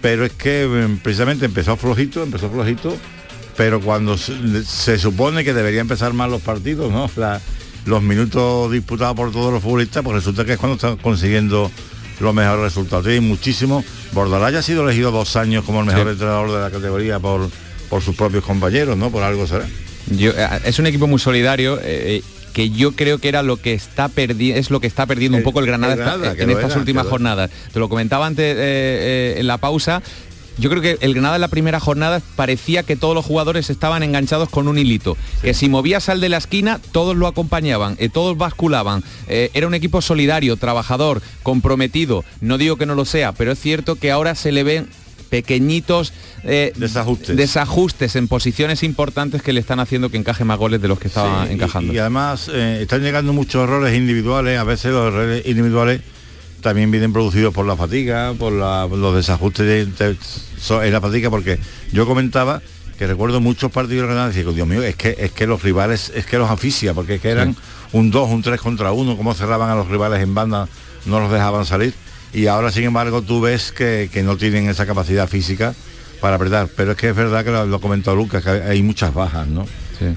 pero 0.00 0.24
es 0.24 0.32
que 0.32 0.64
eh, 0.64 0.98
precisamente 1.02 1.44
empezó 1.46 1.76
flojito, 1.76 2.22
empezó 2.24 2.50
flojito, 2.50 2.96
pero 3.56 3.80
cuando 3.80 4.18
se, 4.18 4.64
se 4.64 4.98
supone 4.98 5.44
que 5.44 5.54
debería 5.54 5.80
empezar 5.80 6.12
más 6.12 6.28
los 6.28 6.42
partidos, 6.42 6.90
¿no? 6.90 7.08
La- 7.16 7.40
los 7.84 8.00
minutos 8.00 8.70
disputados 8.70 9.16
por 9.16 9.32
todos 9.32 9.52
los 9.52 9.60
futbolistas, 9.60 10.04
pues 10.04 10.14
resulta 10.14 10.44
que 10.44 10.52
es 10.52 10.58
cuando 10.58 10.76
están 10.76 10.96
consiguiendo 10.98 11.68
los 12.20 12.34
mejores 12.34 12.60
resultados. 12.62 13.04
Tiene 13.04 13.20
muchísimo. 13.20 13.84
Bordalás 14.12 14.54
ha 14.54 14.62
sido 14.62 14.84
elegido 14.84 15.10
dos 15.10 15.36
años 15.36 15.64
como 15.64 15.80
el 15.80 15.86
mejor 15.86 16.04
Sí. 16.04 16.10
entrenador 16.12 16.52
de 16.52 16.60
la 16.60 16.70
categoría 16.70 17.18
por, 17.18 17.48
por 17.88 18.02
sus 18.02 18.14
propios 18.16 18.44
compañeros, 18.44 18.96
¿no? 18.96 19.10
Por 19.10 19.22
algo 19.22 19.46
será. 19.46 19.66
Yo, 20.06 20.30
eh, 20.32 20.48
es 20.64 20.78
un 20.78 20.86
equipo 20.86 21.06
muy 21.06 21.18
solidario. 21.18 21.78
eh, 21.82 22.22
que 22.52 22.70
yo 22.70 22.92
creo 22.92 23.18
que 23.18 23.28
era 23.28 23.42
lo 23.42 23.56
que 23.56 23.72
está 23.72 24.08
perdiendo 24.08 24.60
es 24.60 24.70
lo 24.70 24.80
que 24.80 24.86
está 24.86 25.06
perdiendo 25.06 25.38
un 25.38 25.42
poco 25.44 25.60
el 25.60 25.66
Granada, 25.66 25.94
el 25.94 25.98
Granada, 25.98 26.34
en 26.38 26.50
estas 26.50 26.70
era, 26.72 26.80
últimas 26.80 27.06
jornadas. 27.06 27.50
Te 27.72 27.78
lo 27.78 27.88
comentaba 27.88 28.26
antes 28.26 28.44
eh, 28.44 28.56
eh, 28.58 29.34
en 29.38 29.46
la 29.46 29.58
pausa. 29.58 30.02
Yo 30.58 30.68
creo 30.70 30.82
que 30.82 30.98
el 31.00 31.14
Granada 31.14 31.36
en 31.36 31.40
la 31.40 31.48
primera 31.48 31.80
jornada 31.80 32.20
parecía 32.36 32.82
que 32.82 32.96
todos 32.96 33.14
los 33.14 33.24
jugadores 33.24 33.70
estaban 33.70 34.02
enganchados 34.02 34.48
con 34.48 34.68
un 34.68 34.78
hilito. 34.78 35.16
Que 35.42 35.54
si 35.54 35.68
movías 35.68 36.08
al 36.08 36.20
de 36.20 36.28
la 36.28 36.36
esquina, 36.36 36.78
todos 36.92 37.16
lo 37.16 37.26
acompañaban, 37.26 37.96
eh, 37.98 38.08
todos 38.08 38.36
basculaban. 38.36 39.02
Eh, 39.28 39.50
era 39.54 39.66
un 39.66 39.74
equipo 39.74 40.02
solidario, 40.02 40.56
trabajador, 40.56 41.22
comprometido. 41.42 42.24
No 42.40 42.58
digo 42.58 42.76
que 42.76 42.86
no 42.86 42.94
lo 42.94 43.04
sea, 43.04 43.32
pero 43.32 43.52
es 43.52 43.58
cierto 43.60 43.96
que 43.96 44.10
ahora 44.10 44.34
se 44.34 44.52
le 44.52 44.62
ven 44.62 44.88
pequeñitos 45.30 46.12
eh, 46.44 46.72
Desajustes. 46.76 47.36
desajustes 47.36 48.16
en 48.16 48.28
posiciones 48.28 48.82
importantes 48.82 49.40
que 49.42 49.54
le 49.54 49.60
están 49.60 49.80
haciendo 49.80 50.10
que 50.10 50.18
encaje 50.18 50.44
más 50.44 50.58
goles 50.58 50.82
de 50.82 50.88
los 50.88 50.98
que 50.98 51.08
estaba 51.08 51.44
Sí, 51.44 51.50
y- 51.50 51.54
encajando. 51.54 51.92
Y, 51.94 51.98
además 51.98 52.50
eh, 52.52 52.80
están 52.82 53.00
llegando 53.02 53.32
muchos 53.32 53.62
errores 53.64 53.96
individuales, 53.96 54.58
a 54.58 54.64
veces 54.64 54.92
los 54.92 55.08
errores 55.08 55.46
individuales 55.46 56.02
también 56.62 56.90
vienen 56.90 57.12
producidos 57.12 57.52
por 57.52 57.66
la 57.66 57.76
fatiga, 57.76 58.32
por, 58.38 58.52
la- 58.52 58.86
los 58.90 59.14
desajustes 59.14 59.66
de, 59.66 59.86
de- 59.86 60.16
so- 60.58 60.82
en 60.82 60.92
la 60.92 61.00
fatiga, 61.00 61.28
porque 61.28 61.58
yo 61.92 62.06
comentaba 62.06 62.62
que 62.98 63.06
recuerdo 63.06 63.40
muchos 63.40 63.70
partidos 63.72 64.02
de 64.02 64.14
Granada 64.14 64.32
y 64.32 64.36
digo, 64.38 64.52
Dios 64.52 64.66
mío, 64.66 64.82
es 64.82 64.94
que, 64.96 65.16
es 65.18 65.32
que 65.32 65.46
los 65.46 65.62
rivales, 65.62 66.12
es 66.14 66.24
que 66.24 66.38
los 66.38 66.50
aficia, 66.50 66.94
porque 66.94 67.16
es 67.16 67.20
que 67.20 67.30
eran 67.30 67.56
un 67.92 68.10
2, 68.10 68.30
un 68.30 68.42
3 68.42 68.60
contra 68.60 68.92
uno, 68.92 69.16
cómo 69.16 69.34
cerraban 69.34 69.68
a 69.70 69.74
los 69.74 69.88
rivales 69.88 70.22
en 70.22 70.34
banda, 70.34 70.68
no 71.06 71.20
los 71.20 71.30
dejaban 71.32 71.66
salir. 71.66 71.92
Y 72.32 72.46
ahora, 72.46 72.70
sin 72.70 72.84
embargo, 72.84 73.20
tú 73.22 73.40
ves 73.40 73.72
que, 73.72 74.08
que 74.12 74.22
no 74.22 74.36
tienen 74.36 74.68
esa 74.68 74.86
capacidad 74.86 75.28
física 75.28 75.74
para 76.20 76.36
apretar. 76.36 76.68
Pero 76.76 76.92
es 76.92 76.96
que 76.96 77.08
es 77.10 77.16
verdad 77.16 77.44
que 77.44 77.50
lo, 77.50 77.66
lo 77.66 77.80
comentó 77.80 78.14
Lucas, 78.14 78.42
que 78.44 78.50
hay 78.50 78.82
muchas 78.82 79.12
bajas, 79.12 79.46
¿no? 79.48 79.66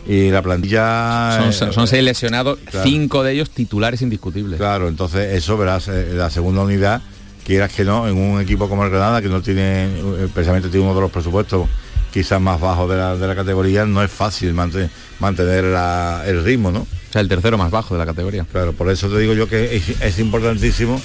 Y 0.08 0.30
la 0.32 0.42
plantilla... 0.42 1.38
Son, 1.40 1.50
eh, 1.50 1.54
son- 1.54 1.74
son 1.74 1.88
seis 1.88 2.04
lesionados, 2.04 2.60
claro. 2.70 2.88
cinco 2.88 3.24
de 3.24 3.34
ellos 3.34 3.50
titulares 3.50 4.02
indiscutibles. 4.02 4.58
Claro, 4.58 4.88
entonces 4.88 5.34
eso 5.34 5.58
verás, 5.58 5.88
eh, 5.88 6.12
la 6.14 6.30
segunda 6.30 6.62
unidad, 6.62 7.02
quieras 7.46 7.72
que 7.72 7.84
no, 7.84 8.08
en 8.08 8.18
un 8.18 8.42
equipo 8.42 8.68
como 8.70 8.84
el 8.84 8.90
Granada, 8.90 9.22
que 9.22 9.30
no 9.30 9.42
tiene, 9.42 9.86
eh, 9.86 10.28
precisamente 10.34 10.70
tiene 10.70 10.86
uno 10.86 10.96
de 10.96 11.02
los 11.02 11.12
presupuestos 11.12 11.68
quizás 12.12 12.40
más 12.40 12.62
bajos 12.62 12.90
de 12.90 12.96
la, 12.96 13.16
de 13.18 13.28
la 13.28 13.36
categoría, 13.36 13.86
no 13.86 14.02
es 14.02 14.10
fácil 14.10 14.54
mantener, 14.54 14.90
mantener 15.20 15.66
la- 15.66 16.24
el 16.26 16.44
ritmo, 16.44 16.72
¿no? 16.72 16.80
O 16.80 16.88
sea, 17.12 17.22
el 17.22 17.28
tercero 17.28 17.58
más 17.58 17.72
bajo 17.72 17.94
de 17.94 18.00
la 18.00 18.06
categoría. 18.06 18.46
Claro, 18.52 18.74
por 18.74 18.90
eso 18.90 19.10
te 19.10 19.18
digo 19.20 19.34
yo 19.34 19.48
que 19.50 19.76
es, 19.76 20.02
es 20.02 20.20
importantísimo 20.20 21.02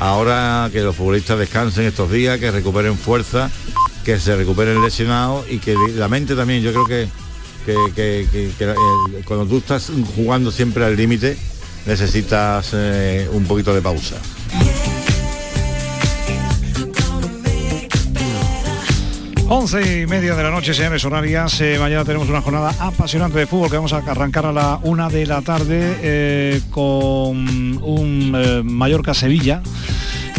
ahora 0.00 0.68
que 0.72 0.80
los 0.80 0.94
futbolistas 0.96 1.38
descansen 1.38 1.84
estos 1.86 2.10
días, 2.10 2.38
que 2.38 2.50
recuperen 2.50 2.96
fuerza, 2.96 3.50
que 4.04 4.18
se 4.18 4.36
recuperen 4.36 4.82
lesionados 4.82 5.44
y 5.50 5.58
que 5.58 5.74
la 5.96 6.08
mente 6.08 6.34
también, 6.34 6.62
yo 6.62 6.72
creo 6.72 6.84
que, 6.86 7.08
que, 7.64 9.22
cuando 9.24 9.46
tú 9.46 9.58
estás 9.58 9.90
jugando 10.16 10.50
siempre 10.50 10.84
al 10.84 10.96
límite, 10.96 11.36
necesitas 11.86 12.70
eh, 12.72 13.28
un 13.32 13.44
poquito 13.44 13.74
de 13.74 13.82
pausa. 13.82 14.16
11 19.46 20.00
y 20.00 20.06
media 20.06 20.34
de 20.34 20.42
la 20.42 20.50
noche, 20.50 20.72
señores 20.72 21.04
horarias. 21.04 21.60
Eh, 21.60 21.76
mañana 21.78 22.04
tenemos 22.04 22.28
una 22.30 22.40
jornada 22.40 22.74
apasionante 22.80 23.38
de 23.38 23.46
fútbol 23.46 23.68
que 23.68 23.76
vamos 23.76 23.92
a 23.92 23.98
arrancar 23.98 24.46
a 24.46 24.52
la 24.52 24.80
una 24.82 25.10
de 25.10 25.26
la 25.26 25.42
tarde 25.42 25.98
eh, 26.02 26.60
con 26.70 27.36
un 27.36 28.32
eh, 28.34 28.62
Mallorca-Sevilla 28.64 29.62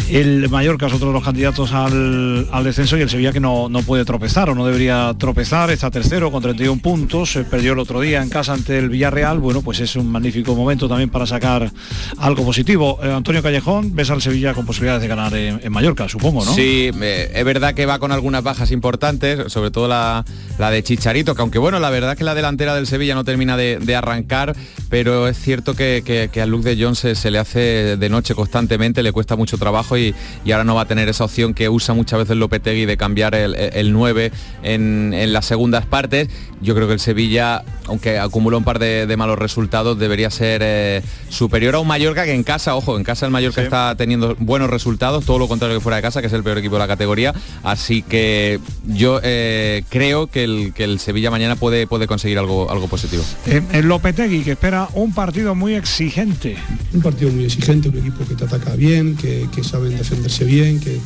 el 0.08 0.48
Mallorca 0.48 0.86
es 0.86 0.92
otro 0.92 1.08
de 1.08 1.12
los 1.14 1.24
candidatos 1.24 1.72
al, 1.72 2.46
descenso 2.62 2.96
y 2.96 3.00
el 3.00 3.10
Sevilla 3.10 3.32
que 3.32 3.40
no, 3.40 3.68
no, 3.68 3.82
puede 3.82 4.04
tropezar 4.04 4.50
o 4.50 4.54
no 4.54 4.64
debería 4.64 5.14
tropezar, 5.18 5.70
está 5.70 5.90
tercero 5.90 6.30
con 6.30 6.42
31 6.42 6.80
puntos, 6.80 7.32
se 7.32 7.44
perdió 7.44 7.72
el 7.72 7.78
otro 7.78 8.00
día 8.00 8.22
en 8.22 8.28
casa 8.28 8.52
ante 8.52 8.78
el 8.78 8.88
Villarreal, 8.88 9.38
bueno, 9.38 9.62
pues 9.62 9.80
es 9.80 9.96
un 9.96 10.10
magnífico 10.10 10.54
momento 10.54 10.88
también 10.88 11.10
para 11.10 11.26
sacar 11.26 11.70
algo 12.18 12.44
positivo. 12.44 12.98
Eh, 13.02 13.12
Antonio 13.12 13.42
Callejón, 13.42 13.94
ves 13.94 14.10
al 14.10 14.22
Sevilla 14.22 14.54
con 14.54 14.64
posibilidades 14.66 15.02
de 15.02 15.08
ganar 15.08 15.34
en, 15.34 15.72
Mallorca, 15.72 16.08
supongo, 16.08 16.44
¿no? 16.44 16.54
Sí, 16.54 16.90
es 16.92 17.44
verdad 17.44 17.74
que 17.74 17.86
va 17.86 17.98
con 17.98 18.12
algunas 18.12 18.42
bajas 18.42 18.70
importantes, 18.70 19.52
sobre 19.52 19.70
todo 19.70 19.88
la, 19.88 20.24
de 20.70 20.82
Chicharito, 20.82 21.34
que 21.34 21.42
aunque 21.42 21.58
bueno, 21.58 21.80
la 21.80 21.90
verdad 21.90 22.16
que 22.16 22.24
la 22.24 22.34
delantera 22.34 22.74
del 22.74 22.86
Sevilla 22.86 23.14
no 23.14 23.24
termina 23.24 23.56
de, 23.56 23.96
arrancar, 23.96 24.56
pero 24.88 25.28
es 25.28 25.38
cierto 25.38 25.74
que, 25.74 26.02
que, 26.32 26.40
a 26.40 26.46
Luke 26.46 26.68
de 26.68 26.82
Jones 26.82 26.98
se 26.98 27.30
le 27.30 27.38
hace 27.38 27.96
de 27.96 28.08
noche 28.08 28.34
constantemente, 28.34 29.02
le 29.02 29.12
cuesta 29.12 29.36
mucho 29.36 29.58
trabajo 29.58 29.96
y, 29.96 30.14
ahora 30.46 30.64
no 30.64 30.74
va 30.74 30.82
a 30.82 30.86
tener 30.86 31.08
esa 31.08 31.24
opción 31.24 31.54
que 31.54 31.68
usa 31.68 31.94
muchas 31.94 32.20
veces 32.20 32.36
Lopetegui 32.36 32.86
de 32.86 32.96
cambiar 32.96 33.34
el, 33.34 33.92
9 33.92 34.32
en, 34.62 35.32
las 35.32 35.46
segundas 35.46 35.86
partes. 35.86 36.28
Yo 36.60 36.74
creo 36.74 36.86
que 36.86 36.94
el 36.94 37.00
Sevilla, 37.00 37.62
aunque 37.86 38.18
acumula 38.18 38.56
un 38.56 38.64
par 38.64 38.78
de, 38.78 39.14
malos 39.16 39.38
resultados, 39.38 39.98
debería 39.98 40.30
ser 40.30 40.60
eh, 40.64 41.02
superior 41.28 41.74
a 41.74 41.78
un 41.78 41.86
Mallorca 41.86 42.24
que 42.24 42.34
en 42.34 42.42
casa, 42.42 42.74
ojo, 42.74 42.96
en 42.96 43.04
casa 43.04 43.26
el 43.26 43.32
Mallorca 43.32 43.62
está 43.62 43.94
teniendo 43.96 44.36
buenos 44.38 44.68
resultados, 44.68 45.24
todo 45.24 45.38
lo 45.38 45.48
contrario 45.48 45.76
que 45.76 45.80
fuera 45.80 45.96
de 45.96 46.02
casa, 46.02 46.20
que 46.20 46.26
es 46.26 46.32
el 46.32 46.42
peor 46.42 46.58
equipo 46.58 46.76
de 46.76 46.80
la 46.80 46.86
categoría. 46.86 47.34
Así 47.62 48.02
que 48.02 48.60
yo 48.86 49.20
eh, 49.22 49.84
creo 49.88 50.26
que 50.26 50.44
el, 50.44 50.72
que 50.74 50.84
el 50.84 50.98
Sevilla 50.98 51.30
mañana 51.30 51.56
puede, 51.56 51.86
puede 51.86 52.06
conseguir 52.06 52.38
algo, 52.38 52.70
algo 52.70 52.88
positivo. 52.88 53.22
En, 53.46 53.88
Lopetegui, 53.88 54.42
que 54.42 54.52
espera 54.52 54.75
un 54.94 55.12
partido 55.12 55.54
muy 55.54 55.74
exigente. 55.74 56.56
Un 56.92 57.00
partido 57.00 57.30
muy 57.30 57.44
exigente, 57.44 57.88
un 57.88 57.98
equipo 57.98 58.26
que 58.26 58.34
te 58.34 58.44
ataca 58.44 58.74
bien, 58.76 59.16
que, 59.16 59.48
que 59.54 59.64
saben 59.64 59.96
defenderse 59.96 60.44
bien, 60.44 60.80
que, 60.80 61.00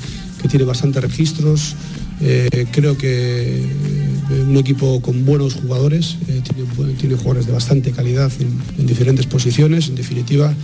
tiene 0.48 0.64
bastantes 0.64 1.02
registros. 1.02 1.76
Eh, 2.22 2.66
creo 2.72 2.96
que 2.96 3.58
eh, 3.60 4.44
un 4.46 4.56
equipo 4.56 5.00
con 5.02 5.24
buenos 5.26 5.54
jugadores, 5.54 6.16
eh, 6.28 6.42
tiene, 6.98 7.16
jugadores 7.16 7.46
de 7.46 7.52
bastante 7.52 7.92
calidad 7.92 8.32
en, 8.40 8.86
diferentes 8.86 9.26
posiciones, 9.26 9.88
en 9.88 9.96
definitiva, 9.96 10.54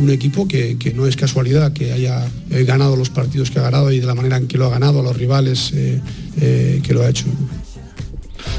un 0.00 0.10
equipo 0.10 0.48
que, 0.48 0.76
no 0.96 1.06
es 1.06 1.16
casualidad 1.16 1.72
que 1.72 1.92
haya 1.92 2.28
ganado 2.50 2.96
los 2.96 3.10
partidos 3.10 3.50
que 3.50 3.60
ha 3.60 3.62
ganado 3.62 3.92
y 3.92 4.00
de 4.00 4.06
la 4.06 4.14
manera 4.14 4.36
en 4.36 4.48
que 4.48 4.58
lo 4.58 4.66
ha 4.66 4.70
ganado 4.70 5.00
a 5.00 5.02
los 5.02 5.16
rivales 5.16 5.72
que 5.72 6.92
lo 6.92 7.02
ha 7.02 7.08
hecho. 7.08 7.26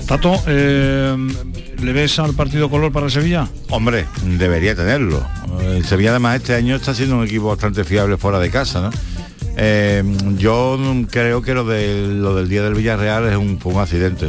Tato, 0.08 0.42
¿le 0.46 1.94
ves 1.94 2.20
al 2.20 2.34
partido 2.34 2.70
color 2.70 2.92
para 2.92 3.06
el 3.06 3.12
Sevilla? 3.12 3.48
Hombre, 3.70 4.06
debería 4.24 4.76
tenerlo. 4.76 5.26
El 5.62 5.86
Sevilla 5.86 6.12
además 6.12 6.38
este 6.38 6.56
año 6.56 6.76
está 6.76 6.94
siendo 6.94 7.18
un 7.18 7.26
equipo 7.26 7.48
bastante 7.48 7.84
fiable 7.84 8.18
fuera 8.18 8.40
de 8.40 8.50
casa, 8.50 8.82
¿no? 8.82 8.90
Eh, 9.58 10.04
yo 10.38 10.80
creo 11.10 11.42
que 11.42 11.54
lo, 11.54 11.66
de, 11.66 12.08
lo 12.08 12.36
del 12.36 12.48
día 12.50 12.64
del 12.64 12.74
Villarreal 12.74 13.28
es 13.28 13.36
un, 13.36 13.60
un 13.64 13.80
accidente. 13.80 14.28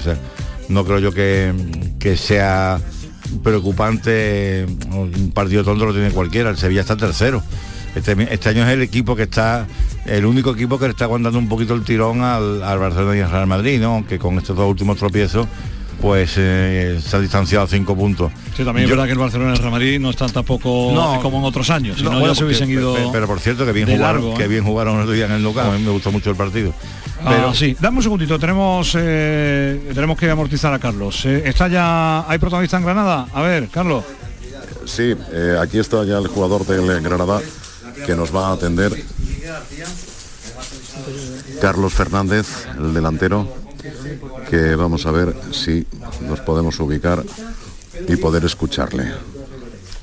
no 0.68 0.84
creo 0.84 0.98
yo 0.98 1.12
que, 1.12 2.16
sea 2.16 2.80
preocupante. 3.42 4.66
Un 4.90 5.32
partido 5.32 5.64
tonto 5.64 5.86
lo 5.86 5.92
tiene 5.92 6.10
cualquiera. 6.10 6.50
El 6.50 6.56
Sevilla 6.56 6.80
está 6.80 6.96
tercero. 6.96 7.42
Este, 7.94 8.16
este, 8.32 8.48
año 8.48 8.64
es 8.64 8.70
el 8.70 8.82
equipo 8.82 9.14
que 9.14 9.24
está, 9.24 9.66
el 10.06 10.24
único 10.24 10.52
equipo 10.52 10.78
que 10.78 10.86
le 10.86 10.92
está 10.92 11.04
aguantando 11.04 11.38
un 11.38 11.48
poquito 11.48 11.74
el 11.74 11.84
tirón 11.84 12.22
al, 12.22 12.62
al 12.62 12.78
Barcelona 12.78 13.16
y 13.16 13.20
al 13.20 13.30
Real 13.30 13.46
Madrid, 13.46 13.80
¿no? 13.80 13.94
Aunque 13.94 14.18
con 14.18 14.38
estos 14.38 14.56
dos 14.56 14.68
últimos 14.68 14.96
tropiezos 14.96 15.46
pues 16.02 16.34
eh, 16.36 17.00
se 17.00 17.16
ha 17.16 17.20
distanciado 17.20 17.66
cinco 17.68 17.94
puntos. 17.96 18.32
Sí, 18.56 18.64
también 18.64 18.84
es 18.84 18.90
verdad 18.90 19.06
que 19.06 19.12
el 19.12 19.18
Barcelona 19.18 19.50
y 19.50 19.52
el 19.54 19.58
Real 19.58 19.70
Madrid 19.70 20.00
no 20.00 20.10
están 20.10 20.30
tampoco 20.30 21.20
como 21.22 21.38
en 21.38 21.44
otros 21.44 21.70
años, 21.70 21.98
si 21.98 22.02
no, 22.02 22.26
ya 22.26 22.34
se 22.34 22.44
hubiesen 22.44 22.68
ido 22.68 22.94
pero, 23.12 23.28
por 23.28 23.38
cierto 23.38 23.64
que 23.64 23.72
bien 23.72 23.88
jugaron, 23.88 24.34
que 24.36 24.44
¿eh? 24.44 24.48
bien 24.48 24.64
jugaron 24.64 25.00
el 25.00 25.14
día 25.14 25.26
en 25.26 25.32
el 25.32 25.42
local, 25.44 25.68
a 25.68 25.78
mí 25.78 25.82
me 25.82 25.90
gustó 25.90 26.10
mucho 26.10 26.30
el 26.30 26.36
partido. 26.36 26.74
Ah, 27.24 27.28
pero 27.28 27.54
sí, 27.54 27.76
dame 27.80 27.98
un 27.98 28.02
segundito, 28.02 28.36
tenemos 28.36 28.96
eh, 28.98 29.92
tenemos 29.94 30.18
que 30.18 30.28
amortizar 30.28 30.74
a 30.74 30.80
Carlos. 30.80 31.24
¿Está 31.24 31.68
ya 31.68 32.28
hay 32.28 32.38
protagonista 32.38 32.78
en 32.78 32.82
Granada? 32.82 33.28
A 33.32 33.42
ver, 33.42 33.68
Carlos. 33.68 34.02
Sí, 34.84 35.14
aquí 35.60 35.78
está 35.78 36.04
ya 36.04 36.18
el 36.18 36.26
jugador 36.26 36.66
del 36.66 37.00
Granada 37.00 37.40
que 38.06 38.14
nos 38.14 38.34
va 38.34 38.48
a 38.48 38.52
atender. 38.52 38.92
Carlos 41.60 41.92
Fernández, 41.92 42.66
el 42.78 42.94
delantero 42.94 43.62
que 44.48 44.76
vamos 44.76 45.06
a 45.06 45.10
ver 45.10 45.34
si 45.52 45.86
nos 46.20 46.40
podemos 46.40 46.78
ubicar 46.80 47.24
y 48.08 48.16
poder 48.16 48.44
escucharle. 48.44 49.12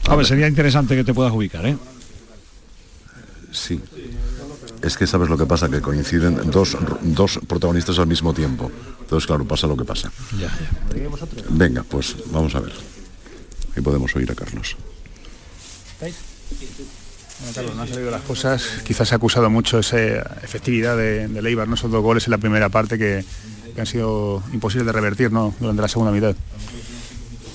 A, 0.08 0.16
ver, 0.16 0.26
sería 0.26 0.48
interesante 0.48 0.96
que 0.96 1.04
te 1.04 1.14
puedas 1.14 1.32
ubicar, 1.34 1.66
¿eh? 1.66 1.78
Sí. 3.52 3.80
Es 4.82 4.98
que 4.98 5.06
sabes 5.06 5.30
lo 5.30 5.38
que 5.38 5.46
pasa, 5.46 5.70
que 5.70 5.82
coinciden 5.82 6.50
dos, 6.50 6.78
dos 7.02 7.40
protagonistas 7.48 8.00
al 8.00 8.08
mismo 8.08 8.34
tiempo. 8.34 8.72
Entonces, 9.02 9.28
claro, 9.28 9.46
pasa 9.46 9.68
lo 9.68 9.76
que 9.76 9.86
pasa. 9.86 10.12
Venga, 11.50 11.84
pues 11.84 12.16
vamos 12.32 12.56
a 12.56 12.62
ver. 12.62 12.74
Y 13.76 13.82
podemos 13.82 14.16
oír 14.16 14.32
a 14.32 14.36
Carlos. 14.36 14.78
Carlos, 17.54 17.76
no 17.76 17.82
han 17.82 17.88
salido 17.88 18.12
las 18.12 18.22
cosas. 18.22 18.64
Quizás 18.84 19.08
se 19.08 19.16
ha 19.16 19.18
acusado 19.18 19.50
mucho 19.50 19.80
esa 19.80 19.98
efectividad 20.44 20.98
de, 20.98 21.28
de 21.28 21.42
Leibar, 21.42 21.68
esos 21.74 21.92
dos 21.92 22.04
goles 22.04 22.26
en 22.28 22.32
la 22.32 22.38
primera 22.38 22.70
parte 22.70 22.98
que, 22.98 23.24
han 23.80 23.86
sido 23.86 24.44
imposibles 24.52 24.86
de 24.88 24.92
revertir 24.92 25.30
durante 25.30 25.82
la 25.82 25.88
segunda 25.88 26.12
mitad. 26.12 26.36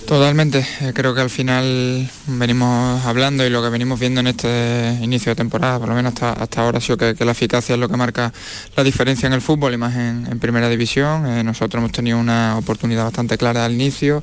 Totalmente, 0.07 0.67
eh, 0.83 0.93
creo 0.95 1.15
que 1.15 1.23
al 1.23 1.31
final 1.31 2.11
venimos 2.27 3.03
hablando 3.07 3.47
y 3.47 3.49
lo 3.49 3.63
que 3.63 3.71
venimos 3.71 3.99
viendo 3.99 4.21
en 4.21 4.27
este 4.27 4.99
inicio 5.01 5.33
de 5.33 5.37
temporada, 5.37 5.79
por 5.79 5.89
lo 5.89 5.95
menos 5.95 6.13
hasta, 6.13 6.33
hasta 6.33 6.61
ahora, 6.61 6.77
ha 6.77 6.81
sido 6.83 6.99
que, 6.99 7.25
la 7.25 7.33
eficacia 7.33 7.75
es 7.75 7.81
lo 7.81 7.89
que 7.89 7.97
marca 7.97 8.31
la 8.77 8.85
diferencia 8.85 9.27
en 9.27 9.33
el 9.33 9.41
fútbol 9.41 9.73
y 9.73 9.79
más 9.79 9.97
en, 9.97 10.39
primera 10.41 10.69
división. 10.69 11.27
Eh, 11.27 11.43
nosotros 11.43 11.81
hemos 11.81 11.93
tenido 11.93 12.19
una 12.19 12.59
oportunidad 12.59 13.05
bastante 13.05 13.39
clara 13.39 13.65
al 13.65 13.73
inicio, 13.73 14.23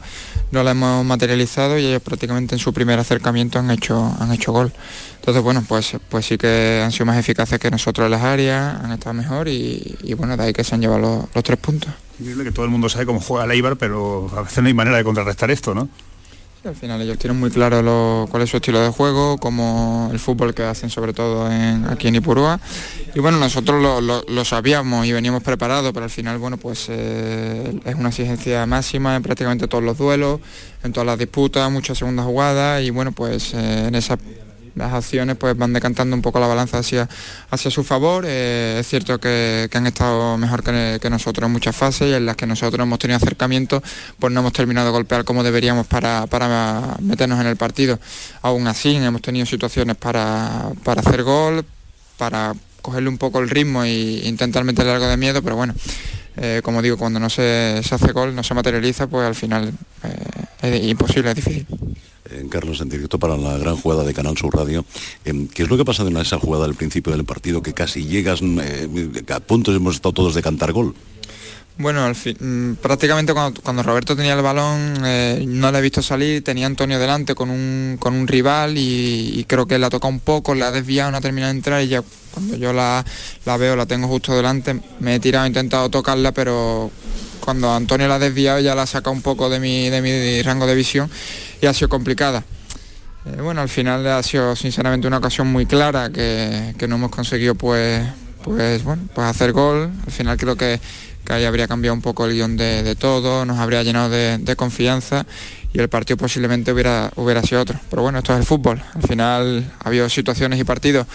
no 0.51 0.61
la 0.61 0.71
hemos 0.71 1.03
materializado 1.03 1.79
y 1.79 1.85
ellos 1.87 2.03
prácticamente 2.03 2.53
en 2.53 2.59
su 2.59 2.73
primer 2.73 2.99
acercamiento 2.99 3.57
han 3.57 3.71
hecho, 3.71 4.15
han 4.19 4.31
hecho 4.31 4.51
gol. 4.51 4.71
Entonces, 5.21 5.43
bueno, 5.43 5.63
pues, 5.67 5.95
pues 6.09 6.25
sí 6.25 6.35
que 6.35 6.81
han 6.83 6.91
sido 6.91 7.05
más 7.05 7.15
eficaces 7.15 7.59
que 7.59 7.69
nosotros 7.69 8.05
en 8.05 8.11
las 8.11 8.23
áreas, 8.23 8.83
han 8.83 8.91
estado 8.91 9.13
mejor 9.13 9.47
y, 9.47 10.15
bueno, 10.17 10.35
de 10.35 10.45
ahí 10.45 10.51
que 10.51 10.63
se 10.63 10.73
han 10.73 10.81
llevado 10.81 11.29
los, 11.31 11.43
tres 11.43 11.59
puntos. 11.59 11.93
Increíble 12.17 12.43
que 12.45 12.51
todo 12.51 12.65
el 12.65 12.71
mundo 12.71 12.89
sabe 12.89 13.05
cómo 13.05 13.21
juega 13.21 13.45
Leibar, 13.45 13.77
pero 13.77 14.31
a 14.35 14.41
veces 14.41 14.63
no 14.63 14.67
hay 14.67 14.73
manera 14.73 14.97
de 14.97 15.03
contrarrestar 15.03 15.51
esto, 15.51 15.75
¿no? 15.75 15.87
al 16.63 16.75
final 16.75 17.01
ellos 17.01 17.17
tienen 17.17 17.39
muy 17.39 17.49
claro 17.49 18.27
cuál 18.29 18.43
es 18.43 18.49
su 18.51 18.57
estilo 18.57 18.79
de 18.81 18.89
juego, 18.89 19.39
como 19.39 20.09
el 20.11 20.19
fútbol 20.19 20.53
que 20.53 20.63
hacen 20.63 20.91
sobre 20.91 21.11
todo 21.11 21.49
aquí 21.89 22.07
en 22.07 22.15
Ipurúa. 22.15 22.59
Y 23.15 23.19
bueno, 23.19 23.39
nosotros 23.39 24.03
lo, 24.03 24.45
sabíamos 24.45 25.07
y 25.07 25.11
veníamos 25.11 25.41
preparados, 25.41 25.91
pero 25.91 26.03
al 26.03 26.11
final, 26.11 26.37
bueno, 26.37 26.57
pues 26.57 26.85
eh, 26.89 27.79
es 27.83 27.95
una 27.95 28.09
exigencia 28.09 28.63
máxima 28.67 29.15
en 29.15 29.23
prácticamente 29.23 29.67
todos 29.67 29.83
los 29.83 29.97
duelos, 29.97 30.39
en 30.83 30.93
todas 30.93 31.07
las 31.07 31.17
disputas, 31.17 31.71
muchas 31.71 31.97
segundas 31.97 32.27
jugadas 32.27 32.83
y 32.83 32.91
bueno, 32.91 33.11
pues 33.11 33.55
eh, 33.55 33.87
en 33.87 33.95
esa 33.95 34.19
las 34.75 34.93
acciones 34.93 35.35
pues 35.37 35.57
van 35.57 35.73
decantando 35.73 36.15
un 36.15 36.21
poco 36.21 36.39
la 36.39 36.47
balanza 36.47 36.79
hacia, 36.79 37.07
hacia 37.49 37.71
su 37.71 37.83
favor. 37.83 38.25
Eh, 38.27 38.77
es 38.79 38.87
cierto 38.87 39.19
que, 39.19 39.69
han 39.73 39.87
estado 39.87 40.37
mejor 40.37 40.63
que, 40.63 41.09
nosotros 41.09 41.47
en 41.47 41.51
muchas 41.51 41.75
fases 41.75 42.09
y 42.09 42.13
en 42.13 42.25
las 42.25 42.35
que 42.35 42.45
nosotros 42.45 42.83
hemos 42.83 42.99
tenido 42.99 43.17
acercamiento, 43.17 43.81
pues 44.19 44.33
no 44.33 44.39
hemos 44.39 44.53
terminado 44.53 44.87
de 44.87 44.91
golpear 44.91 45.23
como 45.25 45.43
deberíamos 45.43 45.87
para, 45.87 46.25
meternos 46.99 47.39
en 47.39 47.47
el 47.47 47.57
partido. 47.57 47.99
Aún 48.41 48.67
así, 48.67 48.95
hemos 48.95 49.21
tenido 49.21 49.45
situaciones 49.45 49.97
para, 49.97 50.71
hacer 50.85 51.23
gol, 51.23 51.65
para 52.17 52.53
cogerle 52.81 53.09
un 53.09 53.17
poco 53.17 53.39
el 53.39 53.49
ritmo 53.49 53.83
e 53.83 54.27
intentar 54.27 54.63
meterle 54.63 54.91
algo 54.93 55.07
de 55.07 55.17
miedo, 55.17 55.41
pero 55.43 55.55
bueno, 55.55 55.75
eh, 56.37 56.61
como 56.63 56.81
digo, 56.81 56.97
cuando 56.97 57.19
no 57.19 57.29
se, 57.29 57.79
hace 57.79 58.11
gol, 58.11 58.33
no 58.33 58.43
se 58.43 58.53
materializa, 58.53 59.07
pues 59.07 59.27
al 59.27 59.35
final 59.35 59.71
eh, 60.03 60.45
es 60.61 60.83
imposible, 60.85 61.29
es 61.29 61.35
difícil 61.35 61.67
en 62.39 62.49
Carlos, 62.49 62.81
en 62.81 62.89
directo 62.89 63.19
para 63.19 63.37
la 63.37 63.57
gran 63.57 63.75
jugada 63.77 64.03
de 64.03 64.13
Canal 64.13 64.37
Sur 64.37 64.55
Radio. 64.55 64.85
Em, 65.25 65.47
¿Qué 65.47 65.63
es 65.63 65.69
lo 65.69 65.77
que 65.77 65.85
pasa 65.85 66.03
en 66.03 66.17
esa 66.17 66.39
jugada 66.39 66.65
al 66.65 66.75
principio 66.75 67.13
del 67.13 67.25
partido 67.25 67.61
que 67.61 67.73
casi 67.73 68.05
llegas, 68.05 68.41
mm, 68.41 68.59
eh, 68.61 69.23
a 69.33 69.39
puntos 69.39 69.75
hemos 69.75 69.95
estado 69.95 70.13
todos 70.13 70.35
de 70.35 70.41
cantar 70.41 70.71
gol? 70.71 70.95
Bueno, 71.77 72.03
al 72.03 72.15
fin, 72.15 72.35
mm, 72.39 72.75
prácticamente 72.75 73.33
cuando, 73.33 73.83
Roberto 73.83 74.15
tenía 74.15 74.33
el 74.33 74.41
balón 74.41 75.03
eh, 75.03 75.43
no 75.47 75.71
le 75.71 75.79
he 75.79 75.81
visto 75.81 76.01
salir, 76.01 76.43
tenía 76.43 76.67
Antonio 76.67 76.99
delante 76.99 77.33
con 77.33 77.49
un, 77.49 77.97
con 77.99 78.13
un 78.13 78.27
rival 78.27 78.77
y, 78.77 79.45
creo 79.47 79.65
que 79.65 79.79
la 79.79 79.87
ha 79.87 79.89
tocado 79.89 80.13
un 80.13 80.19
poco, 80.19 80.53
la 80.53 80.67
ha 80.67 80.71
desviado, 80.71 81.11
no 81.11 81.17
ha 81.17 81.21
terminado 81.21 81.51
de 81.51 81.57
entrar 81.57 81.83
y 81.83 81.87
ya 81.87 82.03
cuando 82.31 82.55
yo 82.57 82.71
la, 82.71 83.03
la 83.45 83.57
veo, 83.57 83.75
la 83.75 83.85
tengo 83.85 84.07
justo 84.07 84.35
delante, 84.35 84.79
me 84.99 85.15
he 85.15 85.19
tirado, 85.19 85.45
he 85.45 85.47
intentado 85.47 85.89
tocarla, 85.89 86.31
pero 86.33 86.91
cuando 87.41 87.73
Antonio 87.73 88.07
la 88.07 88.15
ha 88.15 88.19
desviado 88.19 88.59
ya 88.59 88.75
la 88.75 88.83
ha 88.83 88.87
sacado 88.87 89.11
un 89.11 89.21
poco 89.21 89.49
de 89.49 89.59
mi, 89.59 89.89
de 89.89 90.01
mi 90.01 90.41
rango 90.41 90.65
de 90.65 90.75
visión 90.75 91.09
y 91.61 91.65
ha 91.65 91.73
sido 91.73 91.89
complicada. 91.89 92.43
Eh, 93.25 93.41
bueno, 93.41 93.61
al 93.61 93.69
final 93.69 94.05
ha 94.07 94.23
sido 94.23 94.55
sinceramente 94.55 95.07
una 95.07 95.17
ocasión 95.17 95.47
muy 95.47 95.65
clara 95.65 96.09
que, 96.09 96.73
que 96.77 96.87
no 96.87 96.95
hemos 96.95 97.11
conseguido 97.11 97.53
pues, 97.55 98.03
pues, 98.43 98.83
bueno, 98.83 99.03
pues 99.13 99.27
hacer 99.27 99.51
gol. 99.51 99.91
Al 100.05 100.11
final 100.11 100.37
creo 100.37 100.55
que, 100.55 100.79
que 101.23 101.33
ahí 101.33 101.45
habría 101.45 101.67
cambiado 101.67 101.93
un 101.93 102.01
poco 102.01 102.25
el 102.25 102.33
guion 102.33 102.57
de, 102.57 102.95
todo, 102.95 103.45
nos 103.45 103.59
habría 103.59 103.83
llenado 103.83 104.09
de, 104.09 104.37
de, 104.39 104.55
confianza 104.55 105.25
y 105.73 105.79
el 105.79 105.87
partido 105.87 106.17
posiblemente 106.17 106.73
hubiera, 106.73 107.11
hubiera 107.15 107.43
sido 107.43 107.61
otro. 107.61 107.79
Pero 107.89 108.01
bueno, 108.01 108.19
esto 108.19 108.33
es 108.33 108.39
el 108.39 108.45
fútbol. 108.45 108.81
Al 108.95 109.03
final 109.03 109.71
ha 109.79 109.87
habido 109.87 110.09
situaciones 110.09 110.59
y 110.59 110.63
partidos 110.63 111.05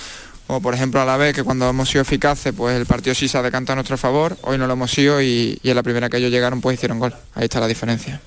como 0.47 0.61
por 0.61 0.75
ejemplo 0.75 1.01
a 1.01 1.05
la 1.05 1.17
vez 1.17 1.35
que 1.35 1.43
cuando 1.43 1.69
hemos 1.69 1.89
sido 1.89 2.03
eficaces 2.03 2.53
pues 2.57 2.77
el 2.77 2.87
partido 2.87 3.15
sí 3.15 3.29
se 3.29 3.37
ha 3.39 3.43
decantado 3.43 3.73
a 3.73 3.77
nuestro 3.77 3.99
favor, 3.99 4.37
hoy 4.43 4.59
no 4.59 4.67
lo 4.67 4.75
hemos 4.75 4.91
sido 4.91 5.21
y, 5.21 5.59
y 5.63 5.71
en 5.71 5.77
la 5.77 5.83
primera 5.83 6.09
que 6.09 6.19
ellos 6.19 6.31
llegaron 6.31 6.61
pues 6.61 6.75
hicieron 6.75 6.99
gol, 6.99 7.15
ahí 7.35 7.45
está 7.45 7.61
la 7.61 7.67
diferencia. 7.67 8.21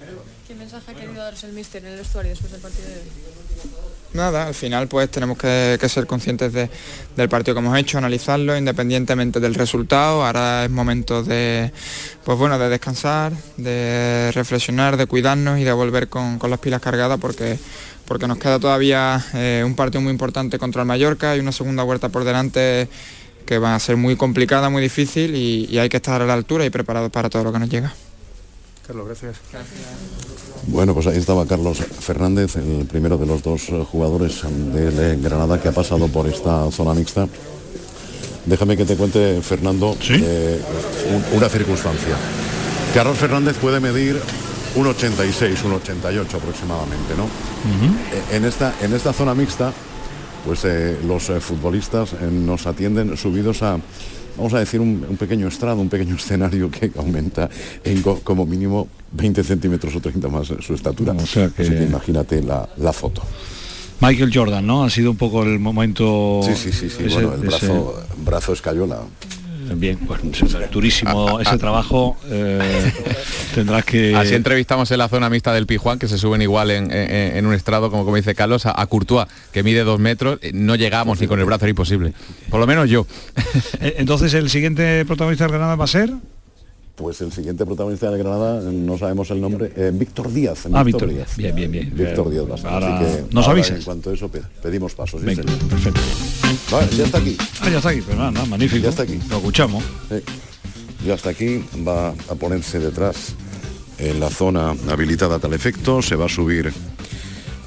¿Qué 0.47 0.55
mensaje 0.55 0.91
ha 0.91 0.93
querido 0.95 1.23
darse 1.23 1.47
el 1.47 1.53
míster 1.53 1.83
en 1.83 1.93
el 1.93 1.99
vestuario 1.99 2.31
después 2.31 2.51
del 2.51 2.61
partido 2.61 2.87
de 2.87 2.95
hoy? 2.95 3.38
Nada, 4.11 4.47
al 4.47 4.55
final 4.55 4.87
pues 4.87 5.11
tenemos 5.11 5.37
que, 5.37 5.77
que 5.79 5.87
ser 5.87 6.07
conscientes 6.07 6.51
de, 6.51 6.67
del 7.15 7.29
partido 7.29 7.53
que 7.53 7.59
hemos 7.59 7.77
hecho, 7.77 7.99
analizarlo 7.99 8.57
independientemente 8.57 9.39
del 9.39 9.53
resultado. 9.53 10.25
Ahora 10.25 10.65
es 10.65 10.71
momento 10.71 11.21
de, 11.21 11.71
pues 12.23 12.37
bueno, 12.37 12.57
de 12.57 12.69
descansar, 12.69 13.33
de 13.57 14.31
reflexionar, 14.33 14.97
de 14.97 15.05
cuidarnos 15.05 15.59
y 15.59 15.63
de 15.63 15.71
volver 15.73 16.09
con, 16.09 16.39
con 16.39 16.49
las 16.49 16.59
pilas 16.59 16.81
cargadas 16.81 17.19
porque, 17.19 17.59
porque 18.05 18.27
nos 18.27 18.39
queda 18.39 18.57
todavía 18.57 19.23
eh, 19.35 19.61
un 19.63 19.75
partido 19.75 20.01
muy 20.01 20.11
importante 20.11 20.57
contra 20.57 20.81
el 20.81 20.87
Mallorca 20.87 21.35
y 21.35 21.39
una 21.39 21.51
segunda 21.51 21.83
vuelta 21.83 22.09
por 22.09 22.23
delante 22.23 22.89
que 23.45 23.59
va 23.59 23.75
a 23.75 23.79
ser 23.79 23.95
muy 23.95 24.15
complicada, 24.15 24.69
muy 24.69 24.81
difícil 24.81 25.35
y, 25.35 25.65
y 25.69 25.77
hay 25.77 25.89
que 25.89 25.97
estar 25.97 26.19
a 26.19 26.25
la 26.25 26.33
altura 26.33 26.65
y 26.65 26.71
preparados 26.71 27.11
para 27.11 27.29
todo 27.29 27.43
lo 27.43 27.53
que 27.53 27.59
nos 27.59 27.69
llega. 27.69 27.93
Carlos, 28.87 29.05
gracias. 29.05 29.37
Bueno, 30.67 30.93
pues 30.93 31.07
ahí 31.07 31.17
estaba 31.17 31.45
Carlos 31.45 31.77
Fernández, 31.79 32.55
el 32.57 32.85
primero 32.85 33.17
de 33.17 33.25
los 33.25 33.41
dos 33.41 33.61
jugadores 33.91 34.41
de 34.73 35.17
Granada 35.17 35.59
que 35.61 35.69
ha 35.69 35.71
pasado 35.71 36.07
por 36.07 36.27
esta 36.27 36.69
zona 36.71 36.93
mixta. 36.93 37.27
Déjame 38.45 38.77
que 38.77 38.85
te 38.85 38.95
cuente, 38.95 39.41
Fernando, 39.41 39.95
¿Sí? 40.01 40.13
eh, 40.21 40.59
un, 41.13 41.37
una 41.37 41.49
circunstancia. 41.49 42.15
Carlos 42.93 43.17
Fernández 43.17 43.57
puede 43.57 43.79
medir 43.79 44.19
un 44.75 44.87
86, 44.87 45.63
un 45.65 45.73
88 45.73 46.37
aproximadamente, 46.37 47.13
¿no? 47.17 47.23
Uh 47.25 47.27
-huh. 47.27 48.35
En 48.35 48.45
esta, 48.45 48.73
en 48.81 48.93
esta 48.93 49.13
zona 49.13 49.35
mixta, 49.35 49.73
pues 50.45 50.61
eh, 50.65 50.97
los 51.05 51.29
eh, 51.29 51.39
futbolistas 51.39 52.13
nos 52.31 52.65
atienden 52.65 53.17
subidos 53.17 53.61
a, 53.61 53.77
vamos 54.39 54.53
a 54.53 54.59
decir, 54.59 54.79
un, 54.79 55.05
un, 55.07 55.17
pequeño 55.17 55.47
estrado, 55.47 55.81
un 55.81 55.89
pequeño 55.89 56.15
escenario 56.23 56.71
que 56.71 56.91
aumenta 56.97 57.49
en 57.83 58.01
co 58.01 58.19
como 58.23 58.45
mínimo 58.45 58.87
20 59.11 59.43
centímetros 59.43 59.95
o 59.95 59.99
30 59.99 60.27
más 60.29 60.47
su 60.47 60.73
estatura. 60.73 61.13
O 61.13 61.25
sea 61.25 61.49
que... 61.49 61.63
Así 61.63 61.71
que 61.71 61.83
imagínate 61.83 62.41
la, 62.41 62.67
la, 62.77 62.93
foto. 62.93 63.21
Michael 64.01 64.31
Jordan, 64.33 64.65
¿no? 64.65 64.83
Ha 64.83 64.89
sido 64.89 65.11
un 65.11 65.17
poco 65.17 65.43
el 65.43 65.59
momento... 65.59 66.41
Sí, 66.43 66.55
sí, 66.55 66.71
sí, 66.71 66.89
sí. 66.89 67.03
Ese, 67.03 67.15
bueno, 67.15 67.33
el 67.33 67.41
brazo, 67.41 67.95
ese... 67.99 68.23
brazo 68.23 68.53
escayola. 68.53 69.01
Bien, 69.75 69.97
pues 69.97 70.21
durísimo 70.71 71.39
ese 71.39 71.57
trabajo. 71.57 72.17
Eh, 72.25 72.91
tendrás 73.55 73.85
que. 73.85 74.15
Así 74.15 74.35
entrevistamos 74.35 74.89
en 74.91 74.97
la 74.97 75.07
zona 75.07 75.29
mixta 75.29 75.53
del 75.53 75.65
Pijuán, 75.65 75.99
que 75.99 76.07
se 76.07 76.17
suben 76.17 76.41
igual 76.41 76.71
en, 76.71 76.91
en, 76.91 77.37
en 77.37 77.45
un 77.45 77.53
estrado, 77.53 77.89
como, 77.91 78.03
como 78.05 78.15
dice 78.15 78.35
Carlos, 78.35 78.65
a, 78.65 78.79
a, 78.79 78.85
Courtois, 78.87 79.27
que 79.51 79.63
mide 79.63 79.83
dos 79.83 79.99
metros. 79.99 80.39
No 80.53 80.75
llegamos 80.75 81.19
ni 81.21 81.27
con 81.27 81.39
el 81.39 81.45
brazo, 81.45 81.65
era 81.65 81.69
imposible. 81.69 82.13
Por 82.49 82.59
lo 82.59 82.67
menos 82.67 82.89
yo. 82.89 83.05
Eh, 83.81 83.95
entonces, 83.97 84.33
¿el 84.33 84.49
siguiente 84.49 85.05
protagonista 85.05 85.45
del 85.45 85.53
Granada 85.53 85.75
va 85.75 85.85
a 85.85 85.87
ser? 85.87 86.11
Pues 86.95 87.21
el 87.21 87.31
siguiente 87.31 87.65
protagonista 87.65 88.11
de 88.11 88.17
Granada, 88.17 88.59
no 88.71 88.97
sabemos 88.97 89.31
el 89.31 89.39
nombre, 89.39 89.71
eh, 89.75 89.91
Víctor 89.93 90.33
Díaz. 90.33 90.67
Ah, 90.73 90.83
Víctor 90.83 91.07
Díaz. 91.07 91.37
Bien, 91.37 91.55
bien, 91.55 91.71
bien. 91.71 91.91
Víctor 91.95 92.29
Díaz. 92.29 92.45
Bastante. 92.45 92.85
Ahora, 92.85 92.99
Así 92.99 93.05
que 93.05 93.33
nos 93.33 93.47
ahora, 93.47 93.59
avisas. 93.59 93.77
En 93.77 93.83
cuanto 93.83 94.09
a 94.09 94.13
eso, 94.13 94.29
pedimos 94.61 94.95
pasos. 94.95 95.23
Venga, 95.23 95.43
¿sí, 95.43 95.49
perfecto. 95.69 96.01
Vale, 96.71 96.95
ya 96.95 97.05
está 97.05 97.17
aquí. 97.17 97.37
Ah, 97.61 97.69
ya 97.69 97.77
está 97.77 97.89
aquí, 97.89 98.01
pero 98.05 98.17
nada, 98.17 98.31
nada, 98.31 98.45
magnífico. 98.45 98.83
Ya 98.83 98.89
está 98.89 99.03
aquí. 99.03 99.19
Lo 99.29 99.37
escuchamos. 99.37 99.83
Sí. 100.09 100.15
Ya 101.05 101.13
está 101.15 101.29
aquí, 101.29 101.63
va 101.87 102.09
a 102.09 102.35
ponerse 102.35 102.79
detrás 102.79 103.33
en 103.97 104.19
la 104.19 104.29
zona 104.29 104.75
habilitada 104.89 105.37
a 105.37 105.39
tal 105.39 105.53
efecto, 105.53 106.01
se 106.01 106.15
va 106.15 106.25
a 106.25 106.29
subir 106.29 106.71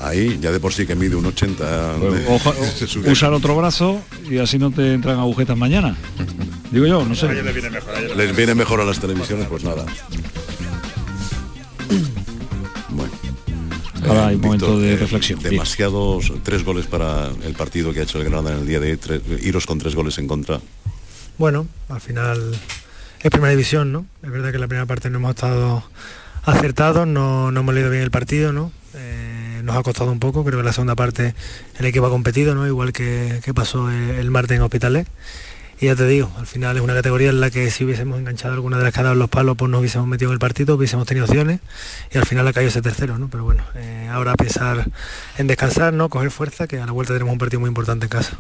ahí, 0.00 0.38
ya 0.40 0.50
de 0.53 0.61
por 0.61 0.72
sí 0.72 0.86
que 0.86 0.94
mide 0.94 1.16
un 1.16 1.26
80. 1.26 1.96
Pues, 1.98 2.14
de, 2.14 2.34
oja, 2.34 2.53
usa 3.11 3.28
el 3.28 3.34
otro 3.34 3.57
brazo 3.57 4.00
y 4.28 4.38
así 4.38 4.59
no 4.59 4.70
te 4.70 4.94
entran 4.94 5.18
agujetas 5.18 5.57
mañana. 5.57 5.96
Digo 6.70 6.86
yo, 6.86 7.05
no 7.05 7.14
sé. 7.14 7.26
A 7.26 7.32
les, 7.32 7.55
viene 7.55 7.70
mejor, 7.70 7.94
a 7.94 8.00
les 8.00 8.36
viene 8.36 8.55
mejor 8.55 8.80
a 8.80 8.84
las 8.84 8.98
televisiones, 8.98 9.46
pues 9.48 9.64
nada. 9.64 9.84
Ahora 14.07 14.26
hay 14.28 14.34
un 14.36 14.40
momento 14.40 14.78
de 14.80 14.96
reflexión. 14.96 15.38
Eh, 15.40 15.50
demasiados 15.50 16.28
Bien. 16.28 16.40
tres 16.42 16.64
goles 16.64 16.86
para 16.86 17.28
el 17.44 17.55
partido 17.55 17.92
que 17.92 18.00
ha 18.00 18.03
hecho 18.03 18.18
el 18.18 18.24
Granada 18.24 18.55
en 18.55 18.61
el 18.62 18.66
día 18.66 18.80
de 18.80 18.92
hoy, 18.92 18.96
tres, 18.96 19.22
iros 19.42 19.66
con 19.66 19.78
tres 19.78 19.94
goles 19.94 20.18
en 20.18 20.26
contra. 20.26 20.61
Bueno, 21.38 21.66
al 21.88 22.00
final 22.00 22.55
es 23.20 23.30
primera 23.30 23.50
división, 23.50 23.92
¿no? 23.92 24.07
Es 24.22 24.30
verdad 24.30 24.50
que 24.50 24.57
en 24.57 24.61
la 24.61 24.68
primera 24.68 24.86
parte 24.86 25.09
no 25.11 25.18
hemos 25.18 25.30
estado 25.30 25.82
acertados, 26.44 27.07
no, 27.07 27.50
no 27.53 27.61
hemos 27.61 27.74
leído 27.74 27.90
bien 27.90 28.03
el 28.03 28.11
partido, 28.11 28.53
¿no? 28.53 28.72
Eh, 28.94 29.61
nos 29.62 29.76
ha 29.76 29.82
costado 29.82 30.11
un 30.11 30.18
poco, 30.18 30.44
creo 30.44 30.59
que 30.59 30.61
en 30.61 30.66
la 30.66 30.72
segunda 30.72 30.94
parte 30.96 31.34
el 31.78 31.86
equipo 31.86 32.07
ha 32.07 32.11
competido, 32.11 32.55
¿no? 32.55 32.66
Igual 32.66 32.92
que, 32.92 33.40
que 33.44 33.55
pasó 33.55 33.90
el 33.90 34.30
martes 34.30 34.57
en 34.57 34.62
Hospitalet. 34.62 35.07
Y 35.82 35.86
ya 35.86 35.96
te 35.96 36.06
digo, 36.06 36.30
al 36.38 36.46
final 36.46 36.76
es 36.76 36.82
una 36.82 36.94
categoría 36.94 37.30
en 37.30 37.40
la 37.40 37.50
que 37.50 37.68
si 37.72 37.82
hubiésemos 37.84 38.16
enganchado 38.16 38.54
alguna 38.54 38.78
de 38.78 38.84
las 38.84 38.94
que 38.94 39.02
dado 39.02 39.16
los 39.16 39.28
palos, 39.28 39.56
pues 39.56 39.68
nos 39.68 39.80
hubiésemos 39.80 40.06
metido 40.06 40.30
en 40.30 40.34
el 40.34 40.38
partido, 40.38 40.76
hubiésemos 40.76 41.08
tenido 41.08 41.26
opciones 41.26 41.58
y 42.12 42.18
al 42.18 42.24
final 42.24 42.46
ha 42.46 42.52
caído 42.52 42.68
ese 42.68 42.80
tercero, 42.82 43.18
¿no? 43.18 43.26
Pero 43.28 43.42
bueno, 43.42 43.64
eh, 43.74 44.08
ahora 44.08 44.34
pensar 44.36 44.86
en 45.38 45.46
descansar, 45.48 45.92
¿no? 45.92 46.08
Coger 46.08 46.30
fuerza, 46.30 46.68
que 46.68 46.78
a 46.78 46.86
la 46.86 46.92
vuelta 46.92 47.14
tenemos 47.14 47.32
un 47.32 47.38
partido 47.40 47.58
muy 47.58 47.66
importante 47.66 48.06
en 48.06 48.10
casa. 48.10 48.38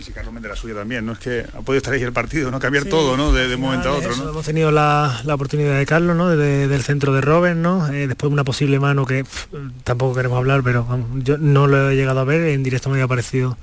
Y 0.00 0.02
si 0.02 0.10
Carlos 0.10 0.34
Méndez 0.34 0.50
la 0.50 0.56
suya 0.56 0.74
también, 0.74 1.06
¿no? 1.06 1.12
Es 1.12 1.20
que 1.20 1.46
ha 1.56 1.60
podido 1.60 1.76
estar 1.76 1.94
ahí 1.94 2.02
el 2.02 2.12
partido, 2.12 2.50
¿no? 2.50 2.58
Cambiar 2.58 2.82
sí, 2.82 2.90
todo, 2.90 3.16
¿no? 3.16 3.32
De, 3.32 3.46
de 3.46 3.56
momento 3.56 3.90
a 3.90 3.92
otro, 3.92 4.16
¿no? 4.16 4.30
Hemos 4.30 4.44
tenido 4.44 4.72
la, 4.72 5.20
la, 5.22 5.34
oportunidad 5.36 5.78
de 5.78 5.86
Carlos, 5.86 6.16
¿no? 6.16 6.28
De, 6.28 6.66
del 6.66 6.82
centro 6.82 7.12
de 7.12 7.20
Robert, 7.20 7.56
¿no? 7.56 7.86
Eh, 7.86 8.08
después 8.08 8.32
una 8.32 8.42
posible 8.42 8.80
mano 8.80 9.06
que 9.06 9.22
pff, 9.22 9.46
tampoco 9.84 10.16
queremos 10.16 10.38
hablar, 10.38 10.64
pero 10.64 10.84
vamos, 10.84 11.06
yo 11.22 11.38
no 11.38 11.68
lo 11.68 11.90
he 11.90 11.94
llegado 11.94 12.18
a 12.18 12.24
ver, 12.24 12.48
en 12.48 12.64
directo 12.64 12.88
me 12.88 12.96
había 12.96 13.06
parecido 13.06 13.56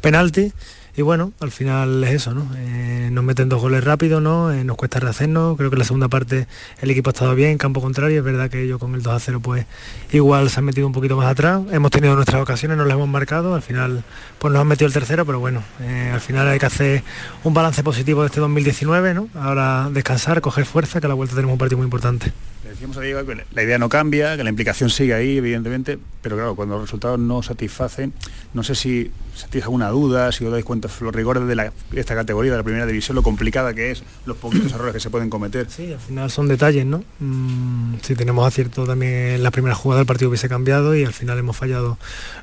penalti 0.00 0.52
y 0.94 1.00
bueno, 1.02 1.32
al 1.40 1.50
final 1.50 2.04
es 2.04 2.12
eso, 2.12 2.34
¿no? 2.34 2.46
Eh, 2.56 3.08
nos 3.10 3.24
meten 3.24 3.48
dos 3.48 3.62
goles 3.62 3.82
rápido, 3.82 4.20
¿no? 4.20 4.52
Eh, 4.52 4.62
nos 4.62 4.76
cuesta 4.76 5.00
rehacernos, 5.00 5.56
creo 5.56 5.70
que 5.70 5.78
la 5.78 5.84
segunda 5.84 6.08
parte 6.08 6.46
el 6.82 6.90
equipo 6.90 7.08
ha 7.08 7.12
estado 7.12 7.34
bien, 7.34 7.56
campo 7.56 7.80
contrario, 7.80 8.18
es 8.18 8.24
verdad 8.24 8.50
que 8.50 8.62
ellos 8.62 8.78
con 8.78 8.94
el 8.94 9.02
2 9.02 9.14
a 9.14 9.18
0 9.18 9.40
pues 9.40 9.64
igual 10.12 10.50
se 10.50 10.60
han 10.60 10.66
metido 10.66 10.86
un 10.86 10.92
poquito 10.92 11.16
más 11.16 11.30
atrás, 11.30 11.62
hemos 11.70 11.90
tenido 11.90 12.14
nuestras 12.14 12.42
ocasiones, 12.42 12.76
nos 12.76 12.86
las 12.86 12.96
hemos 12.96 13.08
marcado, 13.08 13.54
al 13.54 13.62
final 13.62 14.04
pues 14.38 14.52
nos 14.52 14.60
han 14.60 14.68
metido 14.68 14.86
el 14.86 14.92
tercero, 14.92 15.24
pero 15.24 15.40
bueno, 15.40 15.62
eh, 15.80 16.10
al 16.12 16.20
final 16.20 16.46
hay 16.46 16.58
que 16.58 16.66
hacer 16.66 17.02
un 17.42 17.54
balance 17.54 17.82
positivo 17.82 18.20
de 18.20 18.26
este 18.26 18.40
2019, 18.40 19.14
¿no? 19.14 19.28
Ahora 19.34 19.88
descansar, 19.90 20.42
coger 20.42 20.66
fuerza, 20.66 21.00
que 21.00 21.06
a 21.06 21.08
la 21.08 21.14
vuelta 21.14 21.34
tenemos 21.34 21.54
un 21.54 21.58
partido 21.58 21.78
muy 21.78 21.86
importante. 21.86 22.32
Le 22.64 22.70
decíamos 22.70 22.96
a 22.96 23.00
Diego 23.00 23.26
que 23.26 23.44
la 23.52 23.62
idea 23.62 23.78
no 23.78 23.88
cambia, 23.88 24.36
que 24.36 24.44
la 24.44 24.50
implicación 24.50 24.88
sigue 24.88 25.14
ahí, 25.14 25.38
evidentemente, 25.38 25.98
pero 26.22 26.36
claro, 26.36 26.54
cuando 26.54 26.76
los 26.76 26.84
resultados 26.84 27.18
no 27.18 27.42
satisfacen, 27.42 28.12
no 28.54 28.62
sé 28.62 28.76
si 28.76 29.10
sentís 29.34 29.64
alguna 29.64 29.88
duda, 29.88 30.30
si 30.30 30.44
os 30.44 30.52
dais 30.52 30.64
cuenta 30.64 30.88
los 31.00 31.12
rigores 31.14 31.44
de 31.46 31.56
la, 31.56 31.72
esta 31.92 32.14
categoría, 32.14 32.52
de 32.52 32.58
la 32.58 32.62
primera 32.62 32.86
división, 32.86 33.16
lo 33.16 33.24
complicada 33.24 33.74
que 33.74 33.90
es, 33.90 34.04
los 34.26 34.36
poquitos 34.36 34.72
errores 34.74 34.94
que 34.94 35.00
se 35.00 35.10
pueden 35.10 35.28
cometer. 35.28 35.68
Sí, 35.68 35.92
al 35.92 35.98
final 35.98 36.30
son 36.30 36.46
detalles, 36.46 36.86
¿no? 36.86 37.02
Mm, 37.18 37.94
si 38.00 38.14
tenemos 38.14 38.46
acierto 38.46 38.86
también 38.86 39.12
en 39.12 39.42
la 39.42 39.50
primera 39.50 39.74
jugada 39.74 40.02
el 40.02 40.06
partido 40.06 40.28
hubiese 40.28 40.48
cambiado 40.48 40.94
y 40.94 41.04
al 41.04 41.12
final 41.12 41.38
hemos 41.38 41.56
fallado 41.56 41.98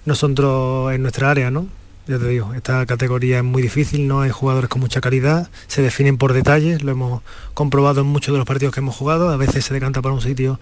nosotros 0.06 0.94
en 0.94 1.02
nuestra 1.02 1.32
área, 1.32 1.50
¿no? 1.50 1.68
Ya 2.10 2.18
te 2.18 2.28
digo, 2.28 2.56
esta 2.56 2.88
categoría 2.88 3.38
es 3.38 3.44
muy 3.44 3.62
difícil, 3.62 4.08
no 4.08 4.22
hay 4.22 4.32
jugadores 4.32 4.68
con 4.68 4.82
mucha 4.82 5.00
calidad, 5.00 5.48
se 5.68 5.84
definen 5.84 6.18
por 6.18 6.34
detalles, 6.34 6.82
lo 6.82 6.92
hemos 6.92 7.22
comprobado 7.54 8.02
en 8.02 8.08
muchos 8.08 8.34
de 8.34 8.40
los 8.40 8.48
partidos 8.48 8.74
que 8.74 8.80
hemos 8.80 8.96
jugado, 8.96 9.30
a 9.30 9.38
veces 9.38 9.64
se 9.64 9.76
decanta 9.76 10.02
para 10.02 10.16
un 10.16 10.22
sitio 10.22 10.60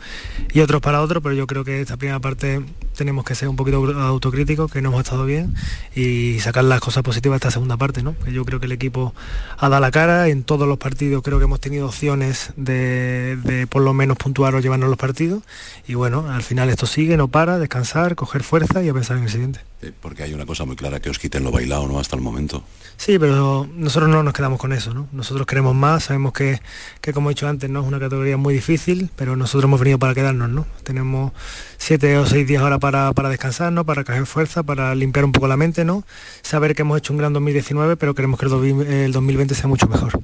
y 0.52 0.60
otros 0.60 0.82
para 0.82 1.02
otro, 1.02 1.22
pero 1.22 1.34
yo 1.36 1.48
creo 1.48 1.64
que 1.64 1.80
esta 1.80 1.95
primera 1.95 2.20
parte 2.20 2.62
tenemos 2.98 3.24
que 3.24 3.34
ser 3.34 3.48
un 3.48 3.56
poquito 3.56 3.78
autocríticos, 3.78 4.70
que 4.70 4.82
no 4.82 4.89
hemos 4.89 5.04
estado 5.04 5.24
bien 5.24 5.56
y 5.95 6.38
sacar 6.41 6.66
las 6.66 6.82
cosas 6.82 7.02
positivas 7.02 7.36
de 7.36 7.48
esta 7.48 7.52
segunda 7.52 7.78
parte, 7.78 8.04
¿no? 8.04 8.18
Que 8.26 8.34
yo 8.34 8.43
creo 8.43 8.60
que 8.60 8.66
el 8.66 8.74
equipo 8.74 9.14
ha 9.58 9.70
dado 9.70 9.80
la 9.80 9.91
cara, 9.91 10.28
en 10.28 10.43
todos 10.43 10.68
los 10.68 10.78
partidos 10.78 11.24
creo 11.24 11.38
que 11.38 11.45
hemos 11.45 11.62
tenido 11.62 11.86
opciones 11.86 12.52
de, 12.58 13.38
de 13.45 13.68
por 13.68 13.84
lo 13.84 13.93
menos 13.93 14.18
puntuar 14.18 14.54
o 14.54 14.60
llevarnos 14.60 14.89
los 14.89 14.98
partidos 14.98 15.43
y 15.88 15.93
bueno, 15.93 16.30
al 16.30 16.43
final 16.43 16.68
esto 16.70 16.88
sigue, 16.88 17.16
no 17.16 17.30
para, 17.30 17.58
descansar, 17.58 18.16
coger 18.16 18.43
fuerza 18.43 18.84
y 18.84 18.89
a 18.89 18.93
pensar 18.93 19.16
en 19.16 19.24
el 19.24 19.30
siguiente. 19.30 19.62
Eh, 19.82 19.91
Porque 20.01 20.23
hay 20.23 20.34
una 20.34 20.45
cosa 20.45 20.65
muy 20.65 20.75
clara, 20.75 20.99
que 20.99 21.09
os 21.09 21.19
quiten 21.19 21.43
lo 21.43 21.51
bailado, 21.51 21.88
¿no? 21.88 21.99
Hasta 21.99 22.15
el 22.15 22.21
momento. 22.21 22.63
Sí, 22.97 23.19
pero 23.19 23.69
nosotros 23.75 24.09
no 24.09 24.23
nos 24.23 24.34
quedamos 24.34 24.59
con 24.59 24.73
eso, 24.73 24.91
¿no? 24.91 25.07
Nosotros 25.11 25.45
queremos 25.45 25.75
más, 25.75 26.05
sabemos 26.05 26.34
que, 26.34 26.59
que 26.99 27.13
como 27.13 27.30
he 27.30 27.36
dicho 27.36 27.47
antes, 27.47 27.69
no 27.69 27.82
es 27.82 27.88
una 27.88 27.99
categoría 27.99 28.38
muy 28.38 28.55
difícil, 28.55 29.11
pero 29.15 29.36
nosotros 29.36 29.65
hemos 29.65 29.80
venido 29.80 29.99
para 29.99 30.15
quedarnos, 30.15 30.49
¿no? 30.49 30.65
Tenemos 30.84 31.32
siete 31.78 32.17
o 32.17 32.25
seis 32.25 32.47
días 32.47 32.63
ahora 32.63 32.80
para, 32.80 33.13
para 33.13 33.30
descansar, 33.30 33.71
¿no? 33.71 33.86
Para 33.86 34.03
coger 34.03 34.25
fuerza, 34.25 34.63
para 34.63 34.95
limpiar 34.95 35.25
un 35.25 35.32
poco 35.32 35.47
la 35.47 35.57
mente, 35.57 35.86
¿no? 35.86 36.03
Saber 36.41 36.73
que 36.73 36.82
hemos 36.82 36.97
hecho 36.97 37.13
un 37.13 37.19
gran 37.19 37.34
2019, 37.34 37.97
pero 37.97 38.15
queremos 38.15 38.39
que 38.39 38.47
el, 38.47 38.51
2000 38.51 38.88
el 38.88 39.11
2020 39.11 39.53
sea 39.53 39.67
mucho 39.67 39.88
mejor. 39.88 40.19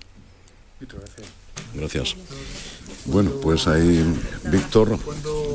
Gracias. 1.75 2.15
Bueno, 3.05 3.31
pues 3.41 3.67
ahí 3.67 4.03
Víctor, 4.51 4.97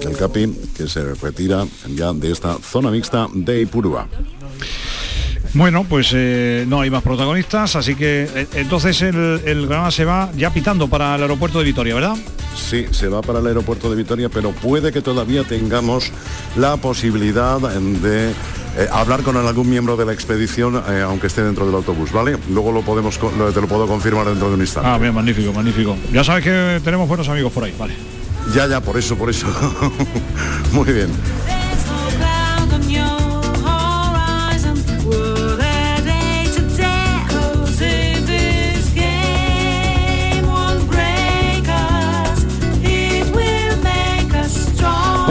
el 0.02 0.16
Capi, 0.16 0.54
que 0.76 0.88
se 0.88 1.14
retira 1.14 1.66
ya 1.88 2.12
de 2.12 2.30
esta 2.30 2.58
zona 2.58 2.90
mixta 2.90 3.28
de 3.32 3.62
Ipurúa. 3.62 4.06
Bueno, 5.54 5.84
pues 5.88 6.10
eh, 6.14 6.64
no 6.68 6.80
hay 6.82 6.90
más 6.90 7.02
protagonistas, 7.02 7.74
así 7.74 7.94
que 7.94 8.28
eh, 8.34 8.46
entonces 8.54 9.00
el, 9.02 9.40
el 9.44 9.66
Granada 9.66 9.90
se 9.90 10.04
va 10.04 10.30
ya 10.36 10.50
pitando 10.52 10.88
para 10.88 11.16
el 11.16 11.22
aeropuerto 11.22 11.58
de 11.58 11.64
Vitoria, 11.64 11.94
¿verdad? 11.94 12.16
Sí, 12.54 12.86
se 12.90 13.08
va 13.08 13.22
para 13.22 13.38
el 13.40 13.46
aeropuerto 13.46 13.88
de 13.90 13.96
Vitoria, 13.96 14.28
pero 14.28 14.50
puede 14.52 14.92
que 14.92 15.00
todavía 15.00 15.44
tengamos 15.44 16.12
la 16.56 16.76
posibilidad 16.76 17.58
de 17.60 18.30
eh, 18.30 18.34
hablar 18.92 19.22
con 19.22 19.36
algún 19.36 19.68
miembro 19.70 19.96
de 19.96 20.04
la 20.04 20.12
expedición, 20.12 20.82
eh, 20.88 21.00
aunque 21.00 21.28
esté 21.28 21.42
dentro 21.42 21.64
del 21.66 21.74
autobús, 21.74 22.12
¿vale? 22.12 22.36
Luego 22.50 22.70
lo 22.70 22.82
podemos, 22.82 23.18
lo- 23.38 23.50
te 23.52 23.60
lo 23.60 23.66
puedo 23.66 23.86
confirmar 23.86 24.26
dentro 24.26 24.48
de 24.48 24.54
un 24.54 24.60
instante. 24.60 24.88
Ah, 24.88 24.98
bien, 24.98 25.14
magnífico, 25.14 25.52
magnífico. 25.52 25.96
Ya 26.12 26.22
sabes 26.22 26.44
que 26.44 26.80
tenemos 26.84 27.08
buenos 27.08 27.28
amigos 27.28 27.52
por 27.52 27.64
ahí, 27.64 27.74
vale. 27.78 27.94
Ya, 28.54 28.66
ya, 28.66 28.80
por 28.80 28.96
eso, 28.98 29.16
por 29.16 29.30
eso. 29.30 29.46
Muy 30.72 30.92
bien. 30.92 31.08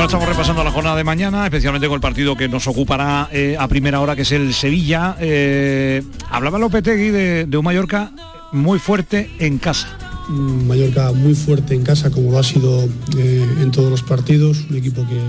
Estamos 0.07 0.29
repasando 0.29 0.63
la 0.63 0.71
jornada 0.71 0.95
de 0.95 1.03
mañana, 1.03 1.43
especialmente 1.43 1.85
con 1.87 1.95
el 1.95 2.01
partido 2.01 2.37
que 2.37 2.47
nos 2.47 2.65
ocupará 2.65 3.27
eh, 3.29 3.57
a 3.59 3.67
primera 3.67 3.99
hora, 3.99 4.15
que 4.15 4.21
es 4.21 4.31
el 4.31 4.53
Sevilla. 4.53 5.17
Eh, 5.19 6.01
hablaba 6.31 6.57
Lopetegui 6.57 7.09
de, 7.09 7.45
de 7.45 7.57
un 7.57 7.65
Mallorca 7.65 8.13
muy 8.53 8.79
fuerte 8.79 9.29
en 9.39 9.57
casa. 9.57 9.89
Mallorca 10.29 11.11
muy 11.11 11.35
fuerte 11.35 11.73
en 11.73 11.83
casa 11.83 12.09
como 12.09 12.31
lo 12.31 12.39
ha 12.39 12.43
sido 12.43 12.87
eh, 13.17 13.45
en 13.61 13.69
todos 13.71 13.89
los 13.89 14.01
partidos, 14.01 14.63
un 14.69 14.77
equipo 14.77 15.05
que, 15.05 15.19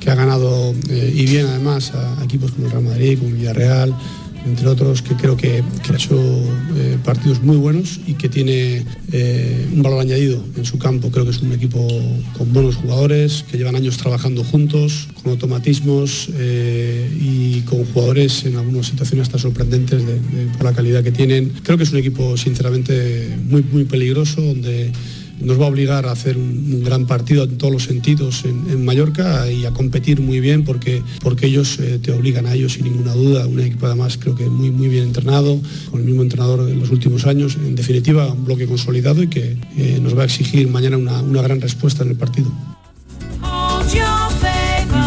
que 0.00 0.10
ha 0.10 0.14
ganado 0.14 0.72
y 0.88 1.26
bien 1.26 1.44
además 1.46 1.92
a 1.94 2.24
equipos 2.24 2.52
como 2.52 2.68
el 2.68 2.72
Real 2.72 2.84
Madrid, 2.84 3.18
como 3.18 3.30
el 3.30 3.36
Villarreal, 3.36 3.94
entre 4.46 4.68
otros, 4.68 5.02
que 5.02 5.14
creo 5.14 5.36
que, 5.36 5.62
ha 5.90 5.94
hecho 5.94 6.16
eh, 6.76 6.96
partidos 7.04 7.42
muy 7.42 7.56
buenos 7.56 8.00
y 8.06 8.14
que 8.14 8.28
tiene 8.28 8.84
eh, 9.12 9.68
un 9.72 9.82
valor 9.82 10.00
añadido 10.00 10.42
en 10.56 10.64
su 10.64 10.78
campo. 10.78 11.10
Creo 11.10 11.24
que 11.24 11.32
es 11.32 11.38
un 11.42 11.52
equipo 11.52 11.86
con 12.38 12.52
buenos 12.52 12.76
jugadores, 12.76 13.44
que 13.50 13.58
llevan 13.58 13.76
años 13.76 13.96
trabajando 13.96 14.44
juntos, 14.44 15.08
con 15.22 15.32
automatismos 15.32 16.28
eh, 16.34 17.10
y 17.20 17.60
con 17.62 17.84
jugadores 17.86 18.44
en 18.44 18.56
algunas 18.56 18.86
situaciones 18.86 19.26
hasta 19.26 19.38
sorprendentes 19.38 20.06
de- 20.06 20.14
de- 20.14 20.46
por 20.56 20.64
la 20.64 20.72
calidad 20.72 21.02
que 21.02 21.12
tienen. 21.12 21.52
Creo 21.62 21.76
que 21.76 21.84
es 21.84 21.92
un 21.92 21.98
equipo 21.98 22.36
sinceramente 22.36 23.36
muy, 23.48 23.62
muy 23.62 23.84
peligroso, 23.84 24.40
donde 24.40 24.90
nos 25.40 25.60
va 25.60 25.64
a 25.66 25.68
obligar 25.68 26.06
a 26.06 26.12
hacer 26.12 26.36
un, 26.36 26.72
un 26.74 26.82
gran 26.84 27.06
partido 27.06 27.44
en 27.44 27.58
todos 27.58 27.72
los 27.72 27.84
sentidos 27.84 28.44
en, 28.44 28.70
en 28.70 28.84
Mallorca 28.84 29.50
y 29.50 29.64
a 29.66 29.70
competir 29.72 30.20
muy 30.20 30.40
bien 30.40 30.64
porque, 30.64 31.02
porque 31.22 31.46
ellos 31.46 31.78
eh, 31.78 31.98
te 32.02 32.12
obligan 32.12 32.46
a 32.46 32.54
ellos 32.54 32.74
sin 32.74 32.84
ninguna 32.84 33.12
duda. 33.12 33.46
Un 33.46 33.60
equipo 33.60 33.86
además 33.86 34.18
creo 34.18 34.34
que 34.34 34.46
muy, 34.46 34.70
muy 34.70 34.88
bien 34.88 35.04
entrenado, 35.04 35.60
con 35.90 36.00
el 36.00 36.06
mismo 36.06 36.22
entrenador 36.22 36.68
en 36.68 36.78
los 36.80 36.90
últimos 36.90 37.26
años. 37.26 37.56
En 37.56 37.74
definitiva, 37.74 38.32
un 38.32 38.44
bloque 38.44 38.66
consolidado 38.66 39.22
y 39.22 39.28
que 39.28 39.56
eh, 39.76 39.98
nos 40.02 40.16
va 40.16 40.22
a 40.22 40.24
exigir 40.26 40.68
mañana 40.68 40.96
una, 40.96 41.20
una 41.22 41.42
gran 41.42 41.60
respuesta 41.60 42.02
en 42.02 42.10
el 42.10 42.16
partido. 42.16 42.50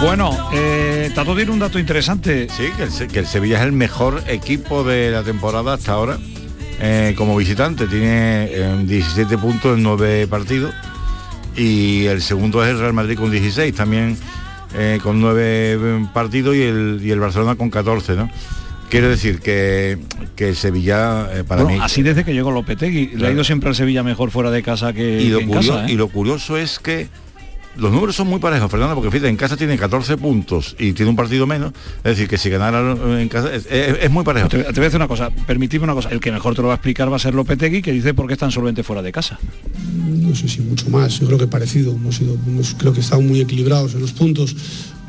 Bueno, 0.01 0.37
eh, 0.53 1.11
Tato 1.13 1.35
tiene 1.35 1.51
un 1.51 1.59
dato 1.59 1.77
interesante. 1.79 2.47
Sí, 2.55 2.63
que 2.77 2.83
el, 2.83 2.91
Se- 2.91 3.07
que 3.07 3.19
el 3.19 3.27
Sevilla 3.27 3.57
es 3.57 3.63
el 3.63 3.71
mejor 3.73 4.23
equipo 4.27 4.83
de 4.83 5.11
la 5.11 5.23
temporada 5.23 5.73
hasta 5.73 5.91
ahora 5.91 6.17
eh, 6.79 7.13
como 7.17 7.35
visitante. 7.37 7.87
Tiene 7.87 8.45
eh, 8.51 8.75
17 8.85 9.37
puntos 9.37 9.77
en 9.77 9.83
9 9.83 10.27
partidos 10.27 10.73
y 11.55 12.05
el 12.05 12.21
segundo 12.21 12.63
es 12.63 12.69
el 12.71 12.79
Real 12.79 12.93
Madrid 12.93 13.17
con 13.17 13.31
16, 13.31 13.73
también 13.75 14.17
eh, 14.75 14.99
con 15.03 15.19
9 15.19 16.07
partidos 16.13 16.55
y 16.55 16.61
el, 16.61 16.99
y 17.03 17.11
el 17.11 17.19
Barcelona 17.19 17.55
con 17.55 17.69
14, 17.69 18.15
¿no? 18.15 18.29
Quiero 18.89 19.07
decir 19.09 19.39
que, 19.39 19.99
que 20.35 20.55
Sevilla, 20.55 21.29
eh, 21.31 21.43
para 21.43 21.61
Bueno, 21.63 21.77
mí... 21.77 21.83
así 21.85 22.01
desde 22.01 22.23
que 22.23 22.33
llegó 22.33 22.49
Lopetegui. 22.51 23.07
Le 23.09 23.13
ha 23.13 23.17
Claro. 23.19 23.33
ido 23.35 23.43
siempre 23.43 23.69
al 23.69 23.75
Sevilla 23.75 24.01
mejor 24.01 24.31
fuera 24.31 24.49
de 24.49 24.63
casa 24.63 24.93
que, 24.93 25.21
y 25.21 25.29
lo, 25.29 25.37
que 25.39 25.43
en 25.43 25.49
curio- 25.51 25.73
casa. 25.75 25.85
¿eh? 25.87 25.91
y 25.91 25.95
lo 25.95 26.07
curioso 26.07 26.57
es 26.57 26.79
que 26.79 27.07
los 27.79 27.91
números 27.91 28.15
son 28.15 28.27
muy 28.27 28.39
parejos, 28.39 28.69
Fernando, 28.69 28.95
porque 28.95 29.09
fíjate, 29.11 29.29
en 29.29 29.35
casa 29.37 29.55
tiene 29.57 29.77
14 29.77 30.17
puntos 30.17 30.75
y 30.79 30.93
tiene 30.93 31.09
un 31.09 31.15
partido 31.15 31.47
menos. 31.47 31.71
Es 31.97 32.03
decir, 32.15 32.27
que 32.27 32.37
si 32.37 32.49
ganara 32.49 32.95
en 33.21 33.29
casa 33.29 33.53
es, 33.53 33.65
es- 33.69 33.97
es 34.01 34.11
muy 34.11 34.23
parejo. 34.23 34.47
Te, 34.49 34.57
te 34.59 34.71
voy 34.71 34.81
a 34.81 34.83
decir 34.83 34.97
una 34.97 35.07
cosa, 35.07 35.29
permitidme 35.47 35.85
una 35.85 35.93
cosa, 35.93 36.09
el 36.09 36.19
que 36.19 36.31
mejor 36.31 36.55
te 36.55 36.61
lo 36.61 36.67
va 36.67 36.73
a 36.73 36.77
explicar 36.77 37.11
va 37.11 37.15
a 37.15 37.19
ser 37.19 37.33
Lopetegui, 37.33 37.81
que 37.81 37.91
dice 37.91 38.13
por 38.13 38.27
qué 38.27 38.33
es 38.33 38.39
tan 38.39 38.51
solvente 38.51 38.83
fuera 38.83 39.01
de 39.01 39.11
casa. 39.11 39.39
no 39.95 40.35
sé 40.35 40.47
si 40.47 40.61
mucho 40.61 40.89
más, 40.89 41.19
yo 41.19 41.25
creo 41.27 41.39
que 41.39 41.47
parecido, 41.47 41.93
hemos 41.93 42.15
sido, 42.17 42.35
hemos- 42.45 42.75
creo 42.77 42.93
que 42.93 42.99
estamos 42.99 43.25
muy 43.25 43.39
equilibrados 43.41 43.95
en 43.95 44.01
los 44.01 44.11
puntos, 44.11 44.55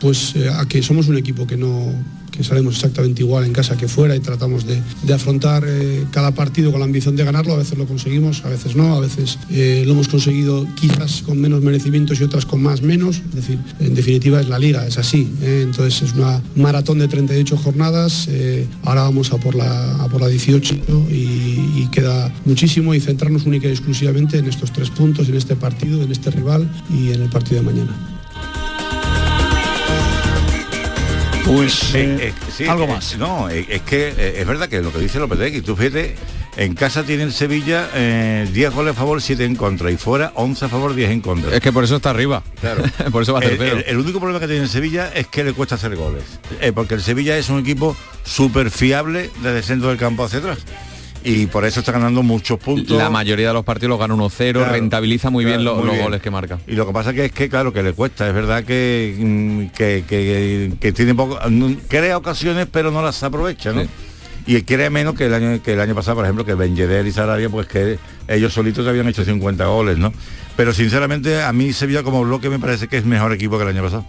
pues 0.01 0.35
eh, 0.35 0.49
a 0.49 0.67
que 0.67 0.83
somos 0.83 1.09
un 1.09 1.17
equipo 1.17 1.47
que 1.47 1.57
no 1.57 1.93
que 2.31 2.45
salimos 2.45 2.77
exactamente 2.77 3.23
igual 3.23 3.45
en 3.45 3.53
casa 3.53 3.77
que 3.77 3.89
fuera 3.89 4.15
y 4.15 4.21
tratamos 4.21 4.65
de, 4.65 4.81
de 5.03 5.13
afrontar 5.13 5.65
eh, 5.67 6.05
cada 6.13 6.33
partido 6.33 6.71
con 6.71 6.79
la 6.79 6.87
ambición 6.87 7.17
de 7.17 7.25
ganarlo, 7.25 7.55
a 7.55 7.57
veces 7.57 7.77
lo 7.77 7.87
conseguimos, 7.87 8.45
a 8.45 8.49
veces 8.49 8.77
no, 8.77 8.95
a 8.95 9.01
veces 9.01 9.37
eh, 9.51 9.83
lo 9.85 9.93
hemos 9.93 10.07
conseguido 10.07 10.65
quizás 10.77 11.23
con 11.23 11.41
menos 11.41 11.61
merecimientos 11.61 12.21
y 12.21 12.25
otras 12.25 12.47
con 12.47 12.63
más 12.63 12.83
menos, 12.83 13.17
es 13.17 13.35
decir, 13.35 13.59
en 13.81 13.97
definitiva 13.97 14.41
es 14.41 14.49
la 14.49 14.61
liga, 14.61 14.87
es 14.87 14.97
así, 14.97 15.29
entonces 15.43 16.03
es 16.03 16.15
una 16.15 16.41
maratón 16.55 17.01
de 17.01 17.09
38 17.09 17.57
jornadas, 17.57 18.29
ahora 18.85 19.03
vamos 19.03 19.33
a 19.33 19.39
por 19.39 19.57
la, 19.57 20.07
por 20.09 20.21
la 20.21 20.29
18 20.29 21.09
y, 21.11 21.15
y 21.15 21.89
queda 21.91 22.33
muchísimo 22.45 22.95
y 22.95 23.01
centrarnos 23.01 23.45
única 23.45 23.67
y 23.67 23.73
exclusivamente 23.73 24.39
en 24.39 24.47
estos 24.47 24.73
tres 24.73 24.89
puntos, 24.91 25.29
en 25.29 25.35
este 25.35 25.57
partido, 25.57 26.01
en 26.01 26.13
este 26.13 26.31
rival 26.31 26.71
y 26.89 27.09
en 27.09 27.23
el 27.23 27.29
partido 27.29 27.61
de 27.61 27.67
mañana. 27.67 28.20
Pues 31.55 31.95
Eh, 31.95 32.33
sí, 32.57 32.67
algo 32.67 32.85
eh, 32.85 32.89
más. 32.89 33.19
No, 33.19 33.51
eh, 33.51 33.67
es 33.69 33.83
que 33.83 34.09
eh, 34.17 34.35
es 34.41 34.47
verdad 34.47 34.69
que 34.69 34.81
lo 34.81 34.93
que 34.93 35.01
dice 35.01 35.19
Lopetegui, 35.19 35.63
tú 35.63 35.75
fíjate, 35.75 36.15
en 36.57 36.75
casa 36.75 37.03
tiene 37.03 37.25
el 37.25 37.33
Sevilla 37.33 37.89
eh, 37.95 38.49
10 38.53 38.73
goles 38.73 38.93
a 38.93 38.95
favor, 38.95 39.21
7 39.21 39.45
en 39.45 39.57
contra, 39.57 39.91
y 39.91 39.97
fuera 39.97 40.31
11 40.37 40.65
a 40.67 40.69
favor, 40.69 40.95
10 40.95 41.11
en 41.11 41.21
contra. 41.21 41.53
Es 41.55 41.61
que 41.61 41.73
por 41.73 41.83
eso 41.83 41.97
está 41.97 42.11
arriba. 42.11 42.43
Claro. 42.61 42.85
por 43.13 43.23
eso 43.23 43.33
va 43.33 43.41
a 43.41 43.43
el, 43.43 43.59
tercero. 43.59 43.79
el- 43.79 43.85
el 43.85 43.99
único 43.99 44.21
problema 44.21 44.39
que 44.39 44.47
tiene 44.47 44.63
el 44.63 44.69
Sevilla 44.69 45.11
es 45.13 45.27
que 45.27 45.43
le 45.43 45.53
cuesta 45.53 45.75
hacer 45.75 45.97
goles. 45.97 46.23
Eh, 46.61 46.71
porque 46.73 46.95
el 46.95 47.03
Sevilla 47.03 47.37
es 47.37 47.49
un 47.49 47.59
equipo 47.59 47.97
súper 48.25 48.71
fiable 48.71 49.31
desde 49.43 49.59
el 49.59 49.65
centro 49.65 49.89
del 49.89 49.99
campo 49.99 50.23
hacia 50.25 50.39
atrás. 50.39 50.59
Y 51.23 51.47
por 51.47 51.65
eso 51.67 51.81
está 51.81 51.93
ganando 51.93 52.23
muchos 52.23 52.59
puntos. 52.59 52.97
La 52.97 53.11
mayoría 53.11 53.49
de 53.49 53.55
los 53.55 53.65
partidos 53.65 53.91
los 53.91 53.99
gana 53.99 54.15
1-0, 54.15 54.53
Claro, 54.53 54.73
rentabiliza 54.73 55.29
muy 55.31 55.45
bien 55.45 55.59
muy 55.59 55.65
los 55.67 55.85
bien. 55.85 56.03
goles 56.03 56.23
que 56.23 56.31
marca. 56.31 56.59
Y 56.67 56.73
lo 56.75 56.87
que 56.87 56.93
pasa 56.93 57.13
que 57.13 57.27
es 57.27 57.33
que, 57.33 57.49
claro, 57.51 57.73
que 57.73 57.83
le 57.83 57.93
cuesta. 57.93 58.27
Es 58.27 58.35
verdad 58.35 58.65
que, 58.65 59.15
mm, 59.19 59.67
que, 59.77 60.05
que- 60.09 60.73
que 60.81 60.93
tiene 60.93 61.15
poco, 61.15 61.39
mm, 61.49 61.73
crea 61.89 62.17
ocasiones, 62.17 62.67
pero 62.73 62.91
no 62.91 63.03
las 63.03 63.23
aprovecha, 63.23 63.73
¿no? 63.73 63.83
Y 64.47 64.63
crea 64.63 64.89
menos 64.89 65.15
que 65.15 65.27
el 65.27 65.35
año 65.35 65.63
que 65.63 65.75
el 65.75 65.81
año 65.81 65.95
pasado, 65.95 66.17
por 66.17 66.25
ejemplo, 66.25 66.47
que 66.47 66.55
Ben 66.55 66.75
Yedder 66.75 67.07
y 67.07 67.13
Sarabia, 67.13 67.51
pues 67.51 67.67
que 67.67 67.99
ellos 68.27 68.55
solitos 68.55 68.87
habían 68.87 69.07
hecho 69.07 69.23
50 69.23 69.67
goles, 69.67 69.99
¿no? 69.99 70.13
Pero 70.57 70.73
sinceramente 70.73 71.43
a 71.43 71.53
mí 71.53 71.73
Sevilla 71.75 72.03
como 72.03 72.23
bloque 72.25 72.49
me 72.49 72.59
parece 72.59 72.89
que 72.89 72.97
es 72.97 73.05
mejor 73.05 73.33
equipo 73.35 73.59
que 73.59 73.65
el 73.65 73.69
año 73.69 73.83
pasado. 73.83 74.07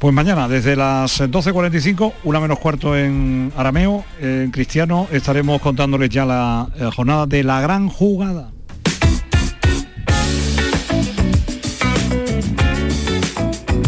Pues 0.00 0.14
mañana, 0.14 0.48
desde 0.48 0.76
las 0.76 1.20
12.45, 1.20 2.14
una 2.24 2.40
menos 2.40 2.58
cuarto 2.58 2.96
en 2.96 3.52
Arameo, 3.54 4.02
en 4.18 4.50
Cristiano, 4.50 5.06
estaremos 5.12 5.60
contándoles 5.60 6.08
ya 6.08 6.24
la 6.24 6.68
jornada 6.96 7.26
de 7.26 7.44
la 7.44 7.60
gran 7.60 7.90
jugada. 7.90 8.50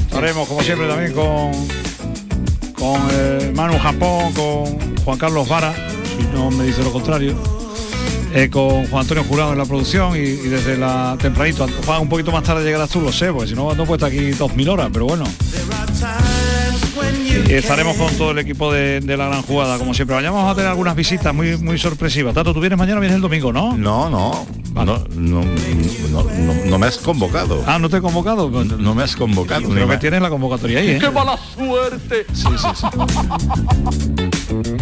Estaremos, 0.03 0.47
como 0.47 0.61
siempre, 0.61 0.87
también 0.87 1.15
con, 1.15 1.53
con 2.79 3.01
eh, 3.13 3.51
Manu 3.57 3.79
Japón, 3.79 4.35
con 4.35 4.97
Juan 5.05 5.19
Carlos 5.19 5.49
Vara, 5.49 5.73
si 6.05 6.27
no 6.27 6.51
me 6.51 6.65
dice 6.65 6.85
lo 6.85 6.93
contrario. 6.93 7.62
Eh, 8.35 8.49
con 8.51 8.87
Juan 8.89 9.03
Antonio 9.03 9.25
Jurado 9.25 9.53
en 9.53 9.59
la 9.59 9.65
producción 9.67 10.17
y, 10.17 10.21
y 10.21 10.49
desde 10.49 10.77
la 10.79 11.17
tempranito. 11.21 11.67
Juan, 11.87 12.03
un 12.03 12.09
poquito 12.09 12.33
más 12.33 12.43
tarde 12.43 12.65
llegarás 12.65 12.91
tú, 12.91 13.01
lo 13.01 13.13
sé, 13.13 13.33
porque 13.33 13.49
si 13.49 13.55
no, 13.55 13.75
no 13.75 13.85
puesto 13.85 14.07
aquí 14.07 14.31
dos 14.33 14.55
mil 14.55 14.69
horas, 14.69 14.89
pero 14.93 15.07
bueno. 15.07 15.25
Y 17.49 17.55
estaremos 17.55 17.97
con 17.97 18.15
todo 18.17 18.31
el 18.31 18.39
equipo 18.39 18.73
de, 18.73 19.01
de 19.01 19.17
la 19.17 19.27
gran 19.27 19.43
jugada, 19.43 19.77
como 19.79 19.95
siempre. 19.95 20.15
Vayamos 20.17 20.51
a 20.51 20.55
tener 20.55 20.71
algunas 20.71 20.95
visitas 20.95 21.35
muy 21.35 21.57
muy 21.59 21.79
sorpresivas. 21.79 22.35
Tato, 22.35 22.53
tú 22.55 22.61
vienes 22.61 22.79
mañana, 22.79 23.01
vienes 23.01 23.17
el 23.17 23.23
domingo, 23.23 23.53
¿no? 23.53 23.77
No, 23.77 24.09
no. 24.11 24.47
No, 24.75 24.85
no, 24.87 25.05
no, 25.17 25.45
no- 26.23 26.55
no 26.65 26.79
me 26.79 26.87
has 26.87 26.97
convocado. 26.97 27.63
Ah, 27.67 27.79
¿no 27.79 27.91
te 27.91 27.99
he 27.99 28.01
convocado? 28.01 28.49
No, 28.51 28.65
no 28.65 28.95
me 28.95 29.03
has 29.03 29.15
convocado. 29.17 29.69
Creo 29.69 29.87
que 29.87 29.87
me- 29.87 29.99
tienes 29.99 30.23
la 30.23 30.31
convocatoria 30.31 30.79
ahí, 30.79 30.91
¿eh? 30.93 30.99
¡Qué 30.99 31.11
mala 31.11 31.39
suerte! 31.57 32.25
Sí, 32.33 32.47
sí, 32.57 32.69
sí. 32.75 32.87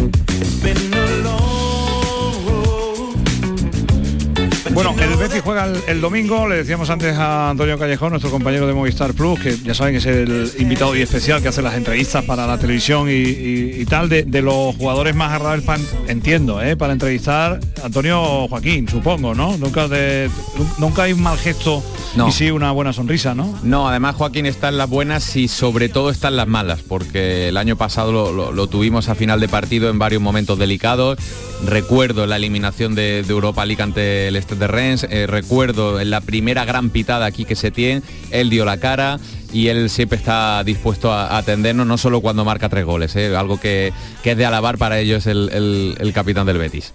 Bueno, 4.73 4.95
el 4.99 5.17
Betis 5.17 5.41
juega 5.43 5.65
el, 5.65 5.77
el 5.87 5.99
domingo, 6.01 6.47
le 6.47 6.55
decíamos 6.55 6.89
antes 6.89 7.17
a 7.17 7.49
Antonio 7.49 7.77
Callejón, 7.77 8.11
nuestro 8.11 8.31
compañero 8.31 8.67
de 8.67 8.73
Movistar 8.73 9.13
Plus, 9.13 9.37
que 9.39 9.57
ya 9.57 9.73
saben 9.73 9.93
que 9.93 9.97
es 9.99 10.05
el 10.05 10.51
invitado 10.59 10.95
y 10.95 11.01
especial 11.01 11.41
que 11.41 11.49
hace 11.49 11.61
las 11.61 11.75
entrevistas 11.75 12.23
para 12.23 12.47
la 12.47 12.57
televisión 12.57 13.09
y, 13.09 13.11
y- 13.11 13.81
y 13.81 13.85
tal, 13.85 14.07
de, 14.07 14.23
de 14.23 14.41
los 14.41 14.73
jugadores 14.77 15.13
más 15.13 15.39
pan, 15.65 15.81
entiendo, 16.07 16.61
¿eh? 16.61 16.77
para 16.77 16.93
entrevistar 16.93 17.59
Antonio 17.83 18.47
Joaquín, 18.47 18.87
supongo, 18.87 19.35
¿no? 19.35 19.57
Nunca, 19.57 19.87
de, 19.89 20.29
nunca 20.77 21.03
hay 21.03 21.13
un 21.13 21.21
mal 21.21 21.37
gesto 21.37 21.83
No. 22.15 22.29
y 22.29 22.31
sí 22.31 22.49
una 22.49 22.71
buena 22.71 22.93
sonrisa, 22.93 23.35
¿no? 23.35 23.59
No, 23.63 23.89
además 23.89 24.15
Joaquín 24.15 24.45
está 24.45 24.69
en 24.69 24.77
las 24.77 24.89
buenas 24.89 25.35
y 25.35 25.47
sobre 25.49 25.89
todo 25.89 26.09
está 26.09 26.29
en 26.29 26.37
las 26.37 26.47
malas, 26.47 26.79
porque 26.87 27.49
el 27.49 27.57
año 27.57 27.75
pasado 27.75 28.11
lo, 28.13 28.31
lo- 28.31 28.51
lo 28.53 28.67
tuvimos 28.67 29.09
a 29.09 29.15
final 29.15 29.39
de 29.41 29.49
partido 29.49 29.89
en 29.89 29.99
varios 29.99 30.21
momentos 30.21 30.57
delicados. 30.57 31.19
Recuerdo 31.65 32.25
la 32.25 32.37
eliminación 32.37 32.95
de, 32.95 33.21
de 33.21 33.29
Europa 33.31 33.63
League 33.65 33.83
ante 33.83 34.29
el 34.29 34.35
Este 34.35 34.55
de 34.61 34.67
Rennes, 34.67 35.05
eh, 35.09 35.27
recuerdo 35.27 35.99
en 35.99 36.09
la 36.09 36.21
primera 36.21 36.63
gran 36.63 36.89
pitada 36.89 37.25
aquí 37.25 37.43
que 37.43 37.57
se 37.57 37.71
tiene, 37.71 38.01
él 38.31 38.49
dio 38.49 38.63
la 38.63 38.77
cara 38.77 39.19
y 39.51 39.67
él 39.67 39.89
siempre 39.89 40.17
está 40.17 40.63
dispuesto 40.63 41.11
a, 41.11 41.37
atendernos, 41.37 41.85
no 41.85 41.97
solo 41.97 42.21
cuando 42.21 42.45
marca 42.45 42.69
tres 42.69 42.85
goles, 42.85 43.13
eh, 43.17 43.35
algo 43.35 43.59
que, 43.59 43.91
que 44.23 44.31
es 44.31 44.37
de 44.37 44.45
alabar 44.45 44.77
para 44.77 44.97
ellos 44.99 45.27
el, 45.27 45.49
el- 45.51 45.95
el 45.99 46.13
capitán 46.13 46.45
del 46.45 46.57
Betis. 46.57 46.93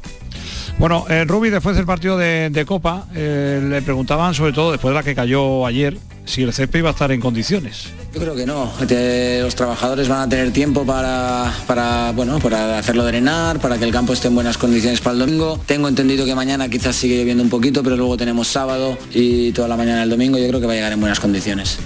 Bueno, 0.78 1.06
eh, 1.08 1.24
Rubi, 1.24 1.48
después 1.48 1.74
del 1.74 1.86
partido 1.86 2.18
de, 2.18 2.50
de 2.50 2.66
Copa, 2.66 3.06
eh, 3.14 3.60
le 3.66 3.80
preguntaban, 3.80 4.34
sobre 4.34 4.52
todo 4.52 4.72
después 4.72 4.90
de 4.90 4.94
la 4.94 5.02
que 5.02 5.14
cayó 5.14 5.64
ayer, 5.64 5.96
si 6.26 6.42
el 6.42 6.52
césped 6.52 6.80
iba 6.80 6.90
a 6.90 6.92
estar 6.92 7.10
en 7.12 7.20
condiciones. 7.20 7.88
Yo 8.12 8.20
creo 8.20 8.34
que 8.34 8.44
no. 8.44 8.70
que 8.86 9.40
los 9.42 9.54
trabajadores 9.54 10.08
van 10.08 10.20
a 10.20 10.28
tener 10.28 10.52
tiempo 10.52 10.84
para, 10.84 11.50
para, 11.66 12.12
bueno, 12.12 12.38
para 12.40 12.78
hacerlo 12.78 13.04
drenar, 13.04 13.58
para 13.58 13.78
que 13.78 13.84
el 13.84 13.92
campo 13.92 14.12
esté 14.12 14.28
en 14.28 14.34
buenas 14.34 14.58
condiciones 14.58 15.00
para 15.00 15.14
el 15.14 15.20
domingo. 15.20 15.58
Tengo 15.64 15.88
entendido 15.88 16.26
que 16.26 16.34
mañana 16.34 16.68
quizás 16.68 16.94
sigue 16.94 17.16
lloviendo 17.16 17.42
un 17.42 17.50
poquito, 17.50 17.82
pero 17.82 17.96
luego 17.96 18.18
tenemos 18.18 18.48
sábado 18.48 18.98
y 19.14 19.52
toda 19.52 19.68
la 19.68 19.76
mañana 19.76 20.00
del 20.00 20.10
domingo. 20.10 20.36
Yo 20.36 20.48
creo 20.48 20.60
que 20.60 20.66
va 20.66 20.72
a 20.72 20.76
llegar 20.76 20.92
en 20.92 21.00
buenas 21.00 21.20
condiciones. 21.20 21.78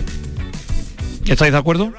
¿Estáis 1.26 1.52
de 1.52 1.58
acuerdo? 1.58 1.92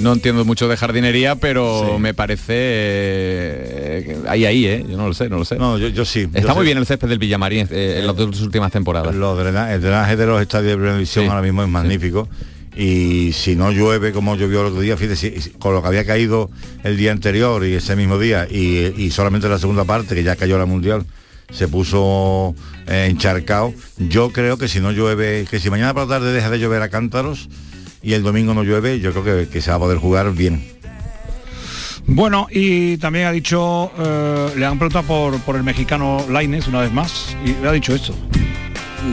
No 0.00 0.12
entiendo 0.12 0.44
mucho 0.44 0.66
de 0.68 0.76
jardinería, 0.76 1.36
pero 1.36 1.98
me 1.98 2.14
parece 2.14 2.52
eh, 2.56 4.18
que 4.22 4.28
ahí 4.28 4.44
ahí, 4.44 4.66
¿eh? 4.66 4.84
Yo 4.88 4.96
no 4.96 5.06
lo 5.08 5.14
sé, 5.14 5.28
no 5.28 5.38
lo 5.38 5.44
sé. 5.44 5.56
No, 5.56 5.78
yo, 5.78 5.88
yo 5.88 6.04
sí. 6.04 6.20
Está 6.34 6.40
yo 6.40 6.54
muy 6.54 6.62
sé. 6.62 6.66
bien 6.66 6.78
el 6.78 6.86
césped 6.86 7.08
del 7.08 7.18
Villamarín 7.18 7.68
eh, 7.70 7.96
en 8.00 8.06
las 8.06 8.16
dos 8.16 8.40
últimas 8.40 8.72
temporadas. 8.72 9.14
Los 9.14 9.38
el 9.38 9.80
drenaje 9.80 10.16
de 10.16 10.26
los 10.26 10.40
estadios 10.40 10.70
de 10.70 10.74
primera 10.76 10.94
división 10.94 11.28
ahora 11.28 11.42
mismo 11.42 11.62
es 11.62 11.68
magnífico. 11.68 12.28
Y 12.74 13.32
si 13.34 13.54
no 13.54 13.70
llueve 13.70 14.12
como 14.12 14.34
llovió 14.34 14.62
el 14.62 14.66
otro 14.68 14.80
día, 14.80 14.96
fíjate, 14.96 15.16
si- 15.16 15.40
si- 15.42 15.50
con 15.50 15.74
lo 15.74 15.82
que 15.82 15.88
había 15.88 16.06
caído 16.06 16.50
el 16.84 16.96
día 16.96 17.12
anterior 17.12 17.64
y 17.66 17.74
ese 17.74 17.96
mismo 17.96 18.18
día, 18.18 18.48
y, 18.50 18.94
y 18.96 19.10
solamente 19.10 19.46
la 19.48 19.58
segunda 19.58 19.84
parte, 19.84 20.14
que 20.14 20.22
ya 20.22 20.36
cayó 20.36 20.56
la 20.58 20.64
mundial, 20.64 21.04
se 21.52 21.68
puso 21.68 22.54
eh, 22.86 23.08
encharcado. 23.10 23.74
Yo 23.98 24.30
creo 24.32 24.56
que 24.56 24.68
si 24.68 24.80
no 24.80 24.90
llueve, 24.90 25.46
que 25.50 25.60
si 25.60 25.68
mañana 25.68 25.92
por 25.92 26.04
la 26.04 26.08
tarde 26.16 26.32
deja 26.32 26.48
de 26.48 26.58
llover 26.58 26.80
a 26.80 26.88
cántaros 26.88 27.50
y 28.02 28.14
el 28.14 28.22
domingo 28.22 28.54
no 28.54 28.64
llueve, 28.64 29.00
yo 29.00 29.12
creo 29.12 29.24
que, 29.24 29.48
que 29.48 29.60
se 29.60 29.70
va 29.70 29.76
a 29.76 29.80
poder 29.80 29.98
jugar 29.98 30.32
bien. 30.32 30.62
Bueno, 32.06 32.48
y 32.50 32.96
también 32.98 33.26
ha 33.26 33.32
dicho, 33.32 33.90
eh, 33.98 34.52
le 34.56 34.66
han 34.66 34.78
preguntado 34.78 35.06
por, 35.06 35.40
por 35.40 35.56
el 35.56 35.62
mexicano 35.62 36.24
Laines 36.28 36.66
una 36.66 36.80
vez 36.80 36.92
más, 36.92 37.36
y 37.44 37.52
le 37.62 37.68
ha 37.68 37.72
dicho 37.72 37.94
esto. 37.94 38.14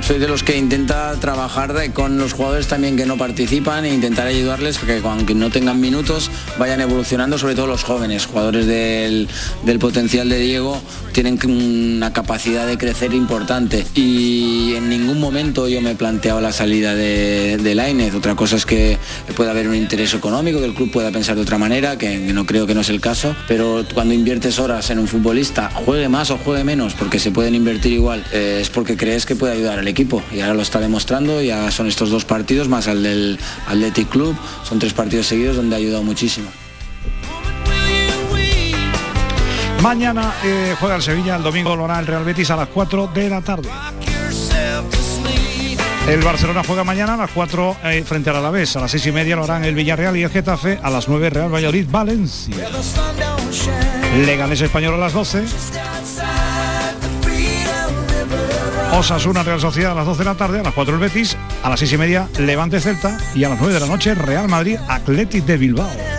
Soy 0.06 0.20
de 0.20 0.28
los 0.28 0.44
que 0.44 0.58
intenta 0.58 1.14
trabajar 1.20 1.74
con 1.94 2.18
los 2.18 2.34
jugadores 2.34 2.68
también 2.68 2.96
que 2.96 3.06
no 3.06 3.18
participan 3.18 3.86
e 3.86 3.94
intentar 3.94 4.28
ayudarles 4.28 4.78
que 4.78 5.02
aunque 5.04 5.34
no 5.34 5.50
tengan 5.50 5.80
minutos 5.80 6.30
vayan 6.58 6.80
evolucionando, 6.82 7.38
sobre 7.38 7.56
todo 7.56 7.68
los 7.68 7.84
jóvenes, 7.84 8.26
jugadores 8.26 8.66
del, 8.66 9.28
del 9.66 9.80
potencial 9.80 10.30
de 10.30 10.40
Diego 10.40 10.82
tienen 11.12 11.40
una 11.46 12.14
capacidad 12.14 12.68
de 12.68 12.78
crecer 12.78 13.14
importante 13.14 13.86
y 13.96 14.74
en 14.76 14.90
ningún 14.90 15.20
momento 15.20 15.68
yo 15.68 15.82
me 15.82 15.92
he 15.92 15.96
planteado 15.96 16.40
la 16.40 16.52
salida 16.52 16.96
de, 16.96 17.58
de 17.58 17.76
Lainez. 17.76 18.14
Otra 18.14 18.36
cosa 18.36 18.56
es 18.56 18.66
que 18.66 18.98
pueda 19.36 19.52
haber 19.52 19.68
un 19.68 19.76
interés 19.76 20.14
económico, 20.14 20.60
que 20.60 20.66
el 20.66 20.74
club 20.74 20.92
pueda 20.92 21.12
pensar 21.12 21.36
de 21.36 21.42
otra 21.42 21.58
manera, 21.58 21.98
que, 21.98 22.26
que 22.26 22.34
no 22.34 22.46
creo 22.46 22.68
que 22.68 22.76
no 22.76 22.82
es 22.82 22.90
el 22.90 23.02
caso, 23.02 23.36
pero 23.48 23.84
cuando 23.94 24.14
inviertes 24.14 24.60
horas 24.60 24.90
en 24.92 25.00
un 25.00 25.08
futbolista, 25.08 25.72
juegue 25.72 26.10
más 26.10 26.32
o 26.32 26.38
juegue 26.38 26.64
menos, 26.64 26.94
porque 26.94 27.20
se 27.20 27.32
pueden 27.32 27.56
invertir 27.56 27.94
igual, 27.94 28.24
eh, 28.32 28.60
es 28.62 28.70
porque 28.70 28.96
crees 28.96 29.26
que 29.26 29.36
puede 29.36 29.54
ayudar 29.54 29.79
al 29.80 29.88
equipo 29.88 30.22
y 30.32 30.42
ahora 30.42 30.54
lo 30.54 30.62
está 30.62 30.80
demostrando, 30.80 31.42
ya 31.42 31.72
son 31.72 31.88
estos 31.88 32.10
dos 32.10 32.26
partidos 32.26 32.68
más 32.68 32.88
al 32.88 33.04
del 33.04 33.40
Athletic 33.68 34.10
Club, 34.10 34.36
son 34.64 34.80
tres 34.80 34.94
partidos 34.94 35.28
seguidos 35.28 35.56
donde 35.56 35.76
ha 35.76 35.80
ayudado 35.80 36.04
muchísimo. 36.04 36.50
Mañana 39.82 40.34
eh, 40.44 40.76
juega 40.80 40.98
el 40.98 41.02
Sevilla, 41.02 41.38
el 41.38 41.44
domingo 41.44 41.76
lo 41.76 41.86
hará 41.86 42.00
el 42.00 42.08
Real 42.08 42.26
Betis 42.26 42.52
a 42.52 42.58
las 42.58 42.68
4 42.68 43.12
de 43.14 43.30
la 43.30 43.42
tarde. 43.42 43.70
El 46.08 46.22
Barcelona 46.22 46.64
juega 46.66 46.84
mañana 46.84 47.14
a 47.14 47.18
las 47.18 47.32
4 47.32 47.78
eh, 47.84 48.04
frente 48.06 48.30
al 48.30 48.38
Alavés, 48.38 48.76
a 48.76 48.82
las 48.82 48.92
6 48.92 49.06
y 49.06 49.12
media 49.12 49.36
lo 49.36 49.44
harán 49.44 49.64
el 49.64 49.76
Villarreal 49.76 50.18
y 50.18 50.24
el 50.24 50.30
Getafe, 50.30 50.80
a 50.82 50.90
las 50.90 51.08
9 51.08 51.30
Real 51.30 51.54
Valladolid, 51.54 51.88
Valencia. 51.90 52.56
Leganés 54.26 54.62
Español 54.62 54.96
a 54.96 54.98
las 54.98 55.14
12. 55.14 55.46
Osasuna 58.94 59.44
Real 59.44 59.60
Sociedad 59.60 59.92
a 59.92 59.96
las 59.96 60.06
12 60.06 60.20
de 60.20 60.26
la 60.26 60.36
tarde, 60.36 60.60
a 60.60 60.64
las 60.64 60.74
4 60.74 60.96
el 60.96 61.00
Betis, 61.00 61.38
a 61.64 61.70
las 61.70 61.80
6 61.80 61.94
y 61.94 61.98
media 61.98 62.28
Levante 62.38 62.80
Celta 62.80 63.18
y 63.36 63.44
a 63.44 63.50
las 63.50 63.60
9 63.60 63.74
de 63.74 63.80
la 63.80 63.88
noche 63.88 64.16
Real 64.16 64.48
Madrid 64.48 64.78
Athletic 64.88 65.46
de 65.46 65.58
Bilbao. 65.58 66.19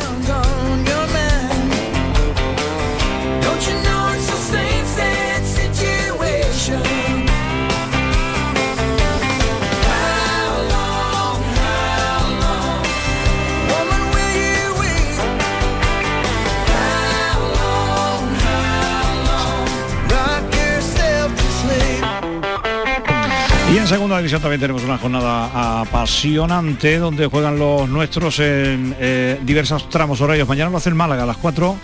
Segunda 23.90 24.18
división 24.18 24.40
también 24.40 24.60
tenemos 24.60 24.84
una 24.84 24.98
jornada 24.98 25.80
apasionante 25.80 26.98
donde 26.98 27.26
juegan 27.26 27.58
los 27.58 27.88
nuestros 27.88 28.38
en 28.38 28.94
eh, 29.00 29.40
diversos 29.42 29.88
tramos 29.88 30.20
horarios. 30.20 30.46
Mañana 30.46 30.70
lo 30.70 30.76
hace 30.76 30.90
el 30.90 30.94
Málaga 30.94 31.24
a 31.24 31.26
las 31.26 31.38
4 31.38 31.76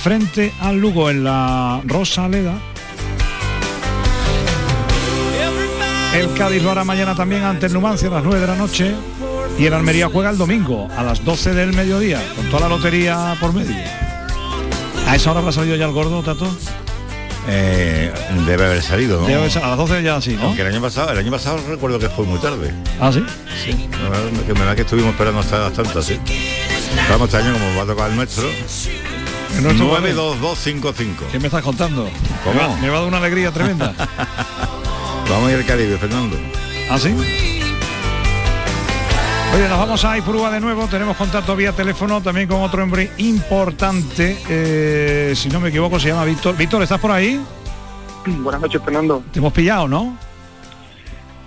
frente 0.00 0.52
al 0.60 0.78
Lugo 0.78 1.08
en 1.08 1.22
la 1.22 1.80
Rosaleda. 1.84 2.54
El 6.16 6.34
Cádiz 6.34 6.64
lo 6.64 6.72
hará 6.72 6.82
mañana 6.82 7.14
también 7.14 7.44
ante 7.44 7.66
el 7.66 7.74
Numancia 7.74 8.08
a 8.08 8.14
las 8.14 8.24
9 8.24 8.40
de 8.40 8.46
la 8.48 8.56
noche. 8.56 8.94
Y 9.56 9.66
el 9.66 9.74
Almería 9.74 10.08
juega 10.08 10.30
el 10.30 10.38
domingo 10.38 10.88
a 10.96 11.04
las 11.04 11.24
12 11.24 11.54
del 11.54 11.74
mediodía, 11.74 12.20
con 12.34 12.44
toda 12.46 12.62
la 12.62 12.70
lotería 12.70 13.36
por 13.38 13.52
medio. 13.52 13.76
¿A 15.06 15.14
esa 15.14 15.30
hora 15.30 15.38
habrá 15.38 15.52
salido 15.52 15.76
ya 15.76 15.84
el 15.84 15.92
gordo, 15.92 16.24
Tato? 16.24 16.48
Eh, 17.48 18.12
debe 18.46 18.66
haber 18.66 18.82
salido, 18.82 19.20
¿no? 19.20 19.26
Debe 19.26 19.42
a 19.42 19.68
las 19.68 19.76
12 19.76 20.02
ya 20.02 20.20
sí, 20.20 20.36
¿no? 20.36 20.46
Aunque 20.46 20.62
el 20.62 20.68
año 20.68 20.80
pasado, 20.80 21.10
el 21.10 21.18
año 21.18 21.30
pasado 21.30 21.58
recuerdo 21.68 21.98
que 21.98 22.08
fue 22.08 22.24
muy 22.24 22.38
tarde. 22.38 22.72
¿Ah, 23.00 23.10
sí? 23.12 23.24
Sí. 23.64 23.88
Que, 24.46 24.54
me 24.54 24.64
da 24.64 24.76
que 24.76 24.82
estuvimos 24.82 25.12
esperando 25.12 25.40
hasta 25.40 25.58
las 25.58 25.72
tantas, 25.72 26.04
sí. 26.04 26.18
Vamos 27.10 27.28
este 27.28 27.42
año 27.42 27.52
como 27.52 27.76
va 27.76 27.82
a 27.82 27.86
tocar 27.86 28.10
el 28.10 28.16
nuestro. 28.16 28.44
¿El 29.56 29.62
nuestro 29.62 29.88
cuál 29.88 30.06
es? 30.06 30.14
92255. 30.14 31.24
¿Qué 31.32 31.38
me 31.40 31.46
estás 31.46 31.62
contando? 31.62 32.08
¿Cómo? 32.44 32.54
Me 32.54 32.60
va, 32.60 32.76
me 32.76 32.88
va 32.88 32.96
a 32.96 33.00
dar 33.00 33.08
una 33.08 33.18
alegría 33.18 33.50
tremenda. 33.50 33.92
Vamos 35.28 35.48
a 35.48 35.52
ir 35.52 35.58
al 35.58 35.66
Caribe, 35.66 35.98
Fernando. 35.98 36.36
¿Ah, 36.90 36.98
sí? 36.98 37.14
Oye, 39.54 39.68
nos 39.68 39.78
vamos 39.78 40.02
a 40.04 40.16
Ipurúa 40.16 40.50
de 40.50 40.60
nuevo, 40.60 40.86
tenemos 40.86 41.14
contacto 41.16 41.54
vía 41.54 41.72
teléfono 41.72 42.22
también 42.22 42.48
con 42.48 42.62
otro 42.62 42.82
hombre 42.82 43.10
importante, 43.18 44.38
eh, 44.48 45.32
si 45.36 45.50
no 45.50 45.60
me 45.60 45.68
equivoco 45.68 46.00
se 46.00 46.08
llama 46.08 46.24
Víctor. 46.24 46.56
Víctor, 46.56 46.82
¿estás 46.82 46.98
por 46.98 47.10
ahí? 47.10 47.38
Buenas 48.26 48.62
noches, 48.62 48.80
Fernando. 48.82 49.22
Te 49.30 49.40
hemos 49.40 49.52
pillado, 49.52 49.86
¿no? 49.88 50.16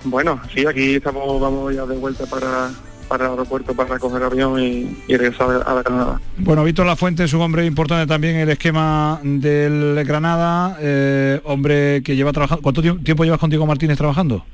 Bueno, 0.04 0.40
sí, 0.54 0.66
aquí 0.68 0.96
estamos, 0.96 1.42
vamos 1.42 1.74
ya 1.74 1.84
de 1.88 1.98
vuelta 1.98 2.28
para, 2.28 2.70
para 3.08 3.26
el 3.26 3.32
aeropuerto 3.32 3.74
para 3.74 3.98
coger 3.98 4.22
avión 4.22 4.62
y, 4.62 4.96
y 5.08 5.18
regresar 5.18 5.64
a 5.66 5.74
la 5.74 5.82
Granada. 5.82 6.22
Bueno, 6.38 6.64
Víctor 6.64 6.86
Lafuente 6.86 7.24
es 7.24 7.34
un 7.34 7.42
hombre 7.42 7.66
importante 7.66 8.06
también 8.06 8.36
en 8.36 8.42
el 8.42 8.50
esquema 8.52 9.20
del 9.24 10.04
Granada, 10.06 10.78
eh, 10.80 11.42
hombre 11.46 12.04
que 12.04 12.16
lleva 12.16 12.32
trabajando... 12.32 12.62
¿Cuánto 12.62 12.84
tiemp- 12.84 13.04
tiempo 13.04 13.24
llevas 13.24 13.40
con 13.40 13.50
Diego 13.50 13.66
Martínez 13.66 13.98
trabajando? 13.98 14.46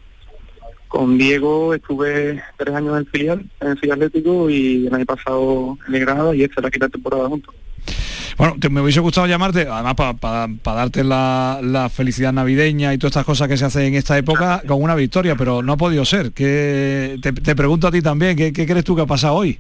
Con 0.91 1.17
Diego 1.17 1.73
estuve 1.73 2.43
tres 2.57 2.75
años 2.75 2.91
en 2.91 2.97
el 2.97 3.05
filial, 3.07 3.45
en 3.61 3.67
el 3.69 3.79
filial 3.79 3.97
atlético 3.97 4.49
y 4.49 4.87
el 4.87 4.93
año 4.93 5.05
pasado 5.05 5.77
en 5.87 5.95
el 5.95 6.01
Granada 6.01 6.35
y 6.35 6.43
esta 6.43 6.55
es 6.57 6.63
la 6.63 6.69
quinta 6.69 6.89
temporada 6.89 7.29
juntos. 7.29 7.55
Bueno, 8.37 8.57
te, 8.59 8.67
me 8.67 8.81
hubiese 8.81 8.99
gustado 8.99 9.25
llamarte, 9.25 9.67
además 9.69 9.95
para 9.95 10.49
darte 10.75 11.05
la, 11.05 11.89
felicidad 11.93 12.33
navideña 12.33 12.93
y 12.93 12.97
todas 12.97 13.11
estas 13.11 13.25
cosas 13.25 13.47
que 13.47 13.55
se 13.55 13.63
hacen 13.63 13.83
en 13.83 13.95
esta 13.95 14.17
época 14.17 14.63
con 14.67 14.83
una 14.83 14.93
victoria, 14.93 15.35
pero 15.37 15.63
no 15.63 15.71
ha 15.71 15.77
podido 15.77 16.03
ser. 16.03 16.33
Que, 16.33 17.17
te, 17.21 17.55
pregunto 17.55 17.87
a 17.87 17.91
ti 17.91 18.01
también, 18.01 18.35
¿qué, 18.35 18.51
crees 18.51 18.83
tú 18.83 18.93
que 18.93 19.03
ha 19.03 19.05
pasado 19.05 19.35
hoy? 19.35 19.59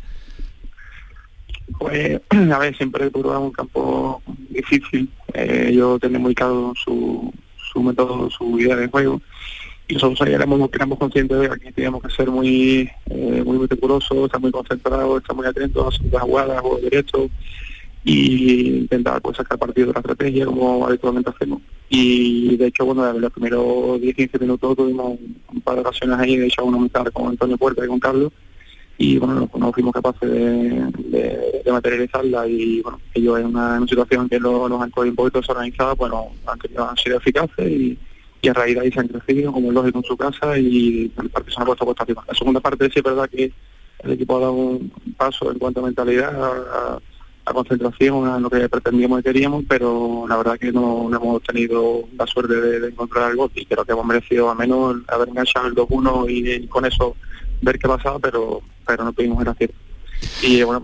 Pues, 1.79 2.19
a 2.29 2.57
ver, 2.57 2.75
siempre 2.75 3.09
Puro 3.09 3.31
es 3.31 3.39
un 3.39 3.51
campo 3.51 4.21
difícil. 4.49 5.09
Eh, 5.33 5.67
ellos 5.69 5.97
tienen 6.01 6.21
muy 6.21 6.35
claro 6.35 6.73
su, 6.75 7.33
su 7.71 7.81
método, 7.81 8.29
su 8.29 8.59
idea 8.59 8.75
de 8.75 8.89
juego. 8.89 9.21
Y 9.91 9.95
nosotros 9.95 10.25
éramos, 10.29 10.69
éramos 10.73 10.97
conscientes 10.97 11.37
de 11.37 11.49
que 11.59 11.73
teníamos 11.73 12.01
que 12.01 12.09
ser 12.11 12.31
muy 12.31 12.89
eh, 13.07 13.43
muy 13.45 13.59
meticulosos, 13.59 14.25
estar 14.25 14.39
muy 14.39 14.49
concentrados, 14.49 15.21
estar 15.21 15.35
muy 15.35 15.45
atentos 15.45 15.99
a 15.99 16.13
las 16.13 16.21
jugadas, 16.21 16.61
juegos 16.61 16.81
directos 16.81 17.29
y 18.05 18.77
intentar 18.77 19.21
pues 19.21 19.35
sacar 19.35 19.59
partido 19.59 19.87
de 19.87 19.93
la 19.93 19.99
estrategia 19.99 20.45
como 20.45 20.87
habitualmente 20.87 21.29
hacemos. 21.29 21.61
Y 21.89 22.55
de 22.55 22.67
hecho, 22.67 22.85
bueno, 22.85 23.09
en 23.09 23.19
los 23.19 23.33
primeros 23.33 23.99
10-15 23.99 24.39
minutos 24.39 24.77
tuvimos 24.77 25.19
un 25.51 25.59
par 25.59 25.75
de 25.75 25.81
ocasiones 25.81 26.17
ahí, 26.19 26.37
de 26.37 26.47
hecho, 26.47 26.63
una 26.63 26.77
mitad 26.77 27.05
con 27.07 27.27
Antonio 27.27 27.57
Puerta 27.57 27.83
y 27.83 27.89
con 27.89 27.99
Carlos, 27.99 28.31
y 28.97 29.17
bueno, 29.17 29.49
no, 29.53 29.73
fuimos 29.73 29.91
capaces 29.91 30.31
de, 30.31 31.69
materializarla 31.69 32.47
y 32.47 32.81
bueno, 32.81 32.99
ellos 33.13 33.39
en 33.39 33.47
una, 33.47 33.85
situación 33.87 34.29
que 34.29 34.39
los, 34.39 34.69
los 34.69 34.81
han 34.81 34.89
cogido 34.89 35.11
un 35.11 35.15
poquito 35.17 35.41
desorganizados, 35.41 35.97
bueno, 35.97 36.27
han, 36.45 36.59
han 36.77 36.95
sido 36.95 37.17
eficaces 37.17 37.69
y, 37.69 37.97
y 38.41 38.49
a 38.49 38.53
raíz 38.53 38.75
de 38.75 38.81
ahí 38.81 38.91
se 38.91 38.99
han 38.99 39.07
crecido, 39.07 39.51
como 39.51 39.69
es 39.69 39.73
lógico, 39.73 39.99
en 39.99 40.03
su 40.03 40.17
casa 40.17 40.57
y 40.57 41.11
el 41.21 41.29
partido 41.29 41.55
se 41.55 41.61
ha 41.61 41.65
puesto 41.65 41.87
a 41.87 42.03
arriba. 42.03 42.23
La 42.27 42.33
segunda 42.33 42.59
parte 42.59 42.85
sí 42.85 42.93
es 42.95 43.03
verdad 43.03 43.29
que 43.29 43.51
el 43.99 44.11
equipo 44.11 44.37
ha 44.37 44.41
dado 44.41 44.53
un 44.53 44.91
paso 45.15 45.51
en 45.51 45.59
cuanto 45.59 45.79
a 45.79 45.83
mentalidad, 45.83 46.33
a, 46.33 46.99
concentración, 47.53 48.27
a 48.29 48.39
lo 48.39 48.49
que 48.49 48.69
pretendíamos 48.69 49.19
y 49.19 49.23
queríamos, 49.23 49.65
pero 49.67 50.25
la 50.27 50.37
verdad 50.37 50.57
que 50.57 50.71
no, 50.71 51.13
hemos 51.13 51.43
tenido 51.43 52.07
la 52.17 52.25
suerte 52.25 52.55
de, 52.55 52.87
encontrar 52.87 53.25
algo 53.25 53.51
y 53.53 53.65
creo 53.65 53.83
que 53.83 53.91
hemos 53.91 54.05
merecido 54.05 54.49
al 54.49 54.57
menos 54.57 54.95
haber 55.09 55.27
enganchado 55.27 55.67
el 55.67 55.75
2-1 55.75 56.29
y, 56.29 56.67
con 56.67 56.85
eso 56.85 57.15
ver 57.61 57.77
qué 57.77 57.89
pasaba, 57.89 58.19
pero 58.19 58.61
pero 58.87 59.03
no 59.03 59.13
tuvimos 59.13 59.41
el 59.41 59.49
acierto 59.49 59.75
y 60.41 60.63
bueno, 60.63 60.81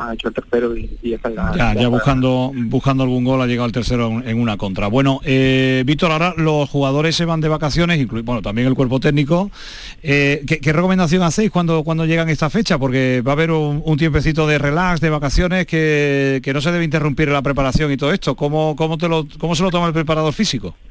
ha 0.00 0.14
hecho 0.14 0.28
el 0.28 0.34
tercero 0.34 0.76
y, 0.76 0.88
ya, 1.02 1.74
ya, 1.74 1.88
buscando 1.88 2.52
buscando 2.54 3.02
algún 3.02 3.24
gol 3.24 3.40
ha 3.40 3.46
llegado 3.46 3.66
el 3.66 3.72
tercero 3.72 4.22
en 4.24 4.40
una 4.40 4.56
contra. 4.56 4.88
Bueno, 4.88 5.20
eh, 5.24 5.82
Víctor, 5.86 6.12
ahora 6.12 6.34
los 6.36 6.68
jugadores 6.68 7.16
se 7.16 7.24
van 7.24 7.40
de 7.40 7.48
vacaciones, 7.48 8.06
bueno, 8.24 8.42
también 8.42 8.68
el 8.68 8.74
cuerpo 8.74 9.00
técnico. 9.00 9.50
Eh, 10.02 10.44
¿qué, 10.46 10.72
recomendación 10.72 11.22
hacéis 11.22 11.50
cuando, 11.50 11.82
cuando 11.82 12.06
llegan 12.06 12.28
esta 12.28 12.50
fecha? 12.50 12.78
Porque 12.78 13.22
va 13.26 13.32
a 13.32 13.34
haber 13.34 13.50
un, 13.50 13.96
tiempecito 13.96 14.46
de 14.46 14.58
relax, 14.58 15.00
de 15.00 15.10
vacaciones, 15.10 15.66
que, 15.66 16.50
no 16.54 16.60
se 16.60 16.72
debe 16.72 16.84
interrumpir 16.84 17.28
la 17.28 17.42
preparación 17.42 17.90
y 17.92 17.96
todo 17.96 18.12
esto. 18.12 18.34
¿Cómo, 18.34 18.76
cómo, 18.76 18.98
te 18.98 19.08
lo, 19.08 19.26
cómo 19.38 19.54
se 19.54 19.62
lo 19.62 19.70
toma 19.70 19.88
el 19.88 19.92
preparador 19.92 20.32
físico? 20.32 20.74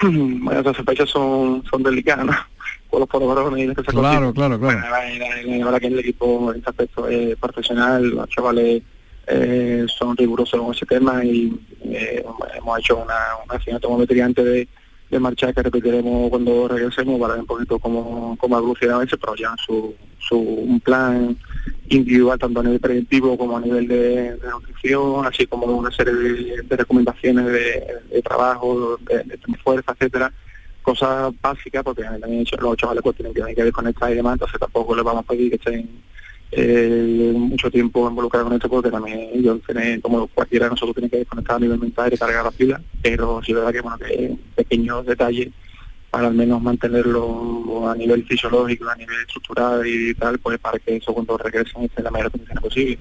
Bueno, 0.00 0.60
esas 0.60 0.76
fechas 0.84 1.10
son, 1.10 1.62
son 1.68 1.82
delicadas, 1.82 2.24
¿no? 2.24 2.32
Con 2.88 3.00
los 3.00 3.34
varones 3.34 3.70
y 3.70 3.74
Claro, 3.74 4.32
claro, 4.32 4.58
claro. 4.58 4.80
la, 4.80 5.64
verdad 5.64 5.80
que 5.80 5.86
el 5.88 5.98
equipo 5.98 6.50
en 6.52 6.58
este 6.58 6.70
aspecto 6.70 7.08
es 7.08 7.36
profesional, 7.36 8.08
los 8.08 8.28
chavales 8.28 8.82
eh, 9.26 9.84
son 9.86 10.16
rigurosos 10.16 10.60
con 10.60 10.74
ese 10.74 10.86
tema 10.86 11.24
y 11.24 11.54
eh, 11.84 12.24
hemos 12.56 12.78
hecho 12.78 12.96
una, 12.96 13.14
una 13.44 14.24
antes 14.24 14.44
de, 14.44 14.68
de 15.10 15.20
marchar 15.20 15.54
que 15.54 15.62
repetiremos 15.62 16.30
cuando 16.30 16.68
regresemos 16.68 17.20
para 17.20 17.34
ver 17.34 17.42
un 17.42 17.46
poquito 17.46 17.78
cómo, 17.78 18.36
cómo 18.38 18.56
ha 18.56 18.58
evolucionado 18.58 19.02
ese, 19.02 19.18
pero 19.18 19.34
ya 19.34 19.54
su, 19.64 19.94
su 20.18 20.38
un 20.38 20.80
plan 20.80 21.36
individual 21.90 22.38
tanto 22.38 22.60
a 22.60 22.62
nivel 22.62 22.80
preventivo 22.80 23.36
como 23.36 23.58
a 23.58 23.60
nivel 23.60 23.86
de, 23.86 24.36
nutrición, 24.50 25.26
así 25.26 25.46
como 25.46 25.66
una 25.66 25.90
serie 25.90 26.14
de, 26.14 26.76
recomendaciones 26.76 27.46
de, 27.46 28.22
trabajo, 28.22 28.98
de, 29.08 29.24
de 29.24 29.38
fuerza, 29.62 29.92
etcétera, 29.92 30.32
cosas 30.88 31.34
básicas, 31.42 31.84
porque 31.84 32.02
también 32.02 32.46
los 32.60 32.76
chavales 32.78 33.02
pues 33.02 33.16
tienen 33.16 33.34
que, 33.34 33.54
que 33.54 33.64
desconectar 33.64 34.10
y 34.10 34.14
demás, 34.14 34.34
entonces 34.34 34.58
tampoco 34.58 34.96
les 34.96 35.04
vamos 35.04 35.22
a 35.22 35.28
pedir 35.28 35.50
que 35.50 35.56
estén 35.56 35.86
eh, 36.50 37.30
mucho 37.36 37.70
tiempo 37.70 38.08
involucrados 38.08 38.48
con 38.48 38.56
esto, 38.56 38.70
porque 38.70 38.90
también 38.90 39.28
ellos 39.34 39.60
tienen, 39.66 40.00
como 40.00 40.26
cualquiera 40.28 40.64
de 40.64 40.70
nosotros 40.70 40.94
tiene 40.94 41.10
que 41.10 41.18
desconectar 41.18 41.56
a 41.56 41.60
nivel 41.60 41.78
mental 41.78 42.10
y 42.10 42.16
cargar 42.16 42.42
la 42.42 42.50
pila, 42.50 42.80
pero 43.02 43.42
sí 43.44 43.52
es 43.52 43.58
verdad 43.58 43.72
que 43.72 43.80
bueno 43.82 43.98
que 43.98 44.34
pequeños 44.56 45.04
detalles 45.04 45.48
para 46.10 46.28
al 46.28 46.34
menos 46.34 46.62
mantenerlo 46.62 47.90
a 47.90 47.94
nivel 47.94 48.24
fisiológico, 48.24 48.88
a 48.88 48.96
nivel 48.96 49.20
estructural 49.20 49.86
y 49.86 50.14
tal, 50.14 50.38
pues 50.38 50.58
para 50.58 50.78
que 50.78 50.96
eso 50.96 51.12
cuando 51.12 51.36
regresen 51.36 51.82
esté 51.82 52.00
en 52.00 52.04
la 52.04 52.10
mayor 52.10 52.30
condición 52.30 52.62
posible. 52.62 52.98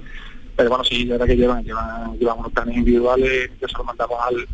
Pero 0.58 0.70
bueno, 0.70 0.84
sí, 0.84 1.04
es 1.04 1.10
verdad 1.10 1.26
que 1.26 1.38
llevan, 1.38 1.64
llevan, 1.64 2.18
llevan 2.20 2.40
unos 2.40 2.52
planes 2.52 2.76
individuales, 2.76 3.50
que 3.58 3.66
se 3.66 3.78
los 3.78 3.86
mandamos 3.86 4.18
al, 4.28 4.46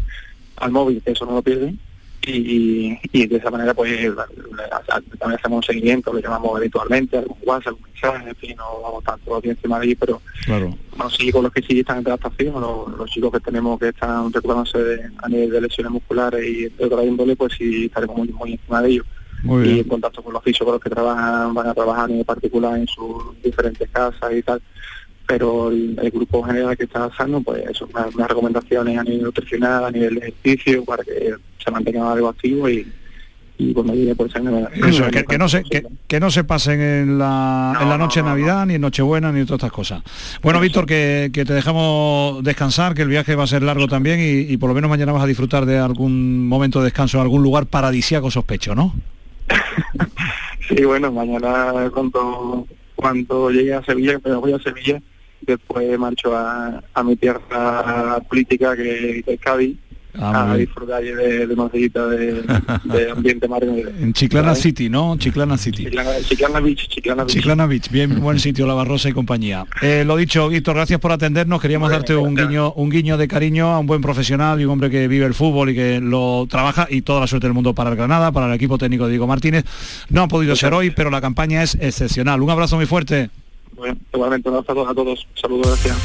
al 0.58 0.72
móvil, 0.72 1.02
que 1.02 1.14
eso 1.14 1.26
no 1.26 1.34
lo 1.34 1.42
pierden, 1.42 1.80
y, 2.26 3.00
y, 3.12 3.28
de 3.28 3.38
esa 3.38 3.52
manera 3.52 3.74
pues 3.74 3.92
también 5.20 5.40
hacemos 5.40 5.58
un 5.58 5.64
seguimiento, 5.64 6.14
lo 6.14 6.20
llamamos 6.20 6.58
habitualmente, 6.58 7.18
algún 7.18 7.38
WhatsApp, 7.44 7.68
algún 7.68 7.84
mensaje, 7.84 8.30
en 8.30 8.36
fin, 8.36 8.56
no 8.58 8.82
vamos 8.82 9.04
tanto 9.04 9.36
aquí 9.36 9.50
encima 9.50 9.80
de 9.80 9.88
ahí, 9.88 9.96
pero 9.96 10.22
claro. 10.46 10.76
bueno, 10.92 11.10
sí, 11.10 11.32
con 11.32 11.44
los 11.44 11.52
que 11.52 11.62
sí 11.62 11.80
están 11.80 12.00
en 12.00 12.08
adaptación, 12.08 12.62
los, 12.62 12.98
los 12.98 13.10
chicos 13.10 13.32
que 13.32 13.40
tenemos 13.40 13.80
que 13.80 13.90
están 13.90 14.32
recuperándose 14.32 15.10
a 15.22 15.30
nivel 15.30 15.52
de 15.52 15.62
lesiones 15.62 15.92
musculares 15.92 16.46
y 16.46 16.70
de 16.70 16.86
otra 16.86 17.04
índole, 17.04 17.36
pues 17.36 17.54
sí 17.58 17.86
estaremos 17.86 18.18
muy, 18.18 18.28
muy 18.30 18.52
encima 18.54 18.82
de 18.82 18.90
ellos. 18.90 19.06
y 19.66 19.80
en 19.80 19.88
contacto 19.88 20.24
con 20.24 20.34
los 20.34 20.44
fisios 20.44 20.66
con 20.66 20.74
los 20.74 20.82
que 20.82 20.90
trabajan, 20.90 21.54
van 21.54 21.68
a 21.68 21.74
trabajar 21.74 22.10
en 22.10 22.24
particular 22.24 22.78
en 22.78 22.88
sus 22.88 23.42
diferentes 23.42 23.90
casas 23.90 24.32
y 24.34 24.42
tal 24.42 24.62
pero 25.26 25.72
el, 25.72 26.12
grupo 26.12 26.44
general 26.44 26.78
que 26.78 26.84
está 26.84 27.10
sano, 27.16 27.42
pues 27.42 27.64
eso, 27.70 27.88
unas, 27.94 28.14
recomendaciones 28.28 28.98
a 28.98 29.04
nivel 29.04 29.24
nutricional, 29.24 29.86
a 29.86 29.92
nivel 29.92 30.16
de 30.16 30.28
ejercicio, 30.28 30.84
para 30.84 31.04
que 31.04 31.34
se 31.64 31.72
mantenga 31.72 32.12
algo 32.12 32.28
activo 32.28 32.70
y, 32.70 32.86
por 34.16 34.32
sangre... 34.32 34.68
Eso, 34.88 35.08
que, 35.10 35.24
que, 35.24 35.38
no 35.38 35.48
se, 35.48 35.64
que, 35.64 36.20
no 36.20 36.30
se 36.30 36.44
pasen 36.44 36.82
en 36.82 37.18
la, 37.18 37.78
en 37.82 37.88
la 37.88 37.98
noche 37.98 38.20
de 38.22 38.26
Navidad, 38.26 38.66
ni 38.66 38.76
en 38.76 38.82
Nochebuena, 38.82 39.32
ni 39.32 39.46
todas 39.46 39.60
estas 39.60 39.72
cosas. 39.72 40.04
Bueno, 40.42 40.60
Víctor, 40.60 40.86
que, 40.86 41.30
te 41.34 41.54
dejamos 41.54 42.44
descansar, 42.44 42.94
que 42.94 43.04
el 43.04 43.08
viaje 43.08 43.36
va 43.36 43.44
a 43.44 43.48
ser 43.48 43.64
largo 43.64 43.88
también 43.88 44.20
y, 44.22 44.58
por 44.58 44.70
lo 44.70 44.76
menos 44.76 44.90
mañana 44.90 45.14
vas 45.14 45.24
a 45.24 45.28
disfrutar 45.28 45.66
de 45.66 45.78
algún 45.78 46.48
momento 46.48 46.80
de 46.80 46.86
descanso 46.86 47.18
en 47.18 47.24
algún 47.24 47.42
lugar 47.42 47.68
paradisíaco 47.68 48.30
sospecho, 48.30 48.76
¿no? 48.76 48.94
sí, 50.68 50.84
bueno, 50.84 51.12
mañana 51.12 51.90
cuando, 51.94 52.68
cuando 52.96 53.50
llegue 53.50 53.74
a 53.74 53.84
Sevilla, 53.84 54.20
pero 54.22 54.42
voy 54.42 54.54
a 54.54 54.60
Sevilla, 54.60 55.02
después 55.46 55.98
marcho 56.00 56.36
a, 56.36 56.82
a 56.94 57.04
mi 57.04 57.16
tierra 57.16 58.20
política 58.28 58.76
que, 58.76 59.24
es 59.26 59.40
Cádiz 59.40 59.78
ah, 60.20 60.52
a 60.52 60.58
disfrutar 60.58 61.04
de, 61.04 61.48
de 61.48 61.56
de, 62.86 63.12
ambiente 63.12 63.48
marino. 63.48 63.74
En 64.00 64.14
Chiclana 64.14 64.56
City, 64.56 64.90
¿no? 64.90 65.18
Chiclana 65.18 65.58
City. 65.58 65.86
Chiclana, 65.86 66.60
Beach, 66.60 66.88
Chiclana 66.88 67.24
Beach. 67.24 67.34
Chiclana 67.34 67.66
Beach, 67.66 67.90
bien 67.90 68.20
buen 68.20 68.40
sitio 68.40 68.68
La 68.68 68.74
Barrosa 68.74 69.10
y 69.10 69.14
compañía. 69.14 69.66
Eh, 69.82 70.04
lo 70.06 70.16
dicho, 70.16 70.50
Víctor, 70.50 70.76
gracias 70.76 71.00
por 71.00 71.12
atendernos. 71.12 71.62
Queríamos 71.62 71.90
darte 71.90 72.16
un 72.16 72.36
guiño, 72.36 72.74
un 72.74 72.90
guiño 72.90 73.18
de 73.18 73.28
cariño 73.28 73.68
a 73.68 73.80
un 73.80 73.88
buen 73.88 74.02
profesional 74.02 74.60
y 74.62 74.66
un 74.66 74.72
hombre 74.72 74.90
que 74.90 75.08
vive 75.08 75.26
el 75.26 75.34
fútbol 75.34 75.70
y 75.70 75.76
que 75.76 76.00
lo 76.00 76.48
trabaja 76.50 76.88
y 76.90 77.02
toda 77.02 77.22
la 77.22 77.28
suerte 77.28 77.48
del 77.48 77.54
mundo 77.54 77.74
para 77.74 77.90
el 77.90 77.96
Granada, 77.96 78.32
para 78.32 78.48
el 78.48 78.54
equipo 78.54 78.78
técnico 78.78 79.06
de 79.06 79.12
Diego 79.12 79.28
Martínez. 79.28 79.66
No 80.10 80.24
ha 80.24 80.28
podido 80.28 80.56
ser 80.56 80.74
hoy, 80.74 80.92
pero 80.92 81.10
la 81.10 81.22
campaña 81.22 81.64
es 81.64 81.76
excepcional. 81.80 82.42
Un 82.42 82.50
abrazo 82.50 82.76
muy 82.76 82.86
fuerte. 82.86 83.30
Bueno, 83.84 84.00
igualmente 84.14 84.48
un 84.48 84.56
abrazo 84.56 84.88
a 84.88 84.96
todos. 84.96 85.28
Saludos, 85.36 85.68
gracias. 85.68 85.98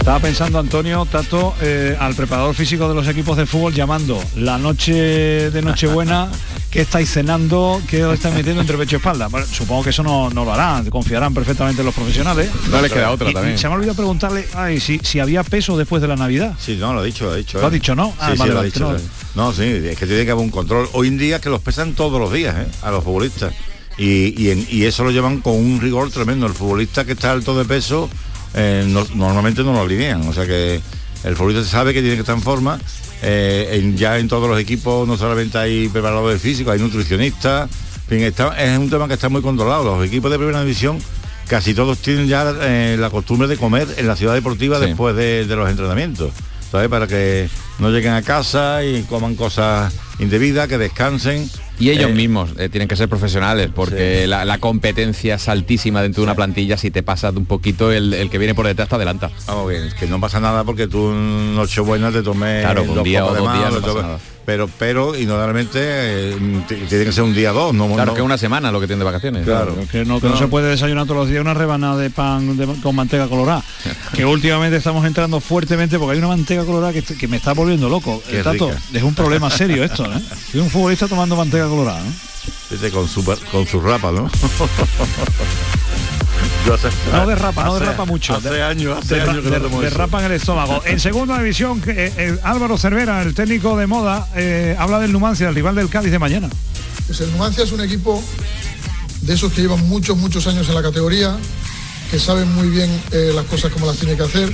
Estaba 0.00 0.18
pensando, 0.18 0.58
Antonio, 0.58 1.06
Tato, 1.06 1.54
eh, 1.60 1.96
al 2.00 2.16
preparador 2.16 2.56
físico 2.56 2.88
de 2.88 2.96
los 2.96 3.06
equipos 3.06 3.36
de 3.36 3.46
fútbol 3.46 3.72
llamando 3.74 4.18
la 4.34 4.58
noche 4.58 5.52
de 5.52 5.62
Nochebuena, 5.62 6.32
¿qué 6.70 6.82
estáis 6.82 7.10
cenando? 7.10 7.80
¿Qué 7.88 8.04
os 8.04 8.14
estáis 8.14 8.34
metiendo 8.34 8.60
entre 8.60 8.76
pecho 8.76 8.96
y 8.96 8.98
espalda? 8.98 9.28
supongo 9.50 9.84
que 9.84 9.90
eso 9.90 10.02
no, 10.02 10.30
lo 10.30 10.52
harán, 10.52 10.88
confiarán 10.90 11.34
perfectamente 11.34 11.82
en 11.82 11.86
los 11.86 11.94
profesionales. 11.94 12.50
No 12.70 12.80
les 12.80 12.92
queda 12.92 13.10
otra 13.10 13.32
también. 13.32 13.58
se 13.58 13.66
me 13.68 13.74
ha 13.74 13.76
olvidado 13.76 13.96
preguntarle 13.96 14.46
ay, 14.54 14.80
si, 14.80 14.98
si 15.02 15.20
había 15.20 15.42
peso 15.42 15.76
después 15.76 16.02
de 16.02 16.08
la 16.08 16.16
Navidad. 16.16 16.54
Sí, 16.58 16.76
no, 16.76 16.92
lo 16.92 17.00
ha 17.00 17.04
dicho, 17.04 17.24
lo 17.24 17.32
ha 17.32 17.36
dicho. 17.36 17.60
Lo 17.60 17.66
ha 17.66 17.70
dicho, 17.70 17.94
¿no? 17.94 18.14
Ah, 18.18 18.34
lo 18.34 18.58
ha 18.58 18.62
dicho. 18.62 18.96
No. 19.34 19.52
sí, 19.52 19.64
es 19.64 19.98
que 19.98 20.06
tiene 20.06 20.24
que 20.24 20.30
haber 20.30 20.44
un 20.44 20.50
control. 20.50 20.88
Hoy 20.92 21.08
en 21.08 21.18
día 21.18 21.40
que 21.40 21.50
los 21.50 21.60
pesan 21.60 21.94
todos 21.94 22.20
los 22.20 22.32
días, 22.32 22.56
¿eh? 22.56 22.66
A 22.82 22.90
los 22.90 23.04
futbolistas. 23.04 23.52
Y, 23.96 24.52
y 24.70 24.84
eso 24.84 25.02
lo 25.02 25.10
llevan 25.10 25.40
con 25.40 25.54
un 25.54 25.80
rigor 25.80 26.10
tremendo. 26.10 26.46
El 26.46 26.54
futbolista 26.54 27.04
que 27.04 27.12
está 27.12 27.32
alto 27.32 27.58
de 27.58 27.64
peso 27.64 28.08
eh, 28.54 28.84
normalmente 29.14 29.62
no 29.62 29.72
lo 29.72 29.80
alinean. 29.80 30.26
O 30.28 30.32
sea 30.32 30.46
que 30.46 30.80
el 31.24 31.36
futbolista 31.36 31.64
sabe 31.64 31.92
que 31.92 32.00
tiene 32.00 32.16
que 32.16 32.20
estar 32.20 32.36
en 32.36 32.42
forma. 32.42 32.78
Eh, 33.22 33.92
ya 33.96 34.18
en 34.18 34.28
todos 34.28 34.48
los 34.48 34.60
equipos 34.60 35.06
no 35.08 35.16
solamente 35.16 35.58
hay 35.58 35.88
preparadores 35.88 36.40
físicos, 36.40 36.72
hay 36.72 36.80
nutricionistas. 36.80 37.68
es 38.10 38.78
un 38.78 38.90
tema 38.90 39.08
que 39.08 39.14
está 39.14 39.28
muy 39.28 39.42
controlado. 39.42 39.84
Los 39.84 40.06
equipos 40.06 40.30
de 40.30 40.38
primera 40.38 40.60
división 40.60 40.98
casi 41.48 41.74
todos 41.74 41.98
tienen 41.98 42.28
ya 42.28 42.54
eh, 42.62 42.96
la 42.98 43.10
costumbre 43.10 43.48
de 43.48 43.56
comer 43.56 43.88
en 43.96 44.06
la 44.06 44.16
ciudad 44.16 44.34
deportiva 44.34 44.78
después 44.78 45.16
de, 45.16 45.44
los 45.46 45.68
entrenamientos. 45.68 46.32
¿sabes? 46.70 46.88
Para 46.88 47.06
que 47.06 47.48
no 47.78 47.90
lleguen 47.90 48.12
a 48.12 48.22
casa 48.22 48.84
y 48.84 49.02
coman 49.02 49.34
cosas 49.34 49.92
indebidas, 50.18 50.68
que 50.68 50.78
descansen 50.78 51.50
Y 51.80 51.90
ellos 51.90 52.10
Eh, 52.10 52.14
mismos 52.14 52.50
eh, 52.58 52.68
tienen 52.68 52.88
que 52.88 52.96
ser 52.96 53.08
profesionales, 53.08 53.70
porque 53.74 54.26
la, 54.26 54.44
la 54.44 54.58
competencia 54.58 55.36
es 55.36 55.48
altísima 55.48 56.02
dentro 56.02 56.22
de 56.22 56.24
una 56.24 56.34
plantilla. 56.34 56.76
Si 56.76 56.90
te 56.90 57.02
pasas 57.02 57.34
un 57.36 57.46
poquito, 57.46 57.92
el, 57.92 58.14
el 58.14 58.30
que 58.30 58.38
viene 58.38 58.54
por 58.54 58.66
detrás 58.66 58.88
te 58.88 58.96
adelanta. 58.96 59.30
Vamos 59.46 59.70
bien, 59.70 59.88
que 59.98 60.06
no 60.06 60.20
pasa 60.20 60.40
nada 60.40 60.64
porque 60.64 60.88
tú 60.88 61.10
en 61.10 61.54
Nochebuena 61.54 62.10
te 62.10 62.22
tomes 62.22 62.62
Claro, 62.62 62.82
un 62.82 63.02
día 63.04 63.24
o 63.24 63.32
de 63.32 63.38
dos 63.40 63.52
días 63.52 63.72
no 63.72 64.18
Pero, 64.48 64.66
pero, 64.78 65.14
y 65.14 65.26
normalmente 65.26 65.78
eh, 65.78 66.36
tiene 66.88 67.04
que 67.04 67.12
ser 67.12 67.22
un 67.22 67.34
día 67.34 67.52
dos, 67.52 67.74
no 67.74 67.86
Claro, 67.92 68.12
no- 68.12 68.14
que 68.14 68.22
una 68.22 68.38
semana 68.38 68.72
lo 68.72 68.80
que 68.80 68.86
tiene 68.86 69.00
de 69.00 69.04
vacaciones. 69.04 69.44
Claro. 69.44 69.76
Que 69.92 70.06
no, 70.06 70.22
que 70.22 70.28
no. 70.30 70.38
se 70.38 70.46
puede 70.48 70.70
desayunar 70.70 71.04
todos 71.04 71.18
los 71.18 71.28
días 71.28 71.42
una 71.42 71.52
rebanada 71.52 71.98
de 71.98 72.08
pan 72.08 72.56
de- 72.56 72.66
con 72.82 72.96
manteca 72.96 73.28
colorada. 73.28 73.62
que 74.14 74.24
últimamente 74.24 74.78
estamos 74.78 75.04
entrando 75.04 75.38
fuertemente 75.40 75.98
porque 75.98 76.12
hay 76.12 76.18
una 76.20 76.28
manteca 76.28 76.64
colorada 76.64 76.94
que, 76.94 77.02
que 77.02 77.28
me 77.28 77.36
está 77.36 77.52
volviendo 77.52 77.90
loco. 77.90 78.22
Qué 78.26 78.40
Eh, 78.40 78.42
Tato, 78.42 78.70
rica. 78.70 78.80
es 78.94 79.02
un 79.02 79.14
problema 79.14 79.50
serio 79.50 79.84
esto, 79.84 80.06
¿eh? 80.10 80.18
Un 80.58 80.70
futbolista 80.70 81.06
tomando 81.08 81.36
manteca 81.36 81.68
colorada. 81.68 82.00
¿eh? 82.00 82.10
Vete 82.70 82.90
con 82.90 83.06
su, 83.06 83.22
con 83.52 83.66
su 83.66 83.80
rapa, 83.82 84.10
¿no? 84.12 84.30
Yo 86.66 86.74
hace- 86.74 86.88
No 87.12 87.26
derrapa, 87.26 87.64
no 87.64 87.74
derrapa 87.78 88.04
mucho. 88.04 88.36
Hace 88.36 88.62
años, 88.62 88.98
hace 88.98 89.14
Derra- 89.16 89.30
años 89.30 89.44
que 89.44 89.48
no 89.48 89.54
der- 89.54 89.62
tomo 89.62 89.82
eso. 89.82 89.90
derrapa 89.90 90.18
en 90.20 90.24
el 90.26 90.32
estómago. 90.32 90.82
En 90.84 91.00
segunda 91.00 91.38
división, 91.38 91.80
que, 91.80 91.90
eh, 91.92 92.12
eh, 92.16 92.38
Álvaro 92.42 92.76
Cervera, 92.76 93.22
el 93.22 93.34
técnico 93.34 93.76
de 93.76 93.86
moda, 93.86 94.28
eh, 94.36 94.76
habla 94.78 94.98
del 94.98 95.12
Numancia, 95.12 95.48
el 95.48 95.54
rival 95.54 95.74
del 95.76 95.88
Cádiz 95.88 96.10
de 96.10 96.18
mañana. 96.18 96.48
Pues 97.06 97.20
el 97.20 97.30
Numancia 97.32 97.64
es 97.64 97.72
un 97.72 97.80
equipo 97.80 98.22
de 99.22 99.34
esos 99.34 99.52
que 99.52 99.62
llevan 99.62 99.86
muchos, 99.88 100.16
muchos 100.18 100.46
años 100.46 100.68
en 100.68 100.74
la 100.74 100.82
categoría, 100.82 101.36
que 102.10 102.18
saben 102.18 102.52
muy 102.54 102.68
bien 102.68 102.90
eh, 103.12 103.32
las 103.34 103.44
cosas 103.46 103.72
como 103.72 103.86
las 103.86 103.96
tiene 103.96 104.16
que 104.16 104.22
hacer. 104.24 104.52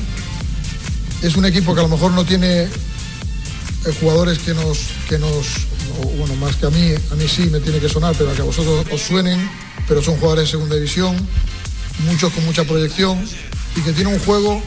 Es 1.23 1.37
un 1.37 1.45
equipo 1.47 1.75
que 1.75 1.81
a 1.81 1.85
lo 1.85 1.89
mejor 1.89 2.13
no 2.13 2.25
tiene 2.25 2.63
eh, 2.65 2.69
jugadores 4.01 4.39
que 4.39 4.55
nos, 4.55 4.79
que 5.09 5.19
nos, 5.19 5.47
o, 6.01 6.07
bueno, 6.19 6.37
más 6.37 6.55
que 6.57 6.67
a 6.67 6.71
mí, 6.71 6.93
a 7.11 7.15
mí 7.17 7.25
sí 7.29 7.49
me 7.51 7.59
tiene 7.61 7.81
que 7.81 7.89
sonar, 7.89 8.15
pero 8.17 8.31
a 8.31 8.35
que 8.35 8.43
a 8.43 8.45
vosotros 8.45 8.87
os 8.93 9.01
suenen, 9.01 9.51
pero 9.89 10.01
son 10.03 10.15
jugadores 10.17 10.45
de 10.45 10.51
segunda 10.53 10.77
división, 10.77 11.17
muchos 12.01 12.33
con 12.33 12.45
mucha 12.45 12.65
proyección 12.65 13.19
y 13.77 13.81
que 13.81 13.93
tiene 13.93 14.13
un 14.13 14.19
juego 14.21 14.63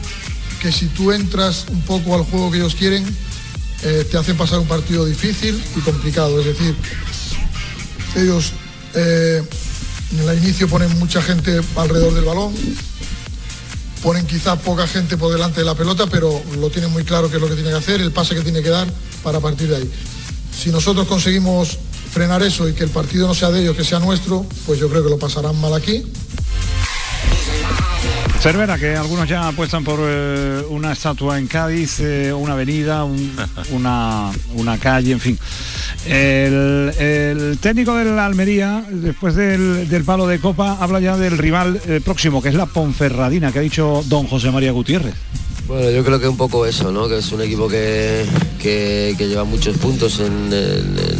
que 0.60 0.72
si 0.72 0.86
tú 0.86 1.12
entras 1.12 1.66
un 1.70 1.82
poco 1.82 2.14
al 2.14 2.24
juego 2.24 2.50
que 2.50 2.58
ellos 2.58 2.74
quieren, 2.74 3.04
eh, 3.82 4.06
te 4.10 4.18
hacen 4.18 4.36
pasar 4.36 4.58
un 4.58 4.66
partido 4.66 5.04
difícil 5.04 5.62
y 5.76 5.80
complicado. 5.80 6.40
Es 6.40 6.46
decir, 6.46 6.74
ellos 8.16 8.52
eh, 8.94 9.42
en 10.12 10.28
el 10.28 10.38
inicio 10.38 10.68
ponen 10.68 10.98
mucha 10.98 11.22
gente 11.22 11.60
alrededor 11.76 12.14
del 12.14 12.24
balón, 12.24 12.54
ponen 14.02 14.26
quizá 14.26 14.56
poca 14.56 14.86
gente 14.86 15.16
por 15.16 15.32
delante 15.32 15.60
de 15.60 15.66
la 15.66 15.74
pelota, 15.74 16.06
pero 16.06 16.42
lo 16.58 16.70
tienen 16.70 16.90
muy 16.90 17.04
claro 17.04 17.30
qué 17.30 17.36
es 17.36 17.42
lo 17.42 17.48
que 17.48 17.54
tiene 17.54 17.70
que 17.70 17.76
hacer, 17.76 18.00
el 18.00 18.12
pase 18.12 18.34
que 18.34 18.42
tiene 18.42 18.62
que 18.62 18.70
dar 18.70 18.88
para 19.22 19.40
partir 19.40 19.68
de 19.68 19.76
ahí. 19.76 19.90
Si 20.56 20.70
nosotros 20.70 21.06
conseguimos 21.06 21.78
frenar 22.12 22.42
eso 22.42 22.68
y 22.68 22.72
que 22.72 22.84
el 22.84 22.90
partido 22.90 23.28
no 23.28 23.34
sea 23.34 23.50
de 23.50 23.62
ellos, 23.62 23.76
que 23.76 23.84
sea 23.84 24.00
nuestro, 24.00 24.44
pues 24.66 24.80
yo 24.80 24.88
creo 24.88 25.04
que 25.04 25.10
lo 25.10 25.18
pasarán 25.18 25.60
mal 25.60 25.74
aquí. 25.74 26.04
Cervera, 28.40 28.78
que 28.78 28.94
algunos 28.94 29.28
ya 29.28 29.48
apuestan 29.48 29.82
por 29.82 29.98
eh, 30.00 30.62
una 30.68 30.92
estatua 30.92 31.38
en 31.38 31.48
Cádiz, 31.48 31.98
eh, 31.98 32.32
una 32.32 32.52
avenida, 32.52 33.02
un- 33.02 33.34
una, 33.72 34.30
una 34.54 34.78
calle, 34.78 35.10
en 35.12 35.20
fin. 35.20 35.38
El, 36.06 36.92
el 36.98 37.58
técnico 37.60 37.96
de 37.96 38.04
la 38.04 38.24
Almería, 38.26 38.84
después 38.88 39.34
del, 39.34 39.88
del 39.88 40.04
palo 40.04 40.28
de 40.28 40.38
copa, 40.38 40.78
habla 40.80 41.00
ya 41.00 41.16
del 41.16 41.36
rival 41.36 41.80
eh, 41.88 42.00
próximo, 42.02 42.40
que 42.40 42.50
es 42.50 42.54
la 42.54 42.66
Ponferradina, 42.66 43.50
que 43.50 43.58
ha 43.58 43.62
dicho 43.62 44.04
don 44.06 44.28
José 44.28 44.52
María 44.52 44.70
Gutiérrez. 44.70 45.14
Bueno, 45.68 45.90
yo 45.90 46.02
creo 46.02 46.18
que 46.18 46.26
un 46.28 46.38
poco 46.38 46.64
eso, 46.64 46.90
¿no? 46.90 47.08
Que 47.08 47.18
es 47.18 47.30
un 47.30 47.42
equipo 47.42 47.68
que, 47.68 48.24
que- 48.58 49.14
lleva 49.18 49.44
muchos 49.44 49.76
puntos 49.76 50.18
en, 50.20 50.50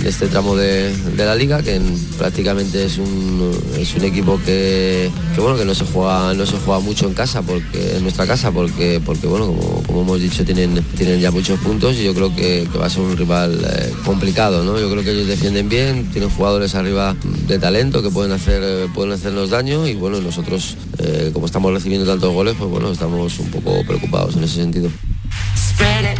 este 0.07 0.27
tramo 0.27 0.57
de, 0.57 0.97
de 0.97 1.25
la 1.27 1.35
liga, 1.35 1.63
que 1.63 1.75
en- 1.75 1.99
prácticamente 2.17 2.83
es 2.87 2.97
un, 2.97 3.53
es 3.79 3.95
un 3.95 4.05
equipo 4.05 4.41
que, 4.47 5.11
que, 5.35 5.41
bueno 5.43 5.59
que 5.59 5.67
no 5.67 5.75
se 5.75 5.85
juega 5.85 6.33
no 6.33 6.47
se 6.47 6.57
juega 6.65 6.81
mucho 6.81 7.07
en 7.07 7.13
casa, 7.13 7.43
porque 7.43 7.97
en 7.97 8.03
nuestra 8.03 8.27
casa, 8.27 8.51
porque 8.51 9.03
porque 9.05 9.27
bueno 9.27 9.49
como, 9.49 9.83
como 9.99 10.15
hemos 10.15 10.31
dicho 10.31 10.45
tienen 10.45 10.81
tienen 10.97 11.19
ya 11.19 11.33
muchos 11.33 11.59
puntos 11.59 11.97
y 11.97 12.05
yo 12.05 12.15
creo 12.15 12.33
que, 12.33 12.69
que 12.71 12.79
va 12.79 12.87
a 12.87 12.91
ser 12.91 13.03
un 13.03 13.17
rival 13.17 13.59
eh, 13.69 13.93
complicado, 14.05 14.63
¿no? 14.63 14.79
Yo 14.79 14.89
creo 14.89 15.03
que 15.03 15.11
ellos 15.11 15.27
defienden 15.27 15.69
bien, 15.69 16.09
tienen 16.13 16.31
jugadores 16.31 16.77
arriba 16.77 17.17
de 17.49 17.59
talento 17.59 18.01
que 18.01 18.09
pueden 18.09 18.31
hacer 18.31 18.63
eh, 18.65 18.87
pueden 18.95 19.11
hacernos 19.11 19.51
daño 19.51 19.89
y 19.89 19.97
bueno 19.97 20.21
nosotros 20.21 20.77
eh, 20.99 21.31
como 21.33 21.47
estamos 21.47 21.73
recibiendo 21.73 22.07
tantos 22.07 22.33
goles, 22.33 22.55
pues 22.57 22.71
bueno 22.71 22.93
estamos 22.93 23.41
un 23.41 23.51
poco 23.51 23.83
preocupados 23.85 24.37
en 24.37 24.45
ese 24.45 24.55
sentido. 24.55 24.89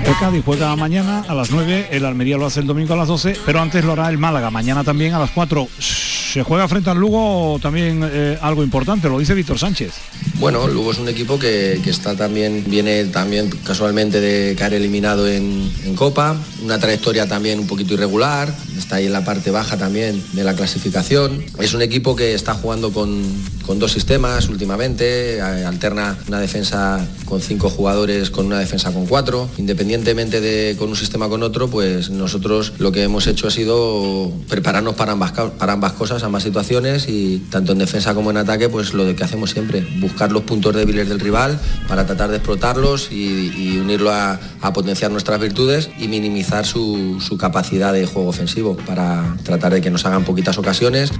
El 0.05 0.17
Cádiz 0.19 0.43
juega 0.45 0.75
mañana 0.75 1.25
a 1.29 1.35
las 1.35 1.51
9, 1.51 1.89
el 1.93 2.05
Almería 2.05 2.37
lo 2.37 2.47
hace 2.47 2.61
el 2.61 2.67
domingo 2.67 2.95
a 2.95 2.97
las 2.97 3.09
12, 3.09 3.37
pero 3.47 3.61
antes 3.61 3.85
lo 3.85 3.93
hará 3.93 4.09
el 4.09 4.19
Málaga, 4.19 4.51
mañana 4.51 4.83
también 4.83 5.15
a 5.15 5.19
las 5.19 5.31
4. 5.31 5.69
¿Se 5.79 6.43
juega 6.43 6.67
frente 6.67 6.91
al 6.91 6.99
Lugo 6.99 7.59
también 7.61 8.01
eh, 8.05 8.39
algo 8.41 8.65
importante? 8.65 9.09
Lo 9.09 9.19
dice 9.19 9.35
Víctor 9.35 9.59
Sánchez. 9.59 9.93
Bueno, 10.41 10.69
Lugo 10.69 10.93
es 10.93 10.99
un 10.99 11.09
equipo 11.09 11.37
que, 11.37 11.81
que 11.83 11.91
está 11.91 12.15
también, 12.15 12.65
viene 12.69 13.07
también 13.07 13.51
casualmente 13.65 14.21
de 14.21 14.55
caer 14.55 14.75
eliminado 14.75 15.27
en, 15.27 15.69
en 15.85 15.97
Copa, 15.97 16.37
una 16.69 16.79
trayectoria 16.79 17.27
también 17.27 17.59
un 17.59 17.67
poquito 17.67 17.95
irregular, 17.95 18.55
está 18.77 18.97
ahí 18.97 19.07
en 19.07 19.13
la 19.15 19.25
parte 19.25 19.51
baja 19.51 19.79
también 19.79 20.23
de 20.35 20.45
la 20.45 20.55
clasificación. 20.55 21.43
Es 21.59 21.73
un 21.73 21.81
equipo 21.81 22.15
que 22.15 22.35
está 22.35 22.53
jugando 22.53 22.93
con, 22.93 23.23
con 23.65 23.79
dos 23.79 23.93
sistemas 23.93 24.51
últimamente, 24.51 25.39
eh, 25.39 25.41
alterna 25.41 26.19
una 26.29 26.39
defensa 26.39 27.09
con 27.25 27.41
cinco 27.41 27.71
jugadores 27.71 28.31
con 28.31 28.45
una 28.45 28.59
defensa 28.59 28.93
con 28.93 29.07
cuatro, 29.07 29.49
independientemente 29.57 30.43
de 30.43 30.77
con 30.79 30.91
un 30.91 30.97
sistema 30.97 31.29
con 31.31 31.43
otro, 31.43 31.69
pues 31.69 32.11
nosotros 32.11 32.75
lo 32.79 32.93
que 32.93 33.03
hemos 33.03 33.27
hecho 33.27 33.49
ha 33.49 33.51
sido 33.51 34.31
prepararnos 34.49 34.95
para 34.95 35.13
ambas, 35.13 35.33
para 35.33 35.73
ambas 35.73 35.93
cosas, 35.93 36.23
ambas 36.23 36.43
situaciones 36.43 37.09
y 37.09 37.47
tanto 37.51 37.73
en 37.73 37.79
defensa 37.79 38.15
como 38.15 38.31
en 38.31 38.37
ataque, 38.37 38.69
pues 38.69 38.93
lo 38.93 39.17
que 39.17 39.25
hacemos 39.25 39.53
siempre, 39.53 39.87
buscar 40.01 40.33
los 40.33 40.43
puntos 40.43 40.75
débiles 40.75 41.09
del 41.09 41.19
rival 41.21 41.59
para 41.89 42.05
tratar 42.07 42.29
de 42.29 42.37
explotarlos 42.37 43.11
y, 43.11 43.79
unirlo 43.79 44.11
a 44.11 44.39
potenciar 44.75 45.11
nuestras 45.11 45.41
virtudes 45.41 45.89
y 45.99 46.09
minimizar 46.09 46.58
su, 46.65 47.19
capacidad 47.39 47.93
de 47.93 48.07
juego 48.07 48.29
ofensivo 48.29 48.77
para 48.77 49.37
tratar 49.45 49.73
de 49.75 49.81
que 49.81 49.91
nos 49.91 50.05
hagan 50.05 50.25
poquitas 50.25 50.59
ocasiones. 50.59 51.13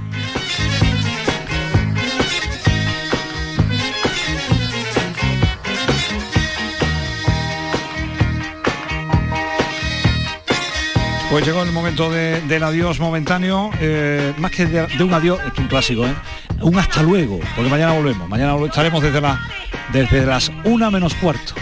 Pues 11.29 11.45
llegó 11.45 11.61
el 11.61 11.71
momento 11.71 12.09
de- 12.09 12.41
del 12.41 12.63
adiós 12.63 12.99
momentáneo, 12.99 13.69
eh, 13.79 14.33
más 14.37 14.51
que 14.51 14.65
de, 14.65 15.03
un 15.03 15.13
adiós, 15.13 15.39
es 15.53 15.59
un 15.59 15.67
clásico, 15.67 16.05
¿eh? 16.07 16.15
un 16.61 16.77
hasta 16.79 17.03
luego, 17.03 17.39
porque 17.55 17.69
mañana 17.69 17.91
volvemos, 17.93 18.27
mañana 18.27 18.55
estaremos 18.65 19.01
desde, 19.03 19.21
la, 19.21 19.39
desde 19.93 20.25
las 20.25 20.51
una 20.63 20.89
menos 20.89 21.13
cuarto. 21.13 21.53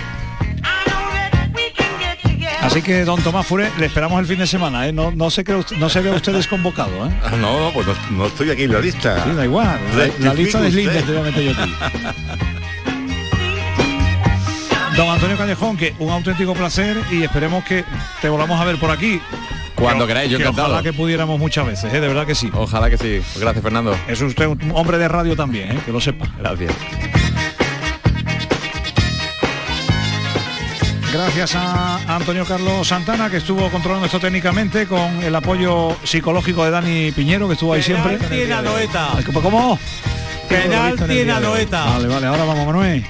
Así 2.68 2.82
que, 2.82 3.06
don 3.06 3.22
Tomás 3.24 3.48
Fure, 3.48 3.72
le 3.80 3.86
esperamos 3.86 4.20
el 4.20 4.26
fin 4.26 4.38
de 4.40 4.46
semana, 4.46 4.86
¿eh? 4.88 4.92
no, 4.92 5.10
no, 5.12 5.30
se 5.32 5.44
cree 5.46 5.56
usted- 5.58 5.78
no 5.78 5.88
se 5.90 6.02
ve 6.02 6.12
usted 6.12 6.34
desconvocado. 6.34 7.08
¿eh? 7.08 7.12
Ah, 7.24 7.32
No, 7.40 7.60
no, 7.60 7.72
pues 7.72 7.88
no, 7.88 7.94
no 8.12 8.26
estoy 8.28 8.52
aquí 8.52 8.64
en 8.64 8.74
la 8.74 8.80
lista. 8.82 9.24
Sí, 9.24 9.32
da 9.32 9.46
igual, 9.46 9.80
la, 9.96 10.08
la 10.28 10.34
lista 10.34 10.60
de 10.60 10.68
usted. 10.68 11.06
te 11.06 11.12
voy 11.12 11.18
a 11.18 11.24
meter 11.24 11.44
yo 11.44 11.52
aquí. 11.52 11.74
Don 14.98 15.08
Antonio 15.10 15.38
Callejón, 15.38 15.78
que 15.78 15.94
un 16.00 16.10
auténtico 16.12 16.54
placer 16.56 16.98
y 17.12 17.24
esperemos 17.24 17.64
que 17.64 17.86
te 18.22 18.28
volvamos 18.30 18.60
a 18.60 18.66
ver 18.66 18.78
por 18.78 18.92
aquí. 18.92 19.22
Cuando 19.76 20.06
Que- 20.06 20.10
queráis, 20.10 20.32
yo 20.32 20.38
que 20.38 20.44
encantado. 20.44 20.70
Ojalá 20.70 20.84
que 20.84 20.92
pudiéramos 20.92 21.40
muchas 21.40 21.66
veces, 21.68 21.94
¿eh? 21.94 22.02
de 22.02 22.08
verdad 22.08 22.26
que 22.26 22.34
sí. 22.36 22.50
Ojalá 22.54 22.90
que 22.90 22.98
sí. 22.98 23.22
Gracias, 23.40 23.64
Fernando. 23.64 23.96
Es 24.08 24.20
usted 24.22 24.48
un 24.48 24.72
hombre 24.74 24.98
de 24.98 25.08
radio 25.08 25.36
también, 25.36 25.72
¿eh? 25.78 25.80
que 25.86 25.92
lo 25.92 26.02
sepa. 26.02 26.26
Gracias. 26.40 26.74
Gracias 31.18 31.56
a 31.56 32.16
Antonio 32.16 32.46
Carlos 32.46 32.88
Santana, 32.88 33.28
que 33.28 33.38
estuvo 33.38 33.72
controlando 33.72 34.06
esto 34.06 34.20
técnicamente 34.20 34.86
con 34.86 35.24
el 35.24 35.34
apoyo 35.34 35.98
psicológico 36.04 36.64
de 36.64 36.70
Dani 36.70 37.12
Piñero, 37.12 37.48
que 37.48 37.54
estuvo 37.54 37.74
ahí 37.74 37.82
siempre. 37.82 38.20
tiene 38.30 38.54
a 38.54 38.62
Noeta. 38.62 39.10
¿Cómo? 39.34 39.80
Penalti 40.48 41.22
en 41.22 41.32
Anoeta. 41.32 41.86
Vale, 41.86 42.08
vale, 42.08 42.28
ahora 42.28 42.44
vamos, 42.46 42.68
Manuel. 42.68 43.04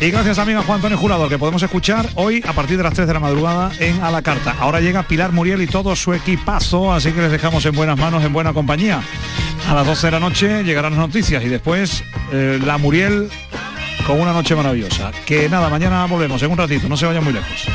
Y 0.00 0.10
gracias 0.12 0.36
también 0.36 0.58
a 0.58 0.62
Juan 0.62 0.76
Antonio 0.76 0.96
Jurado, 0.96 1.28
que 1.28 1.36
podemos 1.36 1.60
escuchar 1.60 2.08
hoy 2.14 2.44
a 2.46 2.52
partir 2.52 2.76
de 2.76 2.84
las 2.84 2.94
3 2.94 3.08
de 3.08 3.14
la 3.14 3.18
madrugada 3.18 3.72
en 3.80 4.00
A 4.04 4.12
la 4.12 4.22
Carta. 4.22 4.54
Ahora 4.60 4.78
llega 4.78 5.02
Pilar 5.02 5.32
Muriel 5.32 5.60
y 5.60 5.66
todo 5.66 5.96
su 5.96 6.14
equipazo, 6.14 6.92
así 6.92 7.10
que 7.10 7.22
les 7.22 7.32
dejamos 7.32 7.66
en 7.66 7.74
buenas 7.74 7.98
manos, 7.98 8.22
en 8.22 8.32
buena 8.32 8.52
compañía. 8.52 9.02
A 9.68 9.74
las 9.74 9.84
12 9.84 10.06
de 10.06 10.10
la 10.12 10.20
noche 10.20 10.62
llegarán 10.62 10.92
las 10.92 11.00
noticias 11.00 11.42
y 11.42 11.48
después 11.48 12.04
eh, 12.32 12.60
la 12.64 12.78
Muriel 12.78 13.28
con 14.08 14.18
una 14.18 14.32
noche 14.32 14.56
maravillosa. 14.56 15.12
Que 15.26 15.50
nada, 15.50 15.68
mañana 15.68 16.06
volvemos 16.06 16.42
en 16.42 16.50
un 16.50 16.56
ratito, 16.56 16.88
no 16.88 16.96
se 16.96 17.04
vayan 17.04 17.22
muy 17.22 17.34
lejos. 17.34 17.68